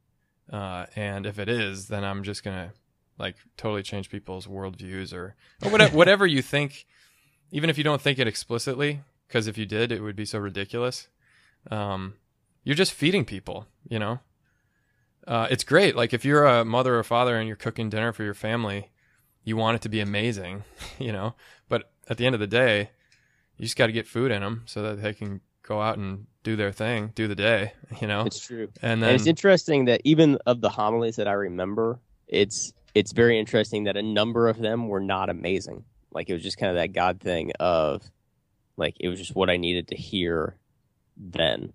Uh, 0.53 0.87
and 0.97 1.27
if 1.27 1.39
it 1.39 1.49
is, 1.49 1.89
then 1.89 2.05
I'm 2.05 2.23
just 2.23 2.45
gonna 2.45 2.73
like 3.19 3.37
totally 3.57 3.83
change 3.83 4.11
people's 4.11 4.47
worldviews 4.47 5.13
or, 5.13 5.35
or 5.63 5.71
whatever, 5.71 5.97
whatever 5.97 6.27
you 6.27 6.43
think, 6.43 6.87
even 7.51 7.71
if 7.71 7.79
you 7.79 7.85
don't 7.85 8.01
think 8.01 8.19
it 8.19 8.27
explicitly, 8.27 9.01
because 9.29 9.47
if 9.47 9.57
you 9.57 9.67
did, 9.67 9.93
it 9.93 10.03
would 10.03 10.17
be 10.17 10.25
so 10.25 10.39
ridiculous. 10.39 11.09
Um, 11.71 12.15
you're 12.65 12.77
just 12.77 12.93
feeding 12.93 13.25
people, 13.25 13.67
you 13.89 13.99
know. 13.99 14.21
Uh, 15.27 15.47
it's 15.51 15.65
great. 15.65 15.95
Like 15.95 16.13
if 16.13 16.25
you're 16.25 16.45
a 16.45 16.65
mother 16.65 16.99
or 16.99 17.05
father 17.05 17.37
and 17.37 17.47
you're 17.47 17.57
cooking 17.57 17.89
dinner 17.89 18.13
for 18.13 18.25
your 18.25 18.35
family, 18.35 18.91
you 19.45 19.57
want 19.57 19.77
it 19.77 19.83
to 19.83 19.89
be 19.89 20.01
amazing, 20.01 20.65
you 20.99 21.13
know. 21.13 21.35
But 21.69 21.93
at 22.09 22.17
the 22.17 22.27
end 22.27 22.35
of 22.35 22.41
the 22.41 22.47
day, 22.47 22.91
you 23.57 23.65
just 23.65 23.77
got 23.77 23.87
to 23.87 23.93
get 23.93 24.09
food 24.09 24.31
in 24.31 24.43
them 24.43 24.63
so 24.67 24.83
that 24.83 25.03
they 25.03 25.15
can 25.15 25.41
go 25.63 25.81
out 25.81 25.99
and 25.99 26.27
do 26.43 26.57
their 26.57 26.73
thing, 26.73 27.13
do 27.15 27.29
the 27.29 27.35
day, 27.35 27.73
you 28.01 28.07
know. 28.07 28.23
It's 28.27 28.45
true. 28.45 28.69
and 28.83 29.03
and 29.03 29.15
it's 29.15 29.27
interesting 29.27 29.87
that 29.87 30.01
even 30.05 30.39
of 30.47 30.61
the 30.61 30.71
homilies 30.71 31.17
that 31.17 31.29
I 31.29 31.33
remember, 31.33 32.01
it's 32.29 32.73
it's 32.95 33.13
very 33.13 33.39
interesting 33.39 33.85
that 33.85 33.97
a 33.97 34.03
number 34.03 34.49
of 34.49 34.59
them 34.59 34.89
were 34.89 35.01
not 35.01 35.31
amazing. 35.31 35.85
Like 36.13 36.29
it 36.29 36.35
was 36.35 36.43
just 36.43 36.59
kind 36.59 36.71
of 36.71 36.77
that 36.77 36.93
God 36.93 37.21
thing 37.21 37.53
of 37.59 38.03
like 38.77 38.97
it 39.01 39.09
was 39.09 39.19
just 39.19 39.35
what 39.35 39.51
I 39.51 39.57
needed 39.57 39.89
to 39.89 39.97
hear 39.97 40.57
then. 41.17 41.73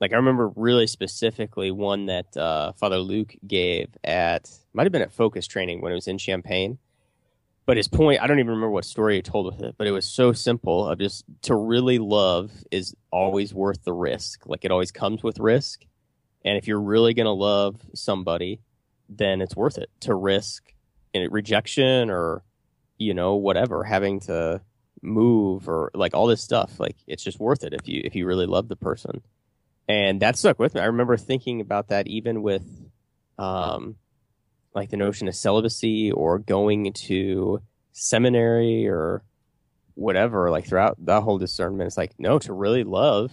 Like 0.00 0.12
I 0.12 0.16
remember 0.16 0.52
really 0.56 0.86
specifically 0.86 1.70
one 1.70 2.06
that 2.06 2.36
uh, 2.36 2.72
Father 2.72 2.98
Luke 2.98 3.34
gave 3.46 3.88
at 4.02 4.50
might 4.72 4.84
have 4.84 4.92
been 4.92 5.02
at 5.02 5.12
Focus 5.12 5.46
Training 5.46 5.80
when 5.80 5.92
it 5.92 5.96
was 5.96 6.08
in 6.08 6.18
Champaign. 6.18 6.78
But 7.66 7.78
his 7.78 7.88
point, 7.88 8.20
I 8.20 8.26
don't 8.26 8.38
even 8.38 8.50
remember 8.50 8.70
what 8.70 8.84
story 8.84 9.16
he 9.16 9.22
told 9.22 9.46
with 9.46 9.62
it, 9.62 9.76
but 9.78 9.86
it 9.86 9.90
was 9.92 10.04
so 10.04 10.32
simple 10.32 10.86
of 10.86 10.98
just 10.98 11.24
to 11.42 11.54
really 11.54 11.98
love 11.98 12.52
is 12.70 12.94
always 13.10 13.54
worth 13.54 13.84
the 13.84 13.92
risk. 13.92 14.46
Like 14.46 14.64
it 14.64 14.70
always 14.70 14.92
comes 14.92 15.22
with 15.22 15.38
risk. 15.38 15.84
And 16.44 16.58
if 16.58 16.68
you're 16.68 16.80
really 16.80 17.14
going 17.14 17.24
to 17.24 17.32
love 17.32 17.80
somebody, 17.94 18.60
then 19.08 19.40
it's 19.40 19.56
worth 19.56 19.78
it 19.78 19.88
to 20.00 20.14
risk 20.14 20.62
rejection 21.30 22.10
or, 22.10 22.42
you 22.98 23.14
know, 23.14 23.36
whatever, 23.36 23.84
having 23.84 24.20
to 24.20 24.60
move 25.00 25.68
or 25.68 25.90
like 25.94 26.12
all 26.12 26.26
this 26.26 26.42
stuff. 26.42 26.78
Like 26.78 26.96
it's 27.06 27.22
just 27.22 27.38
worth 27.38 27.64
it 27.64 27.72
if 27.72 27.88
you, 27.88 28.02
if 28.04 28.14
you 28.14 28.26
really 28.26 28.46
love 28.46 28.68
the 28.68 28.76
person. 28.76 29.22
And 29.88 30.20
that 30.20 30.36
stuck 30.36 30.58
with 30.58 30.74
me. 30.74 30.80
I 30.80 30.86
remember 30.86 31.16
thinking 31.16 31.60
about 31.60 31.88
that 31.88 32.08
even 32.08 32.42
with, 32.42 32.64
um, 33.38 33.96
like 34.74 34.90
the 34.90 34.96
notion 34.96 35.28
of 35.28 35.36
celibacy 35.36 36.10
or 36.10 36.38
going 36.38 36.92
to 36.92 37.62
seminary 37.92 38.88
or 38.88 39.22
whatever, 39.94 40.50
like 40.50 40.66
throughout 40.66 40.96
that 41.06 41.22
whole 41.22 41.38
discernment, 41.38 41.86
it's 41.86 41.96
like, 41.96 42.12
no, 42.18 42.38
to 42.40 42.52
really 42.52 42.84
love 42.84 43.32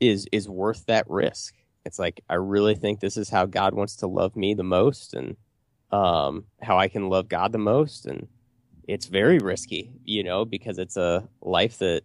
is, 0.00 0.26
is 0.32 0.48
worth 0.48 0.86
that 0.86 1.08
risk. 1.08 1.54
It's 1.84 1.98
like, 1.98 2.22
I 2.28 2.34
really 2.34 2.74
think 2.74 3.00
this 3.00 3.16
is 3.16 3.28
how 3.28 3.46
God 3.46 3.74
wants 3.74 3.96
to 3.96 4.06
love 4.06 4.36
me 4.36 4.54
the 4.54 4.64
most 4.64 5.14
and, 5.14 5.36
um, 5.90 6.44
how 6.62 6.78
I 6.78 6.88
can 6.88 7.08
love 7.08 7.28
God 7.28 7.52
the 7.52 7.58
most. 7.58 8.06
And 8.06 8.28
it's 8.86 9.06
very 9.06 9.38
risky, 9.38 9.92
you 10.04 10.24
know, 10.24 10.44
because 10.44 10.78
it's 10.78 10.96
a 10.96 11.28
life 11.42 11.78
that 11.78 12.02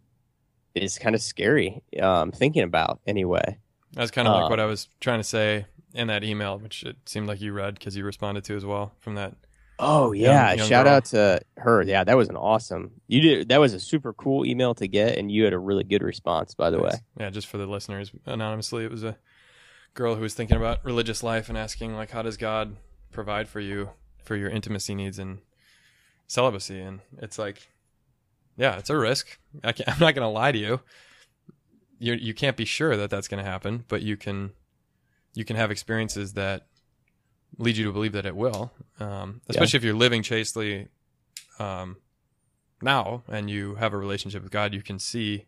is 0.75 0.97
kind 0.97 1.15
of 1.15 1.21
scary, 1.21 1.81
um, 2.01 2.31
thinking 2.31 2.63
about 2.63 2.99
anyway. 3.07 3.57
that's 3.93 4.11
kind 4.11 4.27
of 4.27 4.33
like 4.41 4.49
what 4.49 4.59
I 4.59 4.65
was 4.65 4.89
trying 4.99 5.19
to 5.19 5.23
say 5.23 5.65
in 5.93 6.07
that 6.07 6.23
email, 6.23 6.57
which 6.57 6.83
it 6.83 6.97
seemed 7.05 7.27
like 7.27 7.41
you 7.41 7.53
read 7.53 7.75
because 7.75 7.95
you 7.95 8.03
responded 8.03 8.43
to 8.45 8.55
as 8.55 8.65
well 8.65 8.93
from 8.99 9.15
that. 9.15 9.35
Oh 9.79 10.11
yeah, 10.11 10.53
young 10.53 10.67
shout 10.67 10.85
girl. 10.85 10.93
out 10.95 11.05
to 11.05 11.41
her. 11.57 11.81
Yeah, 11.81 12.03
that 12.03 12.15
was 12.15 12.29
an 12.29 12.35
awesome. 12.37 12.91
You 13.07 13.21
did 13.21 13.49
that 13.49 13.59
was 13.59 13.73
a 13.73 13.79
super 13.79 14.13
cool 14.13 14.45
email 14.45 14.75
to 14.75 14.87
get, 14.87 15.17
and 15.17 15.31
you 15.31 15.43
had 15.43 15.53
a 15.53 15.59
really 15.59 15.83
good 15.83 16.03
response. 16.03 16.53
By 16.53 16.69
the 16.69 16.79
way, 16.79 16.91
Yeah, 17.19 17.29
just 17.29 17.47
for 17.47 17.57
the 17.57 17.65
listeners, 17.65 18.11
anonymously, 18.25 18.85
it 18.85 18.91
was 18.91 19.03
a 19.03 19.17
girl 19.93 20.15
who 20.15 20.21
was 20.21 20.33
thinking 20.33 20.57
about 20.57 20.83
religious 20.85 21.23
life 21.23 21.49
and 21.49 21.57
asking 21.57 21.95
like, 21.95 22.11
how 22.11 22.21
does 22.21 22.37
God 22.37 22.75
provide 23.11 23.47
for 23.47 23.59
you 23.59 23.89
for 24.23 24.35
your 24.35 24.49
intimacy 24.49 24.95
needs 24.95 25.19
and 25.19 25.39
celibacy? 26.27 26.79
And 26.79 27.01
it's 27.19 27.37
like, 27.37 27.69
yeah, 28.57 28.77
it's 28.77 28.89
a 28.89 28.97
risk. 28.97 29.39
I 29.63 29.71
can't, 29.71 29.89
I'm 29.93 29.99
not 29.99 30.15
going 30.15 30.25
to 30.25 30.29
lie 30.29 30.51
to 30.51 30.57
you. 30.57 30.81
You 31.99 32.13
you 32.13 32.33
can't 32.33 32.57
be 32.57 32.65
sure 32.65 32.95
that 32.97 33.09
that's 33.09 33.27
going 33.27 33.43
to 33.43 33.49
happen, 33.49 33.85
but 33.87 34.01
you 34.01 34.17
can 34.17 34.51
you 35.33 35.45
can 35.45 35.55
have 35.55 35.71
experiences 35.71 36.33
that 36.33 36.67
lead 37.57 37.77
you 37.77 37.85
to 37.85 37.91
believe 37.91 38.13
that 38.13 38.25
it 38.25 38.35
will. 38.35 38.71
Um, 38.99 39.41
especially 39.49 39.77
if 39.77 39.83
you're 39.83 39.93
living 39.93 40.23
chastely 40.23 40.87
um, 41.59 41.97
now 42.81 43.23
and 43.27 43.49
you 43.49 43.75
have 43.75 43.93
a 43.93 43.97
relationship 43.97 44.43
with 44.43 44.51
God, 44.51 44.73
you 44.73 44.81
can 44.81 44.99
see 44.99 45.45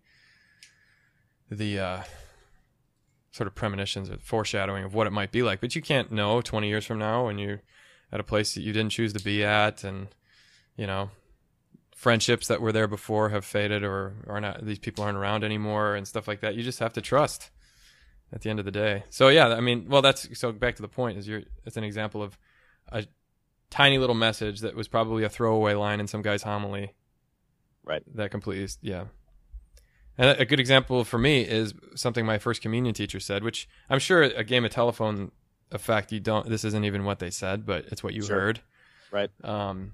the 1.50 1.80
uh, 1.80 2.04
sort 3.32 3.48
of 3.48 3.56
premonitions 3.56 4.10
or 4.10 4.18
foreshadowing 4.18 4.84
of 4.84 4.94
what 4.94 5.08
it 5.08 5.12
might 5.12 5.32
be 5.32 5.44
like. 5.44 5.62
But 5.62 5.76
you 5.76 5.82
can't 5.82 6.12
know 6.12 6.42
20 6.42 6.68
years 6.68 6.86
from 6.86 7.00
now 7.00 7.26
when 7.26 7.38
you're 7.38 7.62
at 8.12 8.20
a 8.20 8.24
place 8.24 8.54
that 8.56 8.62
you 8.62 8.74
didn't 8.74 8.92
choose 8.92 9.14
to 9.14 9.24
be 9.24 9.44
at, 9.44 9.84
and 9.84 10.08
you 10.78 10.88
know 10.88 11.10
friendships 11.96 12.48
that 12.48 12.62
were 12.62 12.72
there 12.72 12.88
before 12.88 13.30
have 13.30 13.44
faded 13.44 13.84
or 13.84 14.14
are 14.28 14.40
not. 14.40 14.66
These 14.66 14.80
people 14.80 15.04
aren't 15.04 15.18
around 15.18 15.44
anymore 15.44 15.96
and 15.96 16.08
stuff 16.08 16.28
like 16.28 16.42
that. 16.42 16.56
You 16.56 16.64
just 16.64 16.80
have 16.80 16.94
to 16.94 17.02
trust 17.02 17.50
at 18.32 18.42
the 18.42 18.50
end 18.50 18.60
of 18.60 18.66
the 18.66 18.72
day. 18.72 19.04
So 19.10 19.30
yeah, 19.30 19.48
I 19.50 19.62
mean, 19.62 19.88
well, 19.90 20.02
that's 20.02 20.38
so 20.38 20.52
back 20.52 20.76
to 20.78 20.82
the 20.82 20.88
point 20.88 21.18
is 21.18 21.28
you're 21.28 21.44
it's 21.66 21.78
an 21.78 21.84
example 21.84 22.22
of 22.24 22.38
a 22.92 23.06
tiny 23.70 23.98
little 23.98 24.16
message 24.16 24.62
that 24.62 24.76
was 24.76 24.88
probably 24.88 25.24
a 25.24 25.30
throwaway 25.30 25.74
line 25.74 26.00
in 26.00 26.08
some 26.08 26.22
guy's 26.22 26.44
homily. 26.44 26.94
Right. 27.84 28.04
That 28.16 28.32
completely 28.32 28.68
yeah. 28.82 29.06
And 30.18 30.40
a 30.40 30.46
good 30.46 30.60
example 30.62 31.04
for 31.04 31.18
me 31.18 31.42
is 31.42 31.74
something 31.96 32.26
my 32.26 32.38
first 32.38 32.62
communion 32.62 32.94
teacher 32.94 33.20
said, 33.20 33.44
which 33.44 33.68
I'm 33.90 34.00
sure 34.00 34.24
a 34.24 34.44
game 34.46 34.64
of 34.64 34.72
telephone 34.72 35.32
effect 35.72 36.12
you 36.12 36.20
don't 36.20 36.48
this 36.48 36.64
isn't 36.64 36.86
even 36.86 37.04
what 37.06 37.20
they 37.20 37.30
said, 37.30 37.66
but 37.66 37.86
it's 37.88 38.04
what 38.04 38.14
you 38.14 38.22
Sure. 38.22 38.40
heard. 38.40 38.62
right? 39.12 39.30
Um 39.44 39.92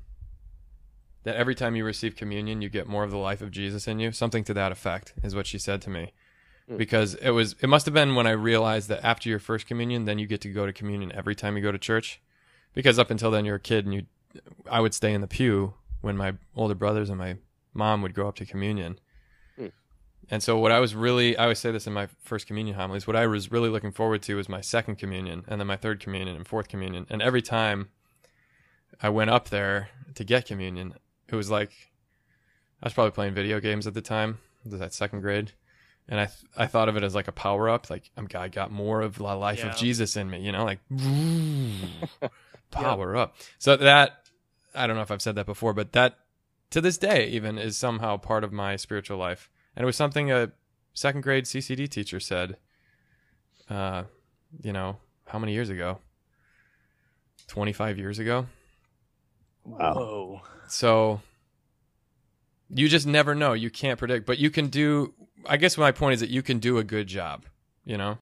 that 1.24 1.36
every 1.36 1.54
time 1.56 1.76
you 1.76 1.86
receive 1.86 2.16
communion 2.16 2.62
you 2.62 2.70
get 2.70 2.88
more 2.88 3.04
of 3.04 3.12
the 3.12 3.18
life 3.18 3.42
of 3.42 3.52
Jesus 3.52 3.88
in 3.88 4.00
you. 4.00 4.12
Something 4.12 4.44
to 4.46 4.54
that 4.54 4.72
effect 4.72 5.14
is 5.24 5.36
what 5.36 5.48
she 5.48 5.58
said 5.60 5.82
to 5.84 5.90
me. 5.90 6.14
Because 6.78 7.16
it 7.16 7.32
was 7.32 7.56
it 7.62 7.68
must 7.68 7.86
have 7.86 7.94
been 7.94 8.16
when 8.16 8.28
I 8.28 8.32
realized 8.32 8.90
that 8.90 9.04
after 9.04 9.30
your 9.30 9.40
first 9.40 9.68
communion, 9.68 10.06
then 10.06 10.20
you 10.20 10.28
get 10.28 10.42
to 10.42 10.50
go 10.50 10.66
to 10.66 10.74
communion 10.74 11.12
every 11.14 11.36
time 11.36 11.56
you 11.56 11.64
go 11.64 11.72
to 11.72 11.78
church. 11.78 12.22
Because 12.74 12.98
up 12.98 13.12
until 13.12 13.32
then 13.32 13.46
you're 13.46 13.56
a 13.56 13.60
kid 13.60 13.86
and 13.86 13.94
you 13.94 14.06
I 14.70 14.80
would 14.80 14.94
stay 14.94 15.14
in 15.14 15.22
the 15.22 15.28
pew 15.28 15.74
when 16.02 16.18
my 16.18 16.34
older 16.56 16.76
brothers 16.76 17.10
and 17.10 17.18
my 17.18 17.38
mom 17.74 18.02
would 18.02 18.14
go 18.14 18.28
up 18.28 18.36
to 18.36 18.46
communion. 18.46 19.00
Hmm. 19.58 19.68
And 20.30 20.42
so 20.42 20.58
what 20.58 20.72
I 20.72 20.80
was 20.80 20.96
really 20.96 21.38
I 21.38 21.44
always 21.44 21.60
say 21.60 21.72
this 21.72 21.88
in 21.88 21.94
my 21.94 22.08
first 22.24 22.48
communion 22.48 22.76
homilies, 22.76 23.08
what 23.08 23.16
I 23.16 23.28
was 23.28 23.52
really 23.52 23.70
looking 23.70 23.92
forward 23.92 24.22
to 24.24 24.36
was 24.36 24.48
my 24.48 24.62
second 24.62 24.96
communion 24.98 25.44
and 25.48 25.60
then 25.60 25.68
my 25.68 25.78
third 25.78 26.00
communion 26.00 26.36
and 26.36 26.48
fourth 26.48 26.68
communion. 26.68 27.06
And 27.10 27.22
every 27.22 27.42
time 27.42 27.90
I 29.02 29.10
went 29.10 29.30
up 29.30 29.50
there 29.50 29.90
to 30.16 30.24
get 30.24 30.46
communion, 30.46 30.96
it 31.28 31.36
was 31.36 31.50
like 31.50 31.72
I 32.82 32.88
was 32.88 32.94
probably 32.94 33.12
playing 33.12 33.34
video 33.34 33.60
games 33.60 33.88
at 33.88 33.94
the 33.94 34.02
time. 34.02 34.40
Was 34.64 34.80
that 34.80 34.94
second 34.94 35.22
grade? 35.22 35.54
And 36.10 36.20
I 36.20 36.26
th- 36.26 36.46
I 36.58 36.68
thought 36.68 36.90
of 36.90 36.98
it 36.98 37.04
as 37.04 37.16
like 37.16 37.28
a 37.30 37.32
power 37.32 37.70
up, 37.70 37.90
like 37.90 38.10
I'm 38.18 38.28
I 38.36 38.48
got 38.50 38.72
more 38.72 39.02
of 39.02 39.16
the 39.18 39.24
life 39.24 39.60
Yeah. 39.60 39.68
of 39.72 39.78
Jesus 39.78 40.18
in 40.18 40.30
me, 40.30 40.42
you 40.42 40.52
know, 40.52 40.66
like 40.66 40.80
power 42.72 43.16
up. 43.16 43.36
So 43.60 43.78
that 43.78 44.24
I 44.76 44.88
don't 44.88 44.96
know 44.96 45.02
if 45.02 45.12
I've 45.12 45.22
said 45.22 45.36
that 45.36 45.46
before, 45.46 45.74
but 45.74 45.94
that 45.94 46.18
to 46.72 46.82
this 46.82 46.98
day 46.98 47.28
even 47.28 47.58
is 47.58 47.78
somehow 47.78 48.18
part 48.18 48.44
of 48.44 48.52
my 48.52 48.76
spiritual 48.76 49.18
life. 49.18 49.50
And 49.76 49.84
it 49.84 49.86
was 49.86 49.96
something 49.96 50.32
a 50.32 50.52
second 50.94 51.22
grade 51.22 51.46
CCD 51.46 51.88
teacher 51.90 52.20
said. 52.20 52.58
Uh, 53.70 54.04
you 54.62 54.74
know, 54.74 54.98
how 55.28 55.40
many 55.40 55.54
years 55.54 55.70
ago? 55.70 56.00
Twenty 57.48 57.72
five 57.72 57.98
years 57.98 58.20
ago. 58.20 58.48
Wow. 59.64 59.94
Whoa. 59.94 60.42
So 60.68 61.22
you 62.70 62.90
just 62.90 63.08
never 63.08 63.34
know. 63.36 63.54
You 63.54 63.70
can't 63.70 63.98
predict, 64.00 64.26
but 64.26 64.40
you 64.40 64.50
can 64.50 64.68
do. 64.68 65.14
I 65.48 65.58
guess 65.58 65.78
my 65.78 65.92
point 65.92 66.16
is 66.16 66.20
that 66.20 66.30
you 66.30 66.42
can 66.42 66.60
do 66.60 66.78
a 66.78 66.84
good 66.84 67.08
job. 67.08 67.46
You 67.86 67.98
know. 67.98 68.18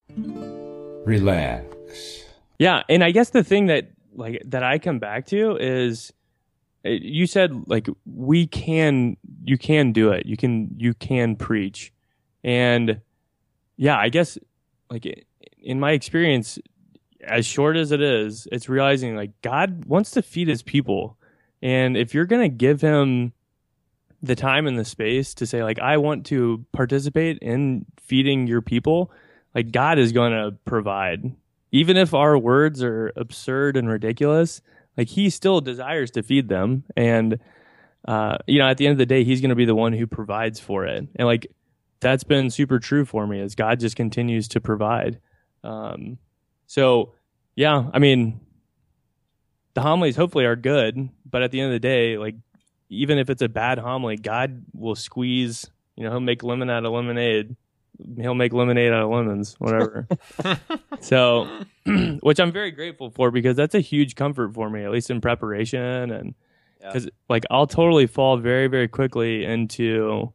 Relax. 1.06 2.24
Yeah, 2.58 2.84
and 2.90 3.04
I 3.04 3.12
guess 3.12 3.30
the 3.32 3.44
thing 3.44 3.68
that 3.68 3.92
like 4.14 4.42
that 4.46 4.64
I 4.64 4.80
come 4.80 5.00
back 5.00 5.26
to 5.28 5.58
is 5.58 6.12
uh, 6.86 6.90
you 6.90 7.26
said 7.26 7.68
like 7.68 7.88
we 8.06 8.48
can 8.48 9.18
you 9.44 9.58
can 9.58 9.92
do 9.92 10.12
it. 10.12 10.26
You 10.26 10.38
can 10.38 10.76
you 10.78 10.94
can 10.94 11.36
preach. 11.36 11.94
And 12.44 13.02
yeah, 13.78 13.98
I 13.98 14.10
guess 14.10 14.38
like 14.90 15.26
in 15.62 15.80
my 15.80 15.92
experience 15.92 16.60
as 17.22 17.46
short 17.46 17.76
as 17.76 17.92
it 17.92 18.02
is, 18.02 18.48
it's 18.52 18.70
realizing 18.70 19.16
like 19.16 19.32
God 19.42 19.86
wants 19.86 20.12
to 20.12 20.22
feed 20.22 20.48
his 20.48 20.62
people. 20.62 21.18
And 21.62 21.98
if 21.98 22.14
you're 22.14 22.26
going 22.26 22.50
to 22.50 22.56
give 22.56 22.82
him 22.82 23.34
the 24.22 24.36
time 24.36 24.68
and 24.68 24.78
the 24.78 24.86
space 24.86 25.34
to 25.36 25.46
say 25.46 25.64
like 25.64 25.80
I 25.80 25.98
want 25.98 26.26
to 26.28 26.66
participate 26.72 27.40
in 27.40 27.86
feeding 28.02 28.48
your 28.48 28.62
people, 28.62 29.12
like 29.56 29.72
God 29.72 30.00
is 30.00 30.12
going 30.12 30.32
to 30.32 30.58
provide. 30.66 31.36
Even 31.72 31.98
if 31.98 32.14
our 32.14 32.38
words 32.38 32.84
are 32.84 33.12
absurd 33.16 33.78
and 33.78 33.88
ridiculous, 33.88 34.62
like 34.98 35.08
he 35.08 35.30
still 35.30 35.62
desires 35.62 36.12
to 36.12 36.24
feed 36.24 36.50
them. 36.50 36.84
And 36.98 37.40
uh, 38.08 38.38
you 38.48 38.60
know 38.60 38.68
at 38.68 38.78
the 38.78 38.88
end 38.88 38.94
of 38.94 38.98
the 38.98 39.06
day 39.06 39.24
he's 39.24 39.42
going 39.42 39.50
to 39.50 39.56
be 39.56 39.66
the 39.66 39.76
one 39.76 39.94
who 39.94 40.08
provides 40.08 40.60
for 40.60 40.86
it. 40.86 41.08
And 41.16 41.28
like 41.28 41.48
that's 42.00 42.24
been 42.24 42.50
super 42.50 42.80
true 42.80 43.04
for 43.04 43.28
me 43.28 43.42
as 43.42 43.56
god 43.56 43.80
just 43.80 43.96
continues 43.96 44.48
to 44.50 44.62
provide. 44.62 45.20
Um, 45.64 46.18
so 46.70 47.14
yeah 47.56 47.90
i 47.94 48.00
mean 48.00 48.40
the 49.74 49.82
homilies 49.82 50.16
hopefully 50.16 50.46
are 50.46 50.56
good 50.56 51.10
but 51.30 51.42
at 51.42 51.52
the 51.52 51.60
end 51.60 51.68
of 51.68 51.74
the 51.74 51.80
day 51.80 52.18
like 52.18 52.36
even 52.90 53.18
if 53.18 53.30
it's 53.30 53.42
a 53.42 53.50
bad 53.50 53.78
homily 53.80 54.16
god 54.18 54.64
will 54.74 54.96
squeeze 54.96 55.70
you 55.96 56.04
know 56.04 56.12
he'll 56.12 56.20
make 56.20 56.44
lemon 56.44 56.70
out 56.70 56.86
of 56.86 56.92
lemonade 56.92 57.56
he'll 58.18 58.34
make 58.36 58.54
lemonade 58.54 58.92
out 58.94 59.04
of 59.04 59.10
lemons 59.10 59.56
whatever 59.60 60.08
so 61.02 61.48
which 62.22 62.40
i'm 62.40 62.52
very 62.52 62.72
grateful 62.72 63.10
for 63.10 63.32
because 63.32 63.56
that's 63.56 63.76
a 63.76 63.80
huge 63.82 64.16
comfort 64.16 64.54
for 64.54 64.70
me 64.70 64.84
at 64.84 64.92
least 64.92 65.10
in 65.10 65.22
preparation 65.22 66.12
and 66.12 66.36
Yeah. 66.82 66.88
because 66.88 67.10
like 67.30 67.46
i'll 67.52 67.68
totally 67.68 68.08
fall 68.08 68.38
very 68.38 68.68
very 68.68 68.88
quickly 68.88 69.44
into 69.46 70.32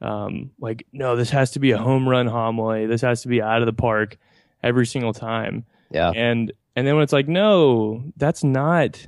um 0.00 0.50
like 0.58 0.86
no 0.92 1.16
this 1.16 1.30
has 1.30 1.52
to 1.52 1.60
be 1.60 1.70
a 1.72 1.78
home 1.78 2.08
run 2.08 2.26
homily 2.26 2.86
this 2.86 3.02
has 3.02 3.22
to 3.22 3.28
be 3.28 3.40
out 3.42 3.60
of 3.62 3.66
the 3.66 3.72
park 3.72 4.16
every 4.62 4.86
single 4.86 5.12
time 5.12 5.64
Yeah. 5.90 6.10
and 6.14 6.52
and 6.74 6.86
then 6.86 6.94
when 6.94 7.04
it's 7.04 7.12
like 7.12 7.28
no 7.28 8.04
that's 8.16 8.42
not 8.42 9.06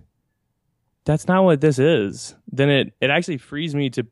that's 1.04 1.28
not 1.28 1.44
what 1.44 1.60
this 1.60 1.78
is 1.78 2.34
then 2.50 2.70
it 2.70 2.94
it 3.00 3.10
actually 3.10 3.38
frees 3.38 3.74
me 3.74 3.90
to 3.90 4.06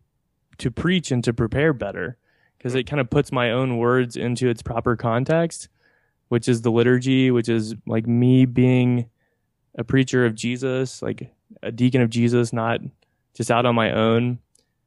to 0.59 0.71
preach 0.71 1.11
and 1.11 1.25
to 1.25 1.33
prepare 1.33 1.73
better 1.73 2.17
because 2.59 2.75
it 2.75 2.85
kind 2.85 3.01
of 3.01 3.11
puts 3.11 3.33
my 3.33 3.51
own 3.51 3.79
words 3.79 4.17
into 4.17 4.49
its 4.49 4.63
proper 4.63 4.97
context 4.97 5.69
which 6.29 6.49
is 6.49 6.63
the 6.63 6.71
liturgy 6.71 7.31
which 7.31 7.49
is 7.49 7.75
like 7.87 8.07
me 8.07 8.45
being 8.45 9.09
a 9.77 9.85
preacher 9.85 10.25
of 10.25 10.35
jesus 10.35 11.03
like 11.03 11.33
a 11.63 11.73
deacon 11.73 12.01
of 12.01 12.11
jesus 12.11 12.53
not 12.53 12.81
just 13.35 13.51
out 13.51 13.65
on 13.67 13.75
my 13.75 13.93
own. 13.93 14.39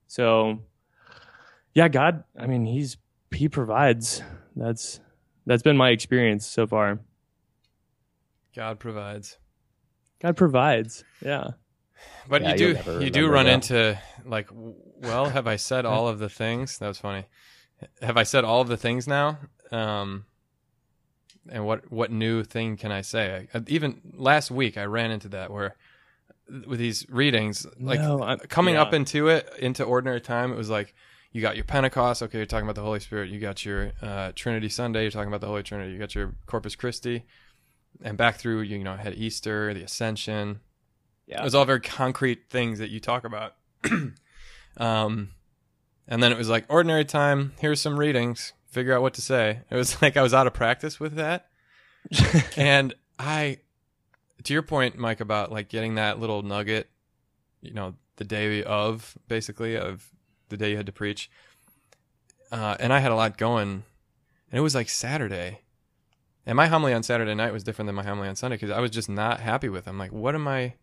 So 0.07 0.59
yeah 1.73 1.87
god 1.87 2.23
i 2.39 2.47
mean 2.47 2.65
he's 2.65 2.97
he 3.33 3.49
provides. 3.49 4.21
That's 4.55 4.99
that's 5.45 5.63
been 5.63 5.77
my 5.77 5.89
experience 5.89 6.45
so 6.45 6.65
far. 6.65 6.99
God 8.55 8.79
provides. 8.79 9.37
god 10.21 10.37
provides 10.37 11.03
yeah 11.21 11.49
But 12.27 12.41
Yeah, 12.41 12.51
you 12.55 12.73
do 12.73 12.99
you 13.03 13.09
do 13.09 13.27
run 13.27 13.45
that. 13.45 13.53
into 13.53 13.99
like, 14.25 14.49
well, 14.51 15.29
have 15.29 15.47
I 15.47 15.55
said 15.55 15.85
all 15.85 16.07
of 16.07 16.19
the 16.19 16.29
things? 16.29 16.77
That 16.79 16.87
was 16.87 16.97
funny. 16.99 17.25
Have 18.01 18.17
I 18.17 18.23
said 18.23 18.43
all 18.43 18.61
of 18.61 18.67
the 18.67 18.77
things 18.77 19.07
now? 19.07 19.37
Um, 19.71 20.25
and 21.49 21.65
what 21.65 21.91
what 21.91 22.11
new 22.11 22.43
thing 22.43 22.77
can 22.77 22.91
I 22.91 23.01
say? 23.01 23.47
I, 23.53 23.61
even 23.67 24.01
last 24.13 24.49
week, 24.51 24.77
I 24.77 24.85
ran 24.85 25.11
into 25.11 25.27
that 25.29 25.51
where 25.51 25.75
with 26.67 26.79
these 26.79 27.05
readings, 27.09 27.65
like 27.79 27.99
No, 27.99 28.37
coming 28.49 28.75
yeah. 28.75 28.81
up 28.83 28.93
into 28.93 29.27
it 29.27 29.49
into 29.59 29.83
ordinary 29.83 30.21
time, 30.21 30.51
it 30.51 30.57
was 30.57 30.69
like 30.69 30.93
you 31.31 31.41
got 31.41 31.55
your 31.55 31.65
Pentecost. 31.65 32.23
Okay, 32.23 32.37
you're 32.39 32.45
talking 32.45 32.65
about 32.65 32.75
the 32.75 32.81
Holy 32.83 32.99
Spirit. 32.99 33.29
You 33.29 33.39
got 33.39 33.65
your 33.65 33.91
uh, 34.01 34.31
Trinity 34.35 34.69
Sunday. 34.69 35.01
You're 35.03 35.11
talking 35.11 35.27
about 35.27 35.41
the 35.41 35.47
Holy 35.47 35.63
Trinity. 35.63 35.91
You 35.91 35.99
got 35.99 36.15
your 36.15 36.33
Corpus 36.45 36.75
Christi, 36.75 37.25
and 38.03 38.17
back 38.17 38.37
through 38.37 38.61
you 38.61 38.83
know 38.83 38.95
had 38.95 39.13
Easter, 39.15 39.73
the 39.73 39.83
Ascension. 39.83 40.61
Yeah. 41.27 41.41
It 41.41 41.43
was 41.43 41.55
all 41.55 41.65
very 41.65 41.81
concrete 41.81 42.49
things 42.49 42.79
that 42.79 42.89
you 42.89 42.99
talk 42.99 43.23
about. 43.23 43.55
um, 44.77 45.29
and 46.07 46.21
then 46.21 46.31
it 46.31 46.37
was 46.37 46.49
like 46.49 46.65
ordinary 46.69 47.05
time. 47.05 47.53
Here's 47.59 47.81
some 47.81 47.97
readings. 47.99 48.53
Figure 48.67 48.93
out 48.93 49.01
what 49.01 49.13
to 49.15 49.21
say. 49.21 49.61
It 49.69 49.75
was 49.75 50.01
like 50.01 50.17
I 50.17 50.21
was 50.21 50.33
out 50.33 50.47
of 50.47 50.53
practice 50.53 50.99
with 50.99 51.15
that, 51.15 51.47
and 52.57 52.93
I, 53.17 53.59
to 54.43 54.53
your 54.53 54.61
point, 54.61 54.97
Mike, 54.97 55.21
about 55.21 55.51
like 55.51 55.69
getting 55.69 55.95
that 55.95 56.19
little 56.19 56.41
nugget, 56.43 56.89
you 57.61 57.73
know, 57.73 57.95
the 58.17 58.23
day 58.23 58.63
of 58.63 59.17
basically 59.27 59.77
of 59.77 60.07
the 60.49 60.57
day 60.57 60.71
you 60.71 60.77
had 60.77 60.85
to 60.85 60.91
preach. 60.91 61.29
Uh, 62.51 62.75
and 62.79 62.93
I 62.93 62.99
had 62.99 63.11
a 63.11 63.15
lot 63.15 63.37
going, 63.37 63.69
and 63.69 64.57
it 64.57 64.59
was 64.59 64.75
like 64.75 64.89
Saturday, 64.89 65.61
and 66.45 66.55
my 66.55 66.67
homily 66.67 66.93
on 66.93 67.01
Saturday 67.01 67.33
night 67.33 67.53
was 67.53 67.63
different 67.63 67.87
than 67.87 67.95
my 67.95 68.03
homily 68.03 68.27
on 68.27 68.35
Sunday 68.35 68.57
because 68.57 68.69
I 68.69 68.79
was 68.79 68.91
just 68.91 69.09
not 69.09 69.39
happy 69.39 69.69
with. 69.69 69.85
Them. 69.85 69.97
Like, 69.97 70.11
what 70.11 70.35
am 70.35 70.47
I 70.47 70.75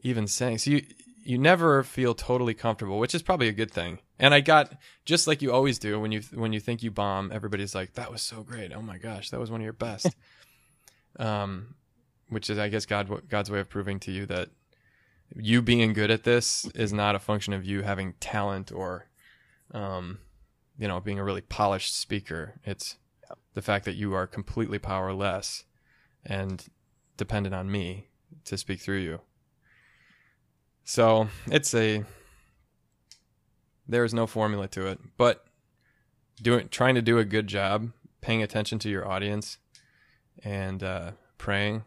even 0.00 0.26
saying? 0.26 0.58
So 0.58 0.70
you 0.70 0.84
you 1.22 1.38
never 1.38 1.82
feel 1.82 2.14
totally 2.14 2.54
comfortable, 2.54 2.98
which 2.98 3.14
is 3.14 3.22
probably 3.22 3.48
a 3.48 3.52
good 3.52 3.70
thing. 3.70 3.98
And 4.18 4.34
I 4.34 4.40
got 4.40 4.72
just 5.04 5.26
like 5.26 5.42
you 5.42 5.52
always 5.52 5.78
do 5.78 6.00
when 6.00 6.12
you 6.12 6.22
when 6.34 6.52
you 6.52 6.60
think 6.60 6.82
you 6.82 6.90
bomb, 6.90 7.30
everybody's 7.32 7.74
like, 7.74 7.94
"That 7.94 8.10
was 8.10 8.22
so 8.22 8.42
great! 8.42 8.72
Oh 8.72 8.82
my 8.82 8.98
gosh, 8.98 9.30
that 9.30 9.40
was 9.40 9.50
one 9.50 9.60
of 9.60 9.64
your 9.64 9.72
best." 9.72 10.14
um, 11.18 11.74
which 12.28 12.48
is, 12.48 12.58
I 12.58 12.68
guess, 12.68 12.86
God 12.86 13.28
God's 13.28 13.50
way 13.50 13.60
of 13.60 13.68
proving 13.68 14.00
to 14.00 14.12
you 14.12 14.26
that 14.26 14.48
you 15.36 15.62
being 15.62 15.92
good 15.92 16.10
at 16.10 16.24
this 16.24 16.66
is 16.74 16.92
not 16.92 17.14
a 17.14 17.20
function 17.20 17.52
of 17.52 17.64
you 17.64 17.82
having 17.82 18.14
talent 18.14 18.72
or, 18.72 19.06
um, 19.72 20.18
you 20.78 20.88
know, 20.88 21.00
being 21.00 21.18
a 21.18 21.24
really 21.24 21.40
polished 21.40 21.96
speaker. 21.96 22.54
It's 22.64 22.96
the 23.54 23.62
fact 23.62 23.84
that 23.84 23.94
you 23.94 24.14
are 24.14 24.26
completely 24.26 24.78
powerless 24.78 25.64
and 26.24 26.66
dependent 27.16 27.54
on 27.54 27.70
me 27.70 28.08
to 28.44 28.56
speak 28.56 28.80
through 28.80 28.98
you. 28.98 29.20
So 30.90 31.28
it's 31.46 31.72
a 31.72 32.02
there 33.86 34.04
is 34.04 34.12
no 34.12 34.26
formula 34.26 34.66
to 34.68 34.88
it, 34.88 34.98
but 35.16 35.44
doing 36.42 36.68
trying 36.68 36.96
to 36.96 37.00
do 37.00 37.18
a 37.18 37.24
good 37.24 37.46
job, 37.46 37.92
paying 38.20 38.42
attention 38.42 38.80
to 38.80 38.88
your 38.88 39.06
audience, 39.08 39.58
and 40.42 40.82
uh, 40.82 41.12
praying. 41.38 41.84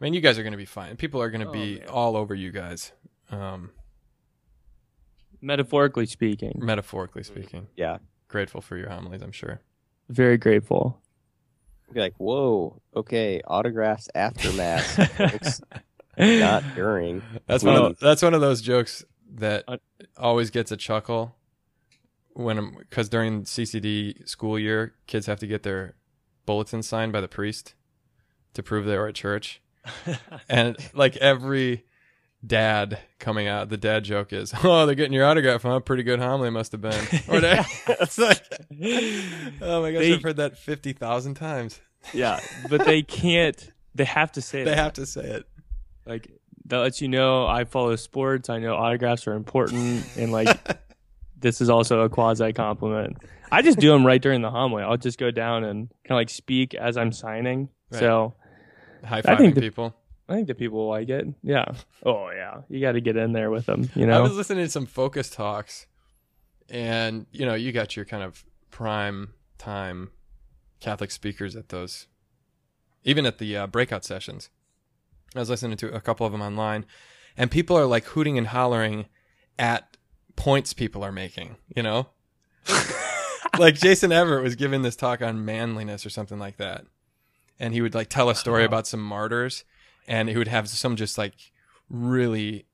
I 0.00 0.04
mean, 0.04 0.12
you 0.12 0.20
guys 0.20 0.40
are 0.40 0.42
going 0.42 0.54
to 0.54 0.58
be 0.58 0.64
fine. 0.64 0.96
People 0.96 1.22
are 1.22 1.30
going 1.30 1.40
to 1.40 1.46
Oh, 1.48 1.52
be 1.52 1.78
man. 1.78 1.88
all 1.88 2.16
over 2.16 2.34
you 2.34 2.50
guys, 2.50 2.90
um, 3.30 3.70
metaphorically 5.40 6.06
speaking 6.06 6.58
metaphorically 6.60 7.22
speaking. 7.22 7.68
Yeah. 7.76 7.98
Grateful 8.26 8.60
for 8.60 8.76
your 8.76 8.88
homilies, 8.90 9.22
I'm 9.22 9.30
sure. 9.30 9.60
very 10.08 10.36
grateful 10.36 11.00
Be 11.92 12.00
like, 12.00 12.14
whoa, 12.18 12.82
okay, 12.96 13.40
autographs 13.46 14.08
after 14.16 14.52
mass, 14.54 14.96
Thanks, 14.96 15.60
not 16.18 16.62
during. 16.74 17.22
That's 17.46 17.62
one 17.64 17.76
of 17.76 17.98
that's 17.98 18.22
one 18.22 18.34
of 18.34 18.40
those 18.40 18.60
jokes 18.62 19.04
that 19.34 19.64
always 20.16 20.50
gets 20.50 20.70
a 20.72 20.76
chuckle 20.76 21.36
when 22.32 22.74
because 22.78 23.08
during 23.08 23.42
CCD 23.44 24.26
school 24.28 24.58
year, 24.58 24.94
kids 25.06 25.26
have 25.26 25.38
to 25.40 25.46
get 25.46 25.62
their 25.62 25.94
bulletin 26.44 26.82
signed 26.82 27.12
by 27.12 27.20
the 27.20 27.28
priest 27.28 27.74
to 28.54 28.62
prove 28.62 28.86
they 28.86 28.96
were 28.96 29.08
at 29.08 29.14
church, 29.14 29.60
and 30.48 30.76
like 30.94 31.16
every 31.18 31.84
dad 32.46 32.98
coming 33.18 33.48
out, 33.48 33.68
the 33.70 33.76
dad 33.76 34.04
joke 34.04 34.32
is, 34.32 34.52
"Oh, 34.62 34.86
they're 34.86 34.94
getting 34.94 35.12
your 35.12 35.24
autograph, 35.26 35.62
huh? 35.62 35.80
Pretty 35.80 36.02
good 36.02 36.20
homily 36.20 36.50
must 36.50 36.72
have 36.72 36.80
been." 36.80 36.92
Or 37.28 37.40
they- 37.40 37.60
it's 37.88 38.18
like, 38.18 38.42
oh 39.60 39.82
my 39.82 39.92
gosh, 39.92 40.00
They- 40.00 40.14
I've 40.14 40.22
heard 40.22 40.36
that 40.36 40.58
fifty 40.58 40.92
thousand 40.92 41.34
times. 41.34 41.80
yeah 42.14 42.38
but 42.70 42.84
they 42.84 43.02
can't 43.02 43.72
they 43.96 44.04
have 44.04 44.30
to 44.32 44.40
say 44.42 44.60
it. 44.60 44.64
They 44.66 44.70
that. 44.72 44.76
have 44.78 44.92
to 44.94 45.06
say 45.06 45.22
it. 45.24 45.46
Like 46.06 46.30
that 46.66 46.78
lets 46.78 47.00
you 47.00 47.08
know 47.08 47.46
I 47.46 47.64
follow 47.64 47.94
sports. 47.96 48.48
I 48.48 48.58
know 48.58 48.74
autographs 48.74 49.26
are 49.26 49.34
important, 49.34 50.06
and 50.16 50.32
like 50.32 50.48
this 51.38 51.60
is 51.60 51.68
also 51.68 52.00
a 52.00 52.08
quasi 52.08 52.52
compliment. 52.52 53.18
I 53.50 53.62
just 53.62 53.78
do 53.78 53.90
them 53.90 54.04
right 54.06 54.20
during 54.20 54.42
the 54.42 54.50
homily. 54.50 54.82
I'll 54.82 54.96
just 54.96 55.18
go 55.18 55.30
down 55.30 55.64
and 55.64 55.88
kind 56.04 56.10
of 56.10 56.16
like 56.16 56.30
speak 56.30 56.74
as 56.74 56.96
I'm 56.96 57.12
signing. 57.12 57.68
Right. 57.90 58.00
So 58.00 58.34
High 59.04 59.22
fiving 59.22 59.54
the- 59.54 59.60
people. 59.60 59.94
I 60.28 60.34
think 60.34 60.48
the 60.48 60.56
people 60.56 60.78
will 60.78 60.88
like 60.88 61.08
it. 61.08 61.24
Yeah. 61.44 61.66
Oh 62.04 62.30
yeah. 62.30 62.62
You 62.68 62.80
got 62.80 62.92
to 62.92 63.00
get 63.00 63.16
in 63.16 63.32
there 63.32 63.48
with 63.50 63.66
them. 63.66 63.88
You 63.94 64.06
know. 64.06 64.18
I 64.18 64.20
was 64.20 64.34
listening 64.34 64.64
to 64.64 64.70
some 64.70 64.86
focus 64.86 65.30
talks, 65.30 65.86
and 66.68 67.26
you 67.30 67.46
know, 67.46 67.54
you 67.54 67.70
got 67.70 67.94
your 67.94 68.04
kind 68.04 68.24
of 68.24 68.44
prime 68.70 69.34
time 69.56 70.10
Catholic 70.80 71.12
speakers 71.12 71.54
at 71.54 71.68
those, 71.68 72.08
even 73.04 73.24
at 73.24 73.38
the 73.38 73.56
uh, 73.56 73.66
breakout 73.68 74.04
sessions. 74.04 74.50
I 75.38 75.42
was 75.42 75.50
listening 75.50 75.76
to 75.78 75.94
a 75.94 76.00
couple 76.00 76.26
of 76.26 76.32
them 76.32 76.42
online, 76.42 76.84
and 77.36 77.50
people 77.50 77.76
are 77.76 77.86
like 77.86 78.04
hooting 78.04 78.38
and 78.38 78.46
hollering 78.48 79.06
at 79.58 79.96
points 80.36 80.72
people 80.72 81.02
are 81.02 81.12
making. 81.12 81.56
You 81.74 81.82
know, 81.82 82.08
like 83.58 83.74
Jason 83.74 84.12
Evert 84.12 84.42
was 84.42 84.56
giving 84.56 84.82
this 84.82 84.96
talk 84.96 85.22
on 85.22 85.44
manliness 85.44 86.04
or 86.06 86.10
something 86.10 86.38
like 86.38 86.56
that, 86.56 86.84
and 87.58 87.74
he 87.74 87.80
would 87.80 87.94
like 87.94 88.08
tell 88.08 88.30
a 88.30 88.34
story 88.34 88.64
about 88.64 88.86
some 88.86 89.02
martyrs, 89.02 89.64
and 90.06 90.28
he 90.28 90.36
would 90.36 90.48
have 90.48 90.68
some 90.68 90.96
just 90.96 91.18
like 91.18 91.34
really 91.88 92.66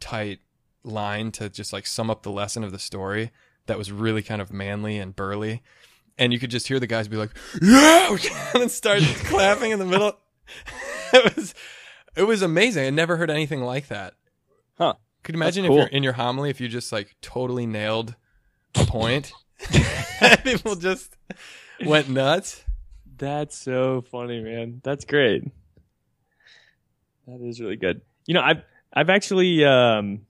tight 0.00 0.40
line 0.84 1.30
to 1.32 1.48
just 1.48 1.72
like 1.72 1.86
sum 1.86 2.10
up 2.10 2.22
the 2.22 2.30
lesson 2.30 2.64
of 2.64 2.72
the 2.72 2.78
story 2.78 3.30
that 3.66 3.78
was 3.78 3.92
really 3.92 4.22
kind 4.22 4.42
of 4.42 4.52
manly 4.52 4.98
and 4.98 5.14
burly. 5.14 5.62
And 6.16 6.32
you 6.32 6.40
could 6.40 6.50
just 6.50 6.66
hear 6.66 6.80
the 6.80 6.86
guys 6.86 7.06
be 7.06 7.16
like, 7.16 7.30
yeah, 7.62 8.16
and 8.54 8.70
start 8.70 9.02
clapping 9.24 9.70
in 9.70 9.78
the 9.78 9.84
middle. 9.84 10.18
It 11.12 11.36
was, 11.36 11.54
it 12.18 12.26
was 12.26 12.42
amazing. 12.42 12.84
I 12.84 12.90
never 12.90 13.16
heard 13.16 13.30
anything 13.30 13.62
like 13.62 13.88
that. 13.88 14.14
Huh. 14.76 14.94
Could 15.22 15.36
you 15.36 15.40
imagine 15.40 15.64
cool. 15.64 15.76
if 15.76 15.78
you're 15.78 15.96
in 15.96 16.02
your 16.02 16.14
homily, 16.14 16.50
if 16.50 16.60
you 16.60 16.68
just 16.68 16.90
like 16.92 17.14
totally 17.22 17.64
nailed 17.64 18.16
a 18.74 18.84
point? 18.84 19.32
People 20.44 20.74
just 20.74 21.16
went 21.84 22.08
nuts. 22.08 22.64
That's 23.16 23.56
so 23.56 24.02
funny, 24.02 24.40
man. 24.40 24.80
That's 24.82 25.04
great. 25.04 25.44
That 27.26 27.40
is 27.40 27.60
really 27.60 27.76
good. 27.76 28.00
You 28.26 28.34
know, 28.34 28.42
I've 28.42 28.62
I've 28.92 29.10
actually 29.10 29.64
um 29.64 30.22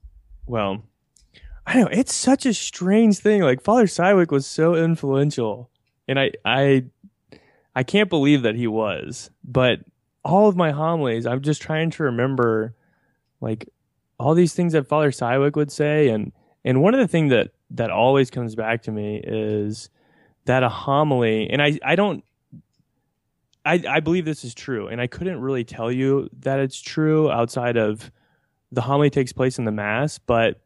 well, 0.45 0.83
I 1.65 1.81
know, 1.81 1.87
it's 1.87 2.13
such 2.13 2.45
a 2.45 2.53
strange 2.53 3.17
thing. 3.17 3.41
Like 3.41 3.61
Father 3.61 3.85
Sywick 3.85 4.31
was 4.31 4.45
so 4.45 4.75
influential. 4.75 5.71
And 6.07 6.19
I 6.19 6.31
I 6.45 6.85
I 7.75 7.83
can't 7.83 8.09
believe 8.09 8.43
that 8.43 8.55
he 8.55 8.67
was. 8.67 9.31
But 9.43 9.79
all 10.23 10.47
of 10.47 10.55
my 10.55 10.71
homilies, 10.71 11.25
I'm 11.25 11.41
just 11.41 11.61
trying 11.61 11.91
to 11.91 12.03
remember 12.03 12.75
like 13.41 13.69
all 14.19 14.33
these 14.33 14.53
things 14.53 14.73
that 14.73 14.87
Father 14.87 15.11
Sywick 15.11 15.55
would 15.55 15.71
say 15.71 16.09
and 16.09 16.31
and 16.65 16.81
one 16.81 16.93
of 16.93 16.99
the 16.99 17.07
things 17.07 17.31
that 17.31 17.51
that 17.71 17.89
always 17.89 18.29
comes 18.29 18.55
back 18.55 18.83
to 18.83 18.91
me 18.91 19.21
is 19.23 19.89
that 20.45 20.63
a 20.63 20.69
homily 20.69 21.49
and 21.49 21.61
I 21.61 21.79
I 21.83 21.95
don't 21.95 22.23
I, 23.65 23.83
I 23.87 23.99
believe 23.99 24.25
this 24.25 24.43
is 24.43 24.55
true, 24.55 24.87
and 24.87 25.01
I 25.01 25.07
couldn't 25.07 25.41
really 25.41 25.63
tell 25.63 25.91
you 25.91 26.29
that 26.39 26.59
it's 26.59 26.81
true 26.81 27.29
outside 27.29 27.77
of 27.77 28.09
the 28.71 28.81
homily 28.81 29.09
takes 29.09 29.33
place 29.33 29.59
in 29.59 29.65
the 29.65 29.71
mass. 29.71 30.17
But 30.17 30.61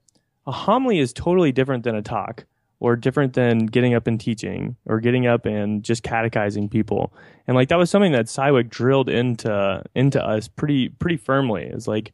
a 0.45 0.51
homily 0.51 0.99
is 0.99 1.12
totally 1.12 1.51
different 1.51 1.84
than 1.84 1.95
a 1.95 2.01
talk, 2.01 2.45
or 2.84 2.97
different 2.97 3.31
than 3.31 3.65
getting 3.65 3.93
up 3.93 4.07
and 4.07 4.19
teaching, 4.19 4.75
or 4.86 4.99
getting 4.99 5.25
up 5.25 5.45
and 5.45 5.84
just 5.84 6.03
catechizing 6.03 6.67
people. 6.67 7.13
And 7.47 7.55
like 7.55 7.69
that 7.69 7.77
was 7.77 7.89
something 7.89 8.11
that 8.11 8.25
Sywick 8.25 8.69
drilled 8.69 9.07
into 9.07 9.81
into 9.95 10.21
us 10.21 10.49
pretty 10.49 10.89
pretty 10.89 11.15
firmly. 11.15 11.63
Is 11.63 11.88
like 11.88 12.11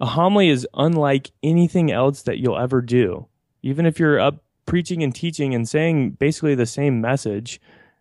a 0.00 0.06
homily 0.06 0.48
is 0.48 0.66
unlike 0.72 1.32
anything 1.42 1.92
else 1.92 2.22
that 2.22 2.38
you'll 2.38 2.58
ever 2.58 2.80
do. 2.80 3.26
Even 3.62 3.84
if 3.84 4.00
you're 4.00 4.18
up 4.18 4.42
preaching 4.64 5.02
and 5.02 5.14
teaching 5.14 5.54
and 5.54 5.68
saying 5.68 6.12
basically 6.12 6.54
the 6.54 6.64
same 6.64 7.02
message 7.02 7.60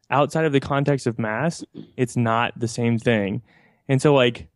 outside 0.09 0.45
of 0.45 0.53
the 0.53 0.61
context 0.61 1.05
of 1.05 1.19
mass, 1.19 1.65
it's 1.97 2.15
not 2.15 2.57
the 2.57 2.67
same 2.69 2.97
thing. 2.97 3.41
And 3.89 4.01
so 4.01 4.15
like 4.15 4.47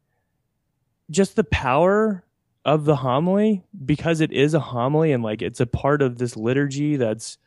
just 1.11 1.35
the 1.35 1.43
power 1.43 2.23
of 2.67 2.83
the 2.83 2.97
homily 2.97 3.63
because 3.85 4.19
it 4.19 4.31
is 4.33 4.53
a 4.53 4.59
homily 4.59 5.13
and 5.13 5.23
like 5.23 5.41
it's 5.41 5.61
a 5.61 5.65
part 5.65 6.01
of 6.01 6.17
this 6.17 6.35
liturgy 6.35 6.97
that's 6.97 7.37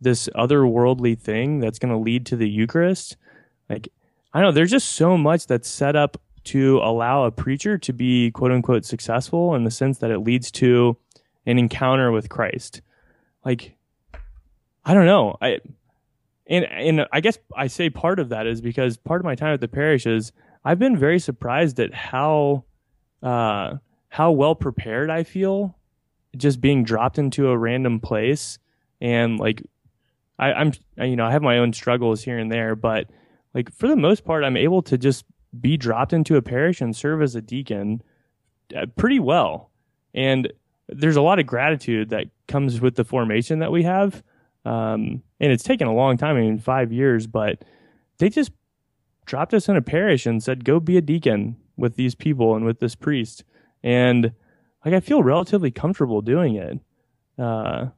this 0.00 0.28
otherworldly 0.34 1.16
thing 1.16 1.60
that's 1.60 1.78
going 1.78 1.92
to 1.92 1.96
lead 1.96 2.26
to 2.26 2.36
the 2.36 2.48
Eucharist. 2.48 3.16
Like 3.70 3.88
I 4.34 4.40
don't 4.40 4.48
know, 4.48 4.52
there's 4.52 4.72
just 4.72 4.96
so 4.96 5.16
much 5.16 5.46
that's 5.46 5.68
set 5.68 5.94
up 5.94 6.20
to 6.46 6.78
allow 6.78 7.24
a 7.24 7.30
preacher 7.30 7.78
to 7.78 7.92
be 7.92 8.32
quote 8.32 8.50
unquote 8.50 8.84
successful 8.84 9.54
in 9.54 9.62
the 9.62 9.70
sense 9.70 9.98
that 9.98 10.10
it 10.10 10.18
leads 10.18 10.50
to 10.50 10.96
an 11.46 11.56
encounter 11.56 12.10
with 12.10 12.28
Christ. 12.28 12.82
Like 13.44 13.76
I 14.84 14.92
don't 14.92 15.06
know. 15.06 15.36
I 15.40 15.60
and 16.48 16.64
and 16.64 17.06
I 17.12 17.20
guess 17.20 17.38
I 17.56 17.68
say 17.68 17.90
part 17.90 18.18
of 18.18 18.30
that 18.30 18.48
is 18.48 18.60
because 18.60 18.96
part 18.96 19.20
of 19.20 19.24
my 19.24 19.36
time 19.36 19.54
at 19.54 19.60
the 19.60 19.68
parish 19.68 20.04
is 20.04 20.32
I've 20.64 20.80
been 20.80 20.96
very 20.96 21.20
surprised 21.20 21.78
at 21.78 21.94
how 21.94 22.64
uh, 23.22 23.76
how 24.14 24.30
well 24.30 24.54
prepared 24.54 25.10
I 25.10 25.24
feel 25.24 25.76
just 26.36 26.60
being 26.60 26.84
dropped 26.84 27.18
into 27.18 27.48
a 27.48 27.58
random 27.58 27.98
place 27.98 28.60
and 29.00 29.40
like 29.40 29.60
I, 30.38 30.52
I'm 30.52 30.72
you 30.98 31.16
know 31.16 31.26
I 31.26 31.32
have 31.32 31.42
my 31.42 31.58
own 31.58 31.72
struggles 31.72 32.22
here 32.22 32.38
and 32.38 32.50
there, 32.50 32.76
but 32.76 33.10
like 33.54 33.72
for 33.72 33.88
the 33.88 33.96
most 33.96 34.24
part 34.24 34.44
I'm 34.44 34.56
able 34.56 34.82
to 34.82 34.96
just 34.96 35.24
be 35.60 35.76
dropped 35.76 36.12
into 36.12 36.36
a 36.36 36.42
parish 36.42 36.80
and 36.80 36.94
serve 36.94 37.22
as 37.22 37.34
a 37.34 37.42
deacon 37.42 38.02
uh, 38.76 38.86
pretty 38.94 39.18
well, 39.18 39.72
and 40.14 40.52
there's 40.88 41.16
a 41.16 41.22
lot 41.22 41.40
of 41.40 41.46
gratitude 41.46 42.10
that 42.10 42.26
comes 42.46 42.80
with 42.80 42.94
the 42.94 43.04
formation 43.04 43.58
that 43.58 43.72
we 43.72 43.82
have. 43.82 44.22
Um, 44.64 45.24
and 45.40 45.50
it's 45.50 45.64
taken 45.64 45.88
a 45.88 45.94
long 45.94 46.18
time, 46.18 46.36
I 46.36 46.40
mean, 46.40 46.60
five 46.60 46.92
years, 46.92 47.26
but 47.26 47.64
they 48.18 48.28
just 48.28 48.52
dropped 49.26 49.54
us 49.54 49.68
in 49.68 49.76
a 49.76 49.82
parish 49.82 50.24
and 50.24 50.40
said, 50.40 50.64
go 50.64 50.78
be 50.78 50.96
a 50.96 51.02
deacon 51.02 51.56
with 51.76 51.96
these 51.96 52.14
people 52.14 52.54
and 52.54 52.64
with 52.64 52.78
this 52.78 52.94
priest. 52.94 53.42
And 53.84 54.32
like, 54.84 54.94
I 54.94 55.00
feel 55.00 55.22
relatively 55.22 55.70
comfortable 55.70 56.22
doing 56.22 56.56
it. 56.56 56.80
Uh, 57.38 57.90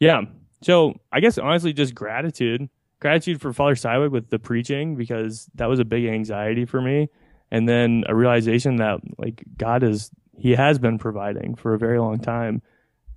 yeah. 0.00 0.22
So 0.62 0.94
I 1.12 1.20
guess 1.20 1.38
honestly, 1.38 1.72
just 1.72 1.94
gratitude, 1.94 2.68
gratitude 2.98 3.40
for 3.40 3.52
Father 3.52 3.76
Sywick 3.76 4.10
with 4.10 4.30
the 4.30 4.38
preaching, 4.38 4.96
because 4.96 5.48
that 5.54 5.68
was 5.68 5.78
a 5.78 5.84
big 5.84 6.06
anxiety 6.06 6.64
for 6.64 6.80
me. 6.80 7.08
And 7.50 7.68
then 7.68 8.04
a 8.08 8.14
realization 8.14 8.76
that 8.76 9.00
like 9.18 9.44
God 9.56 9.82
is, 9.82 10.10
he 10.36 10.52
has 10.52 10.78
been 10.78 10.98
providing 10.98 11.54
for 11.54 11.74
a 11.74 11.78
very 11.78 12.00
long 12.00 12.18
time, 12.18 12.62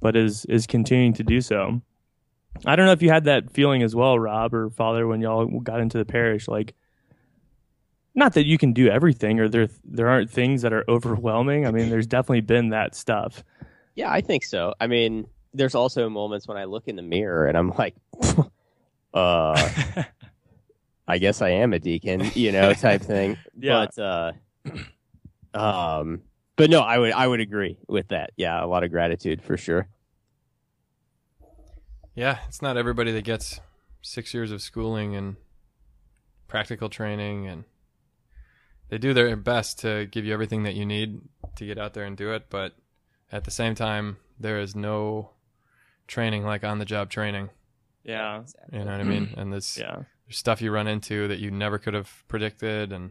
but 0.02 0.16
is, 0.16 0.46
is 0.46 0.68
continuing 0.68 1.14
to 1.14 1.24
do 1.24 1.40
so. 1.40 1.82
I 2.66 2.76
don't 2.76 2.86
know 2.86 2.92
if 2.92 3.02
you 3.02 3.10
had 3.10 3.24
that 3.24 3.52
feeling 3.52 3.82
as 3.82 3.96
well, 3.96 4.20
Rob 4.20 4.54
or 4.54 4.70
Father, 4.70 5.08
when 5.08 5.22
y'all 5.22 5.48
got 5.62 5.80
into 5.80 5.98
the 5.98 6.06
parish. 6.06 6.48
Like, 6.48 6.76
not 8.16 8.34
that 8.34 8.46
you 8.46 8.58
can 8.58 8.74
do 8.74 8.90
everything, 8.90 9.40
or 9.40 9.50
there 9.50 9.68
there 9.84 10.10
aren't 10.10 10.30
things 10.30 10.62
that 10.62 10.74
are 10.74 10.86
overwhelming. 10.88 11.66
I 11.66 11.72
mean, 11.72 11.90
there's 11.90 12.08
definitely 12.08 12.42
been 12.42 12.70
that 12.70 12.96
stuff. 12.96 13.44
Yeah, 13.96 14.12
I 14.12 14.22
think 14.22 14.44
so. 14.44 14.74
I 14.80 14.88
mean, 14.88 15.28
there's 15.54 15.76
also 15.76 16.10
moments 16.10 16.48
when 16.48 16.58
I 16.58 16.66
look 16.66 16.88
in 16.88 16.96
the 16.96 17.02
mirror 17.02 17.48
and 17.48 17.58
I'm 17.58 17.70
like, 17.70 17.96
uh, 19.14 19.72
I 21.08 21.18
guess 21.18 21.42
I 21.42 21.50
am 21.50 21.74
a 21.74 21.80
deacon, 21.80 22.32
you 22.34 22.52
know, 22.52 22.74
type 22.74 23.02
thing. 23.02 23.38
Yeah. 23.60 23.86
But, 23.96 24.02
uh, 24.02 24.32
um, 25.54 26.22
but 26.56 26.70
no, 26.70 26.82
I 26.82 26.98
would 26.98 27.12
I 27.14 27.28
would 27.28 27.40
agree 27.40 27.78
with 27.88 28.10
that. 28.10 28.32
Yeah, 28.36 28.64
a 28.64 28.68
lot 28.68 28.84
of 28.84 28.92
gratitude 28.92 29.42
for 29.42 29.58
sure. 29.58 29.88
Yeah, 32.16 32.40
it's 32.48 32.62
not 32.62 32.78
everybody 32.78 33.12
that 33.12 33.24
gets 33.24 33.60
six 34.02 34.34
years 34.34 34.52
of 34.52 34.62
schooling 34.62 35.16
and 35.16 35.36
practical 36.48 36.90
training, 36.90 37.48
and 37.48 37.64
they 38.94 39.00
do 39.00 39.12
their 39.12 39.36
best 39.36 39.80
to 39.80 40.06
give 40.12 40.24
you 40.24 40.32
everything 40.32 40.62
that 40.62 40.76
you 40.76 40.86
need 40.86 41.20
to 41.56 41.66
get 41.66 41.80
out 41.80 41.96
there 41.96 42.04
and 42.04 42.16
do 42.16 42.32
it. 42.32 42.46
But 42.52 42.76
at 43.32 43.44
the 43.44 43.50
same 43.50 43.74
time, 43.74 44.18
there 44.40 44.60
is 44.60 44.76
no 44.76 45.32
training 46.06 46.46
like 46.46 46.64
on 46.64 46.78
the 46.78 46.86
job 46.86 47.10
training. 47.10 47.50
Yeah, 48.04 48.44
You 48.72 48.86
know 48.86 48.92
what 48.92 49.00
I 49.00 49.04
mean? 49.04 49.34
And 49.36 49.52
this 49.52 49.80
yeah, 49.80 50.04
there's 50.28 50.38
stuff 50.38 50.62
you 50.62 50.70
run 50.70 50.86
into 50.86 51.28
that 51.28 51.40
you 51.40 51.50
never 51.50 51.80
could 51.80 51.96
have 51.96 52.24
predicted, 52.28 52.94
and 52.94 53.10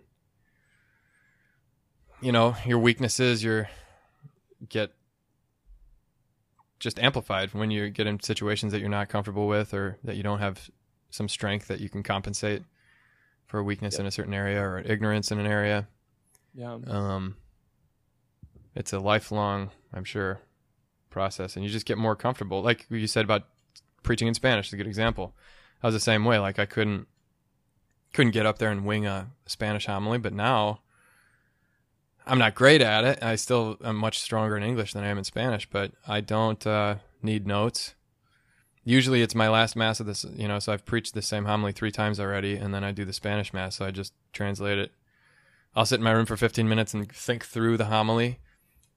you 2.21 2.31
know 2.31 2.55
your 2.65 2.79
weaknesses, 2.79 3.43
your 3.43 3.69
get 4.69 4.93
just 6.79 7.01
amplified 7.01 7.55
when 7.55 7.73
you 7.73 7.91
get 7.91 8.07
in 8.07 8.21
situations 8.21 8.71
that 8.71 8.79
you're 8.79 8.89
not 8.89 9.09
comfortable 9.09 9.49
with 9.49 9.75
or 9.75 9.99
that 10.05 10.15
you 10.15 10.23
don't 10.23 10.39
have 10.39 10.71
some 11.11 11.29
strength 11.29 11.67
that 11.67 11.81
you 11.81 11.89
can 11.89 12.05
compensate 12.05 12.63
for 13.53 13.63
weakness 13.63 13.99
in 13.99 14.07
a 14.07 14.11
certain 14.11 14.33
area 14.33 14.63
or 14.63 14.79
ignorance 14.79 15.31
in 15.31 15.39
an 15.39 15.47
area. 15.47 15.87
yeah. 16.55 16.79
Um, 16.87 17.37
it's 18.75 18.95
a 18.95 18.99
lifelong, 18.99 19.71
I'm 19.93 20.05
sure, 20.05 20.41
process, 21.11 21.55
and 21.55 21.63
you 21.63 21.71
just 21.71 21.85
get 21.85 21.99
more 21.99 22.17
comfortable. 22.17 22.63
Like 22.63 22.87
you 22.89 23.07
said 23.07 23.27
about 23.27 23.43
preaching 24.03 24.27
in 24.27 24.33
Spanish, 24.33 24.69
is 24.69 24.73
a 24.73 24.79
good 24.79 24.87
example. 24.87 25.35
I 25.83 25.87
was 25.87 25.95
the 25.95 26.01
same 26.01 26.25
way. 26.25 26.39
Like 26.39 26.59
I 26.59 26.65
couldn't 26.65 27.09
couldn't 28.15 28.33
get 28.33 28.47
up 28.47 28.57
there 28.57 28.71
and 28.71 28.87
wing 28.87 29.05
a 29.05 29.29
Spanish 29.45 29.85
homily, 29.85 30.17
but 30.17 30.33
now 30.33 30.81
I'm 32.27 32.39
not 32.39 32.55
great 32.55 32.81
at 32.81 33.05
it. 33.05 33.23
I 33.23 33.37
still 33.37 33.77
am 33.85 33.97
much 33.97 34.19
stronger 34.19 34.57
in 34.57 34.63
English 34.63 34.95
than 34.95 35.05
I 35.05 35.09
am 35.09 35.19
in 35.19 35.25
Spanish, 35.25 35.69
but 35.69 35.93
I 36.09 36.23
don't 36.23 36.67
uh, 36.67 36.97
need 37.23 37.47
notes. 37.47 37.97
Usually 38.85 39.23
it's 39.23 39.35
my 39.35 39.49
last 39.49 39.77
mass 39.77 40.01
of 40.01 40.07
this, 40.07 40.25
you 40.35 40.49
know, 40.49 40.59
so 40.59 40.73
I've 40.73 40.85
preached 40.85 41.15
the 41.15 41.23
same 41.23 41.45
homily 41.45 41.73
three 41.73 41.93
times 41.93 42.19
already, 42.19 42.57
and 42.57 42.75
then 42.75 42.83
I 42.83 42.91
do 42.91 43.05
the 43.05 43.13
Spanish 43.13 43.53
mass, 43.53 43.77
so 43.77 43.85
I 43.85 43.91
just 43.91 44.13
translate 44.33 44.79
it 44.79 44.93
I'll 45.75 45.87
sit 45.87 45.97
in 46.01 46.05
my 46.05 46.13
room 46.13 46.27
for 46.27 46.37
15 46.37 46.69
minutes 46.69 46.93
and 46.93 47.11
think 47.11 47.45
through 47.45 47.79
the 47.79 47.87
homily 47.87 48.39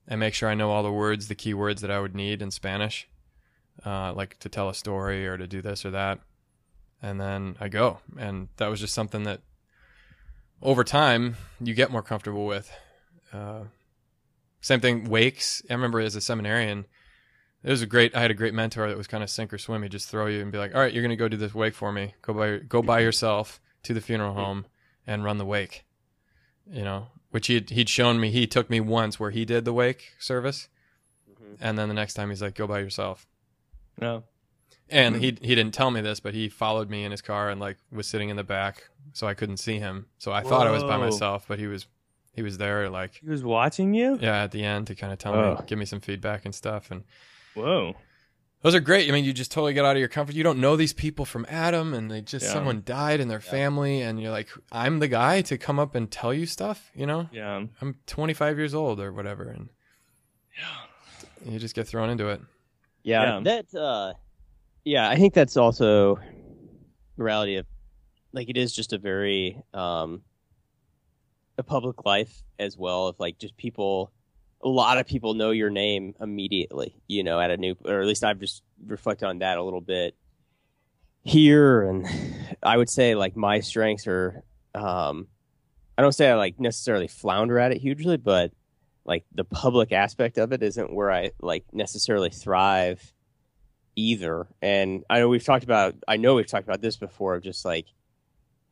and 0.08 0.20
make 0.20 0.34
sure 0.34 0.50
I 0.50 0.56
know 0.56 0.72
all 0.72 0.84
the 0.84 0.92
words, 0.92 1.28
the 1.28 1.36
key 1.36 1.54
words 1.54 1.82
that 1.82 1.92
I 1.92 2.00
would 2.00 2.14
need 2.14 2.42
in 2.42 2.52
Spanish, 2.52 3.08
uh, 3.86 4.14
like 4.14 4.38
to 4.40 4.50
tell 4.50 4.70
a 4.70 4.76
story 4.76 5.26
or 5.26 5.38
to 5.38 5.48
do 5.48 5.62
this 5.62 5.86
or 5.86 5.92
that. 5.92 6.20
And 7.02 7.20
then 7.20 7.56
I 7.62 7.70
go. 7.70 8.00
And 8.18 8.50
that 8.58 8.68
was 8.68 8.82
just 8.82 8.94
something 8.94 9.24
that 9.24 9.42
over 10.62 10.84
time 10.84 11.38
you 11.62 11.74
get 11.74 11.92
more 11.92 12.02
comfortable 12.02 12.46
with. 12.46 12.70
Uh, 13.32 13.64
same 14.60 14.82
thing, 14.82 15.10
wakes. 15.10 15.62
I 15.70 15.74
remember 15.74 16.02
as 16.02 16.16
a 16.16 16.22
seminarian, 16.22 16.86
it 17.66 17.72
was 17.72 17.82
a 17.82 17.88
great. 17.88 18.16
I 18.16 18.22
had 18.22 18.30
a 18.30 18.36
great 18.36 18.54
mentor 18.54 18.88
that 18.88 18.98
was 18.98 19.08
kind 19.08 19.24
of 19.24 19.30
sink 19.30 19.52
or 19.52 19.58
swim. 19.58 19.82
He'd 19.82 19.92
just 19.92 20.08
throw 20.08 20.28
you 20.28 20.42
and 20.42 20.52
be 20.52 20.60
like, 20.60 20.76
"All 20.76 20.80
right, 20.80 20.94
you're 20.94 21.02
gonna 21.02 21.16
go 21.16 21.28
do 21.28 21.36
this 21.36 21.56
wake 21.56 21.74
for 21.74 21.92
me. 21.92 22.14
Go 22.22 22.34
by, 22.34 22.58
go 22.60 22.84
by 22.84 23.00
yourself 23.00 23.60
to 23.84 23.94
the 23.94 24.02
funeral 24.02 24.36
home 24.36 24.68
and 25.08 25.24
run 25.24 25.40
the 25.40 25.46
wake." 25.46 25.84
You 26.72 26.84
know, 26.84 27.08
which 27.32 27.48
he'd 27.48 27.72
he'd 27.72 27.90
shown 27.90 28.20
me. 28.20 28.30
He 28.30 28.46
took 28.46 28.70
me 28.70 28.80
once 28.80 29.20
where 29.20 29.32
he 29.32 29.46
did 29.46 29.66
the 29.66 29.74
wake 29.74 30.14
service, 30.20 30.70
mm-hmm. 31.30 31.56
and 31.60 31.76
then 31.78 31.88
the 31.88 31.96
next 31.96 32.14
time 32.14 32.30
he's 32.30 32.42
like, 32.42 32.54
"Go 32.54 32.68
by 32.68 32.80
yourself." 32.80 33.26
No. 34.00 34.26
And 34.88 35.16
mm-hmm. 35.16 35.24
he 35.24 35.38
he 35.42 35.56
didn't 35.56 35.74
tell 35.74 35.90
me 35.90 36.02
this, 36.02 36.20
but 36.20 36.36
he 36.36 36.50
followed 36.50 36.92
me 36.92 37.04
in 37.04 37.10
his 37.10 37.24
car 37.24 37.50
and 37.50 37.60
like 37.60 37.78
was 37.92 38.06
sitting 38.06 38.30
in 38.30 38.38
the 38.38 38.44
back, 38.44 38.84
so 39.14 39.26
I 39.26 39.34
couldn't 39.34 39.58
see 39.58 39.80
him. 39.80 40.06
So 40.20 40.32
I 40.32 40.44
thought 40.44 40.68
I 40.68 40.72
was 40.72 40.84
by 40.84 40.98
myself, 40.98 41.46
but 41.48 41.58
he 41.58 41.66
was 41.66 41.88
he 42.36 42.44
was 42.44 42.60
there 42.60 42.90
like 42.90 43.22
He 43.24 43.30
was 43.30 43.44
watching 43.44 43.96
you? 43.96 44.20
yeah 44.22 44.44
at 44.44 44.52
the 44.52 44.64
end 44.64 44.88
to 44.88 44.96
kind 44.96 45.12
of 45.12 45.18
tell 45.18 45.34
Oh. 45.34 45.56
me, 45.56 45.62
give 45.66 45.80
me 45.80 45.86
some 45.86 46.02
feedback 46.02 46.46
and 46.46 46.54
stuff. 46.54 46.92
And 46.92 47.04
Whoa. 47.56 47.96
those 48.62 48.74
are 48.76 48.80
great. 48.80 49.08
I 49.08 49.12
mean, 49.12 49.26
you 49.26 49.34
just 49.34 49.52
totally 49.52 49.74
get 49.74 49.86
out 49.86 49.96
of 49.96 50.00
your 50.00 50.08
comfort. 50.10 50.34
You 50.36 50.44
don't 50.44 50.60
know 50.60 50.76
these 50.76 50.94
people 50.94 51.24
from 51.26 51.46
Adam, 51.50 51.94
and 51.94 52.10
they 52.10 52.22
just 52.22 52.46
Yeah. 52.48 52.54
someone 52.54 52.82
died 52.86 53.20
in 53.20 53.28
their 53.28 53.40
family, 53.40 54.02
and 54.02 54.20
you're 54.22 54.32
like, 54.32 54.50
I'm 54.72 55.00
the 55.00 55.08
guy 55.08 55.42
to 55.44 55.58
come 55.58 55.78
up 55.80 55.94
and 55.96 56.10
tell 56.12 56.34
you 56.34 56.46
stuff. 56.46 56.90
You 56.96 57.06
know, 57.06 57.30
Yeah. 57.32 57.66
I'm 57.82 58.00
25 58.08 58.58
years 58.58 58.74
old 58.74 59.00
or 59.00 59.14
whatever, 59.14 59.50
and 59.50 59.70
yeah, 60.58 61.52
you 61.52 61.60
just 61.60 61.76
get 61.76 61.88
thrown 61.88 62.10
into 62.10 62.28
it. 62.30 62.42
Yeah, 63.04 63.36
Yeah. 63.38 63.40
that. 63.44 63.76
Uh, 63.80 64.14
yeah, 64.84 65.10
I 65.10 65.16
think 65.16 65.34
that's 65.36 65.58
also 65.58 66.16
the 67.18 67.24
reality 67.24 67.56
of 67.58 67.66
like 68.34 68.50
it 68.50 68.58
is 68.58 68.74
just 68.76 68.94
a 68.94 68.98
very 68.98 69.62
um, 69.74 70.24
a 71.58 71.64
public 71.64 72.04
life 72.06 72.42
as 72.60 72.78
well. 72.78 73.08
Of 73.08 73.20
like 73.20 73.38
just 73.38 73.56
people, 73.58 74.12
a 74.64 74.70
lot 74.70 74.98
of 74.98 75.08
people 75.08 75.34
know 75.34 75.52
your 75.52 75.70
name 75.70 76.16
immediately. 76.20 76.96
You 77.08 77.24
know, 77.24 77.40
at 77.40 77.52
a 77.52 77.58
new, 77.58 77.76
or 77.86 78.02
at 78.02 78.08
least 78.08 78.24
I've 78.24 78.40
just 78.40 78.64
reflected 78.86 79.28
on 79.28 79.40
that 79.40 79.58
a 79.58 79.64
little 79.64 79.82
bit 79.82 80.16
here, 81.24 81.84
and 81.84 82.08
I 82.64 82.78
would 82.78 82.90
say 82.90 83.16
like 83.16 83.36
my 83.36 83.60
strengths 83.60 84.08
are. 84.08 84.44
Um, 84.74 85.28
I 85.98 86.02
don't 86.02 86.12
say 86.12 86.30
I 86.30 86.36
like 86.36 86.60
necessarily 86.60 87.08
flounder 87.08 87.58
at 87.58 87.72
it 87.72 87.80
hugely, 87.80 88.18
but 88.18 88.52
like 89.06 89.24
the 89.34 89.46
public 89.46 89.92
aspect 89.92 90.38
of 90.38 90.52
it 90.52 90.62
isn't 90.62 90.94
where 90.94 91.12
I 91.12 91.32
like 91.40 91.64
necessarily 91.72 92.30
thrive 92.30 93.14
either. 93.96 94.48
And 94.62 95.04
I 95.10 95.20
know 95.20 95.30
we've 95.30 95.44
talked 95.44 95.64
about 95.64 95.96
I 96.08 96.18
know 96.18 96.36
we've 96.36 96.48
talked 96.48 96.68
about 96.68 96.82
this 96.82 96.98
before 96.98 97.36
of 97.36 97.44
just 97.44 97.64
like 97.64 97.86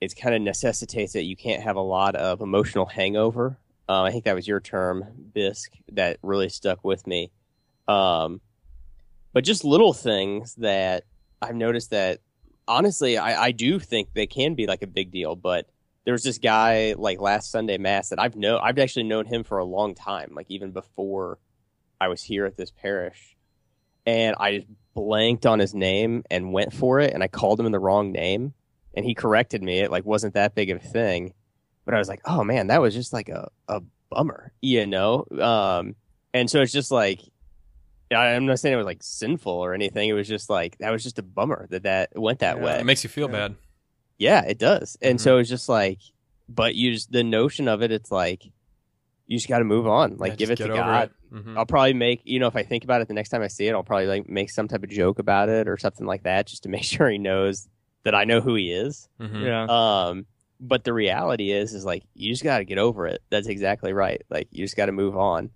it's 0.01 0.13
kind 0.13 0.35
of 0.35 0.41
necessitates 0.41 1.13
that 1.13 1.23
you 1.23 1.37
can't 1.37 1.63
have 1.63 1.77
a 1.77 1.81
lot 1.81 2.15
of 2.15 2.41
emotional 2.41 2.85
hangover. 2.85 3.57
Uh, 3.87 4.03
I 4.03 4.11
think 4.11 4.25
that 4.25 4.35
was 4.35 4.47
your 4.47 4.59
term, 4.59 5.05
Bisque, 5.33 5.73
that 5.91 6.17
really 6.21 6.49
stuck 6.49 6.83
with 6.83 7.05
me. 7.05 7.31
Um, 7.87 8.41
but 9.33 9.43
just 9.43 9.65
little 9.65 9.93
things 9.93 10.55
that 10.55 11.03
I've 11.41 11.55
noticed 11.55 11.89
that 11.89 12.19
honestly 12.67 13.17
I, 13.17 13.45
I 13.45 13.51
do 13.51 13.79
think 13.79 14.09
they 14.13 14.27
can 14.27 14.55
be 14.55 14.67
like 14.67 14.83
a 14.83 14.87
big 14.87 15.11
deal, 15.11 15.35
but 15.35 15.67
there 16.05 16.13
was 16.13 16.23
this 16.23 16.37
guy 16.37 16.95
like 16.97 17.19
last 17.19 17.51
Sunday 17.51 17.77
mass 17.77 18.09
that 18.09 18.19
I've 18.19 18.35
know 18.35 18.57
I've 18.57 18.79
actually 18.79 19.03
known 19.03 19.25
him 19.25 19.43
for 19.43 19.57
a 19.57 19.65
long 19.65 19.95
time, 19.95 20.31
like 20.33 20.47
even 20.49 20.71
before 20.71 21.39
I 21.99 22.07
was 22.07 22.21
here 22.21 22.45
at 22.45 22.57
this 22.57 22.71
parish. 22.71 23.35
And 24.05 24.35
I 24.39 24.57
just 24.57 24.67
blanked 24.93 25.45
on 25.45 25.59
his 25.59 25.73
name 25.73 26.23
and 26.29 26.53
went 26.53 26.73
for 26.73 26.99
it 26.99 27.13
and 27.13 27.23
I 27.23 27.27
called 27.27 27.59
him 27.59 27.65
in 27.65 27.71
the 27.71 27.79
wrong 27.79 28.11
name 28.11 28.53
and 28.95 29.05
he 29.05 29.15
corrected 29.15 29.63
me. 29.63 29.79
It 29.79 29.91
like 29.91 30.05
wasn't 30.05 30.33
that 30.35 30.55
big 30.55 30.69
of 30.69 30.83
a 30.83 30.87
thing. 30.87 31.33
But 31.85 31.93
I 31.93 31.97
was 31.97 32.07
like, 32.07 32.21
oh 32.25 32.43
man, 32.43 32.67
that 32.67 32.81
was 32.81 32.93
just 32.93 33.11
like 33.13 33.29
a, 33.29 33.49
a 33.67 33.81
bummer, 34.09 34.53
you 34.61 34.85
know? 34.85 35.25
Um 35.41 35.95
and 36.33 36.49
so 36.49 36.61
it's 36.61 36.71
just 36.71 36.91
like 36.91 37.19
I- 38.11 38.35
I'm 38.35 38.45
not 38.45 38.59
saying 38.59 38.73
it 38.73 38.77
was 38.77 38.85
like 38.85 39.01
sinful 39.01 39.51
or 39.51 39.73
anything. 39.73 40.07
It 40.09 40.13
was 40.13 40.27
just 40.27 40.49
like 40.49 40.77
that 40.79 40.91
was 40.91 41.03
just 41.03 41.19
a 41.19 41.23
bummer 41.23 41.67
that 41.71 41.83
that 41.83 42.17
went 42.17 42.39
that 42.39 42.57
Yeah. 42.57 42.63
way. 42.63 42.79
It 42.79 42.85
makes 42.85 43.03
you 43.03 43.09
feel 43.09 43.27
Yeah. 43.27 43.47
bad. 43.49 43.55
Yeah, 44.19 44.43
it 44.45 44.59
does. 44.59 44.97
And 45.01 45.17
Mhm. 45.17 45.21
so 45.21 45.37
it's 45.39 45.49
just 45.49 45.67
like, 45.67 45.99
but 46.47 46.75
you 46.75 46.93
just, 46.93 47.11
the 47.11 47.23
notion 47.23 47.67
of 47.67 47.81
it, 47.81 47.91
it's 47.91 48.11
like, 48.11 48.45
you 49.25 49.37
just 49.37 49.47
got 49.49 49.59
to 49.59 49.65
move 49.65 49.87
on. 49.87 50.17
Like, 50.17 50.33
Yeah, 50.33 50.35
give 50.35 50.51
it 50.51 50.57
to 50.57 50.67
God. 50.67 51.09
it. 51.31 51.35
Mhm. 51.35 51.57
I'll 51.57 51.65
probably 51.65 51.93
make, 51.93 52.21
you 52.25 52.37
know, 52.39 52.47
if 52.47 52.55
I 52.55 52.61
think 52.63 52.83
about 52.83 53.01
it 53.01 53.07
the 53.07 53.13
next 53.15 53.29
time 53.29 53.41
I 53.41 53.47
see 53.47 53.67
it, 53.67 53.71
I'll 53.73 53.83
probably 53.83 54.05
like 54.05 54.29
make 54.29 54.51
some 54.51 54.67
type 54.67 54.83
of 54.83 54.89
joke 54.89 55.17
about 55.17 55.49
it 55.49 55.67
or 55.67 55.77
something 55.77 56.05
like 56.05 56.23
that 56.23 56.45
just 56.45 56.63
to 56.63 56.69
make 56.75 56.83
sure 56.83 57.09
he 57.09 57.17
knows 57.17 57.67
that 58.03 58.13
I 58.13 58.25
know 58.25 58.39
who 58.41 58.53
he 58.55 58.71
is. 58.71 59.09
Mhm. 59.19 59.41
Yeah. 59.43 59.63
Um, 59.65 60.25
but 60.67 60.83
the 60.83 60.93
reality 60.93 61.51
is, 61.51 61.73
is 61.73 61.85
like, 61.85 62.03
you 62.15 62.31
just 62.31 62.43
got 62.43 62.59
to 62.59 62.65
get 62.65 62.77
over 62.77 63.05
it. 63.05 63.21
That's 63.29 63.47
exactly 63.47 63.93
right. 63.93 64.21
Like, 64.29 64.47
you 64.51 64.63
just 64.63 64.77
got 64.77 64.87
to 64.87 64.91
move 64.91 65.17
on. 65.17 65.51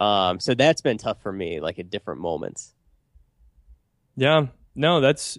Um, 0.00 0.40
so 0.40 0.54
that's 0.54 0.80
been 0.80 0.98
tough 0.98 1.22
for 1.22 1.32
me, 1.32 1.60
like 1.60 1.78
at 1.78 1.90
different 1.90 2.20
moments. 2.20 2.74
Yeah. 4.16 4.46
No, 4.74 5.00
that's 5.00 5.38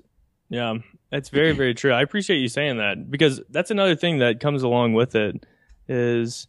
yeah, 0.49 0.75
that's 1.09 1.29
very 1.29 1.51
very 1.55 1.73
true. 1.73 1.91
I 1.91 2.01
appreciate 2.01 2.37
you 2.37 2.47
saying 2.47 2.77
that 2.77 3.09
because 3.09 3.41
that's 3.49 3.71
another 3.71 3.95
thing 3.95 4.19
that 4.19 4.39
comes 4.39 4.63
along 4.63 4.93
with 4.93 5.15
it 5.15 5.45
is 5.87 6.47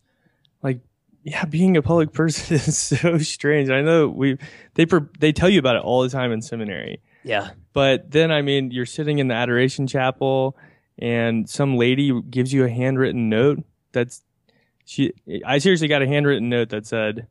like 0.62 0.81
yeah, 1.22 1.45
being 1.47 1.77
a 1.77 1.83
public 1.83 2.12
person 2.12 2.57
is 2.57 2.79
so 2.79 3.18
strange. 3.18 3.70
I 3.70 3.83
know 3.83 4.09
we 4.09 4.39
they 4.75 4.87
they 5.18 5.33
tell 5.33 5.49
you 5.49 5.59
about 5.59 5.77
it 5.77 5.83
all 5.83 6.03
the 6.03 6.09
time 6.09 6.33
in 6.33 6.43
seminary. 6.43 7.01
Yeah. 7.25 7.51
But 7.72 8.11
then 8.11 8.31
I 8.31 8.43
mean, 8.43 8.70
you're 8.70 8.87
sitting 8.87 9.18
in 9.18 9.29
the 9.29 9.35
adoration 9.35 9.87
chapel 9.87 10.57
and 10.99 11.49
some 11.49 11.77
lady 11.77 12.19
gives 12.31 12.53
you 12.53 12.65
a 12.65 12.71
handwritten 12.71 13.29
note 13.29 13.63
that's 13.93 14.23
she 14.85 15.13
I 15.45 15.59
seriously 15.59 15.89
got 15.89 16.03
a 16.03 16.07
handwritten 16.07 16.49
note 16.49 16.71
that 16.71 16.87
said 16.87 17.27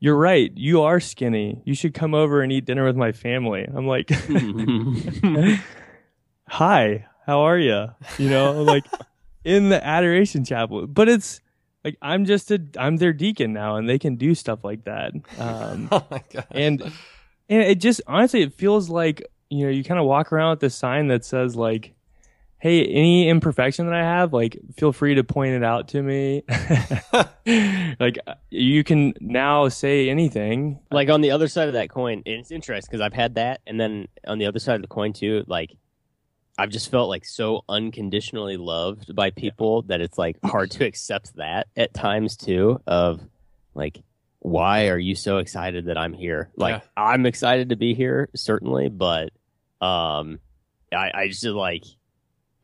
you're 0.00 0.16
right. 0.16 0.52
You 0.54 0.82
are 0.82 1.00
skinny. 1.00 1.60
You 1.64 1.74
should 1.74 1.92
come 1.92 2.14
over 2.14 2.40
and 2.40 2.52
eat 2.52 2.66
dinner 2.66 2.84
with 2.84 2.94
my 2.94 3.10
family. 3.10 3.64
I'm 3.64 3.88
like, 3.88 4.08
hi, 6.48 7.06
how 7.26 7.40
are 7.40 7.58
you? 7.58 7.88
You 8.16 8.30
know, 8.30 8.62
like 8.62 8.84
in 9.44 9.68
the 9.70 9.84
adoration 9.84 10.44
chapel. 10.44 10.86
But 10.86 11.08
it's 11.08 11.40
like 11.84 11.96
I'm 12.02 12.24
just 12.24 12.50
a 12.50 12.60
I'm 12.78 12.96
their 12.96 13.12
deacon 13.12 13.52
now, 13.52 13.76
and 13.76 13.88
they 13.88 13.98
can 13.98 14.16
do 14.16 14.34
stuff 14.34 14.64
like 14.64 14.84
that. 14.84 15.12
Um, 15.38 15.88
Oh 15.92 16.06
my 16.10 16.22
god. 16.32 16.46
and 16.50 16.82
and 17.48 17.62
it 17.62 17.80
just 17.80 18.00
honestly, 18.06 18.42
it 18.42 18.54
feels 18.54 18.88
like 18.88 19.22
you 19.50 19.64
know 19.64 19.70
you 19.70 19.84
kind 19.84 20.00
of 20.00 20.06
walk 20.06 20.32
around 20.32 20.50
with 20.50 20.60
this 20.60 20.74
sign 20.74 21.08
that 21.08 21.24
says 21.24 21.56
like, 21.56 21.94
"Hey, 22.58 22.84
any 22.84 23.28
imperfection 23.28 23.86
that 23.86 23.94
I 23.94 24.02
have, 24.02 24.32
like, 24.32 24.58
feel 24.76 24.92
free 24.92 25.14
to 25.14 25.24
point 25.24 25.54
it 25.54 25.64
out 25.64 25.88
to 25.88 26.02
me." 26.02 26.42
like 28.00 28.18
you 28.50 28.84
can 28.84 29.14
now 29.20 29.68
say 29.68 30.10
anything. 30.10 30.80
like 30.90 31.08
on 31.08 31.20
the 31.20 31.30
other 31.30 31.48
side 31.48 31.68
of 31.68 31.74
that 31.74 31.90
coin, 31.90 32.22
and 32.26 32.34
it's 32.36 32.50
interesting 32.50 32.88
because 32.90 33.00
I've 33.00 33.14
had 33.14 33.36
that, 33.36 33.60
and 33.66 33.80
then 33.80 34.08
on 34.26 34.38
the 34.38 34.46
other 34.46 34.58
side 34.58 34.76
of 34.76 34.82
the 34.82 34.88
coin 34.88 35.12
too, 35.12 35.44
like 35.46 35.76
I've 36.58 36.70
just 36.70 36.90
felt 36.90 37.08
like 37.08 37.24
so 37.24 37.62
unconditionally 37.68 38.56
loved 38.56 39.14
by 39.14 39.30
people 39.30 39.82
that 39.82 40.00
it's 40.00 40.18
like 40.18 40.38
hard 40.44 40.72
to 40.72 40.84
accept 40.84 41.36
that 41.36 41.68
at 41.76 41.94
times 41.94 42.36
too. 42.36 42.80
Of 42.86 43.20
like, 43.74 44.02
why 44.40 44.88
are 44.88 44.98
you 44.98 45.14
so 45.14 45.38
excited 45.38 45.86
that 45.86 45.96
I'm 45.96 46.12
here? 46.12 46.50
Like 46.56 46.82
Yeah. 46.82 46.88
I'm 46.96 47.26
excited 47.26 47.68
to 47.68 47.76
be 47.76 47.94
here, 47.94 48.28
certainly, 48.34 48.88
but 48.88 49.30
um, 49.80 50.40
I, 50.92 51.10
I 51.14 51.28
just 51.28 51.44
like 51.44 51.84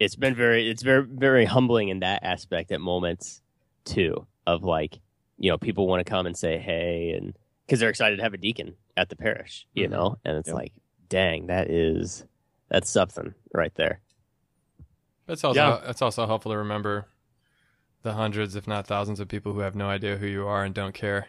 it's 0.05 0.17
been 0.17 0.35
very, 0.35 0.69
it's 0.71 0.83
very, 0.83 1.03
very 1.09 1.45
humbling 1.45 1.89
in 1.89 2.01
that 2.01 2.23
aspect 2.23 2.71
at 2.73 2.81
moments 2.81 3.41
too. 3.85 4.27
Of 4.47 4.63
like, 4.63 5.01
you 5.39 5.51
know, 5.51 5.59
people 5.59 5.87
want 5.89 6.05
to 6.05 6.11
come 6.11 6.27
and 6.27 6.37
say 6.37 6.59
hey 6.59 7.15
and 7.17 7.37
because 7.67 7.81
they're 7.81 7.89
excited 7.91 8.17
to 8.17 8.23
have 8.23 8.35
a 8.35 8.39
deacon 8.39 8.75
at 8.97 9.09
the 9.09 9.17
parish, 9.17 9.67
you 9.73 9.87
Mhm. 9.87 9.91
know, 9.91 10.19
and 10.25 10.37
it's 10.37 10.49
Yep. 10.49 10.55
like, 10.57 10.73
dang, 11.09 11.47
that 11.47 11.71
is 11.71 12.27
that's 12.69 12.91
something 12.91 13.35
right 13.53 13.75
there. 13.75 14.01
that's 15.27 15.43
also 15.45 15.59
Yeah. 15.59 15.81
it's 15.91 16.03
also 16.03 16.27
helpful 16.27 16.53
to 16.53 16.59
remember 16.59 17.07
the 18.03 18.13
hundreds, 18.13 18.55
if 18.55 18.69
not 18.69 18.87
thousands, 18.87 19.19
of 19.21 19.29
people 19.29 19.55
who 19.55 19.61
have 19.61 19.75
no 19.75 19.89
idea 19.89 20.19
who 20.19 20.27
you 20.27 20.47
are 20.47 20.63
and 20.65 20.75
don't 20.75 20.93
care. 20.95 21.29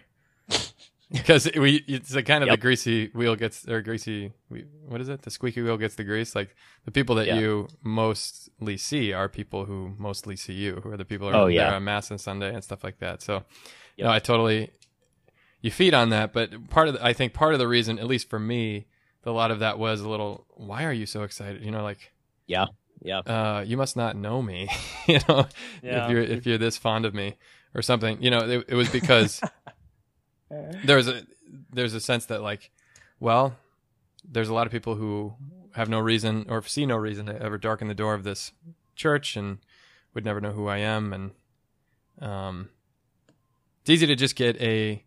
Because 1.21 1.49
we, 1.55 1.83
it's 1.87 2.09
the 2.09 2.23
kind 2.23 2.43
of 2.43 2.49
the 2.49 2.57
greasy 2.57 3.07
wheel 3.13 3.35
gets 3.35 3.67
or 3.67 3.81
greasy. 3.81 4.31
What 4.87 4.99
is 5.01 5.09
it? 5.09 5.21
The 5.21 5.31
squeaky 5.31 5.61
wheel 5.61 5.77
gets 5.77 5.95
the 5.95 6.03
grease. 6.03 6.35
Like 6.35 6.55
the 6.83 6.91
people 6.91 7.15
that 7.15 7.27
Yeah. 7.27 7.39
you 7.39 7.67
mostly 7.83 8.77
see 8.77 9.13
are 9.13 9.29
people 9.29 9.65
who 9.65 9.93
mostly 9.97 10.35
see 10.35 10.53
you, 10.53 10.81
who 10.83 10.91
are 10.91 10.97
the 10.97 11.05
people 11.05 11.29
who 11.29 11.35
are 11.35 11.41
Oh, 11.43 11.47
there 11.53 11.73
on 11.73 11.83
mass 11.83 12.11
and 12.11 12.19
Sunday 12.19 12.53
and 12.53 12.63
stuff 12.63 12.83
like 12.83 12.99
that. 12.99 13.21
So, 13.21 13.43
Yep. 13.97 14.05
no, 14.05 14.09
I 14.11 14.19
totally 14.19 14.71
you 15.61 15.71
feed 15.71 15.93
on 15.93 16.09
that. 16.09 16.33
But 16.33 16.69
part 16.69 16.87
of 16.89 16.95
the, 16.95 17.05
I 17.05 17.13
think 17.13 17.33
part 17.33 17.53
of 17.53 17.59
the 17.59 17.67
reason, 17.67 17.97
at 17.97 18.07
least 18.07 18.29
for 18.29 18.39
me, 18.39 18.85
a 19.25 19.31
lot 19.31 19.49
of 19.51 19.59
that 19.59 19.79
was 19.79 20.01
a 20.01 20.09
little. 20.09 20.45
Why 20.55 20.83
are 20.85 20.93
you 20.93 21.05
so 21.07 21.23
excited? 21.23 21.63
You 21.65 21.71
know, 21.71 21.81
like 21.83 22.11
Yeah. 22.45 22.65
Yeah. 23.01 23.19
Uh, 23.19 23.63
you 23.65 23.77
must 23.77 23.95
not 23.97 24.15
know 24.15 24.41
me, 24.41 24.69
you 25.07 25.19
know, 25.27 25.47
Yeah. 25.81 26.05
if 26.05 26.11
you're 26.11 26.21
if 26.21 26.45
you're 26.45 26.57
this 26.57 26.77
fond 26.77 27.05
of 27.05 27.13
me, 27.13 27.35
or 27.73 27.81
something. 27.81 28.21
You 28.21 28.29
know, 28.31 28.39
it, 28.39 28.65
it 28.69 28.75
was 28.75 28.89
because 28.89 29.41
there's 30.49 31.07
a 31.07 31.23
there's 31.71 31.93
a 31.93 31.99
sense 31.99 32.25
that 32.27 32.41
like, 32.41 32.71
well, 33.19 33.55
there's 34.29 34.49
a 34.49 34.53
lot 34.53 34.65
of 34.67 34.71
people 34.71 34.95
who 34.95 35.33
have 35.73 35.89
no 35.89 35.99
reason 35.99 36.45
or 36.49 36.61
see 36.63 36.85
no 36.85 36.95
reason 36.97 37.25
to 37.27 37.41
ever 37.41 37.57
darken 37.57 37.87
the 37.87 37.93
door 37.95 38.13
of 38.13 38.23
this 38.23 38.51
church 38.95 39.35
and 39.35 39.57
would 40.13 40.23
never 40.25 40.39
know 40.39 40.51
who 40.51 40.67
I 40.67 40.77
am, 40.77 41.11
and 41.13 41.31
um, 42.19 42.69
it's 43.81 43.89
easy 43.89 44.07
to 44.07 44.15
just 44.15 44.35
get 44.35 44.59
a 44.61 45.03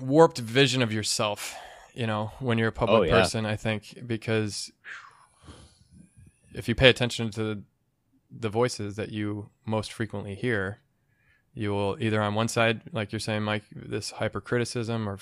warped 0.00 0.38
vision 0.38 0.82
of 0.82 0.92
yourself. 0.92 1.54
You 1.94 2.06
know, 2.06 2.32
when 2.40 2.58
you're 2.58 2.68
a 2.68 2.72
public 2.72 3.00
Oh, 3.00 3.04
yeah. 3.04 3.22
person, 3.22 3.46
I 3.46 3.56
think 3.56 4.06
because 4.06 4.70
if 6.52 6.68
you 6.68 6.74
pay 6.74 6.88
attention 6.90 7.30
to 7.32 7.62
the 8.30 8.48
voices 8.50 8.96
that 8.96 9.10
you 9.10 9.48
most 9.64 9.92
frequently 9.92 10.34
hear, 10.34 10.80
you 11.56 11.70
will 11.70 11.96
either 11.98 12.20
on 12.20 12.34
one 12.34 12.48
side, 12.48 12.82
like 12.92 13.12
you're 13.12 13.18
saying, 13.18 13.42
Mike, 13.42 13.64
this 13.74 14.10
hypercriticism 14.10 15.08
or 15.08 15.18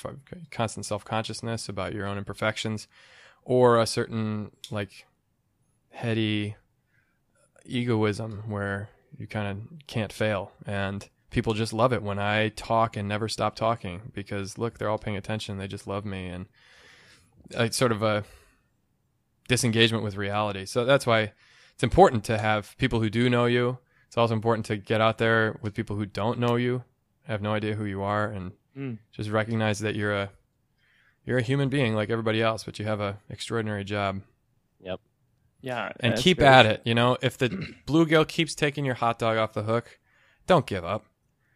constant 0.50 0.84
self 0.84 1.04
consciousness 1.04 1.68
about 1.68 1.94
your 1.94 2.06
own 2.06 2.18
imperfections, 2.18 2.88
or 3.44 3.78
a 3.78 3.86
certain 3.86 4.50
like 4.70 5.06
heady 5.90 6.56
egoism 7.64 8.42
where 8.48 8.90
you 9.16 9.28
kind 9.28 9.46
of 9.46 9.86
can't 9.86 10.12
fail. 10.12 10.50
And 10.66 11.08
people 11.30 11.54
just 11.54 11.72
love 11.72 11.92
it 11.92 12.02
when 12.02 12.18
I 12.18 12.48
talk 12.48 12.96
and 12.96 13.08
never 13.08 13.28
stop 13.28 13.54
talking 13.54 14.10
because 14.12 14.58
look, 14.58 14.78
they're 14.78 14.90
all 14.90 14.98
paying 14.98 15.16
attention. 15.16 15.58
They 15.58 15.68
just 15.68 15.86
love 15.86 16.04
me. 16.04 16.26
And 16.26 16.46
it's 17.50 17.76
sort 17.76 17.92
of 17.92 18.02
a 18.02 18.24
disengagement 19.46 20.02
with 20.02 20.16
reality. 20.16 20.64
So 20.64 20.84
that's 20.84 21.06
why 21.06 21.32
it's 21.74 21.84
important 21.84 22.24
to 22.24 22.38
have 22.38 22.76
people 22.76 23.00
who 23.00 23.08
do 23.08 23.30
know 23.30 23.44
you. 23.44 23.78
It's 24.14 24.16
also 24.16 24.34
important 24.34 24.64
to 24.66 24.76
get 24.76 25.00
out 25.00 25.18
there 25.18 25.58
with 25.60 25.74
people 25.74 25.96
who 25.96 26.06
don't 26.06 26.38
know 26.38 26.54
you, 26.54 26.84
have 27.24 27.42
no 27.42 27.52
idea 27.52 27.74
who 27.74 27.84
you 27.84 28.00
are, 28.02 28.28
and 28.30 28.52
Mm. 28.78 28.98
just 29.10 29.28
recognize 29.28 29.80
that 29.80 29.96
you're 29.96 30.14
a 30.14 30.30
you're 31.24 31.38
a 31.38 31.42
human 31.42 31.68
being 31.68 31.96
like 31.96 32.10
everybody 32.10 32.40
else, 32.40 32.62
but 32.62 32.78
you 32.78 32.84
have 32.84 33.00
an 33.00 33.16
extraordinary 33.28 33.82
job. 33.82 34.20
Yep. 34.78 35.00
Yeah, 35.62 35.90
And 35.98 36.14
keep 36.16 36.38
very 36.38 36.48
at 36.48 36.64
it. 36.66 36.82
You 36.84 36.94
know, 36.94 37.16
if 37.22 37.36
the 37.36 37.48
bluegill 37.88 38.28
keeps 38.28 38.54
taking 38.54 38.84
your 38.84 38.94
hot 38.94 39.18
dog 39.18 39.36
off 39.36 39.52
the 39.52 39.64
hook, 39.64 39.98
don't 40.46 40.64
give 40.64 40.84
up. 40.84 41.06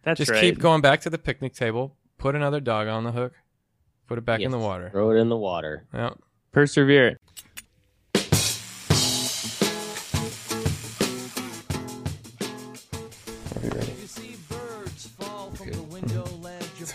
That's 0.03 0.19
just 0.19 0.33
right. 0.33 0.41
keep 0.41 0.59
going 0.59 0.81
back 0.81 1.01
to 1.03 1.11
the 1.11 1.19
picnic 1.19 1.55
table. 1.55 1.95
Put 2.19 2.35
another 2.35 2.59
dog 2.59 2.89
on 2.89 3.05
the 3.05 3.13
hook. 3.13 3.35
Put 4.09 4.19
it 4.19 4.25
back 4.25 4.41
in 4.41 4.51
the 4.51 4.59
water. 4.59 4.91
Throw 4.91 5.13
it 5.13 5.17
in 5.21 5.29
the 5.29 5.37
water. 5.37 5.87
Yeah. 5.95 6.11
Persevere. 6.51 7.21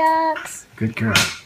dogs. 0.00 0.66
Good 0.76 0.96
girl. 0.96 1.30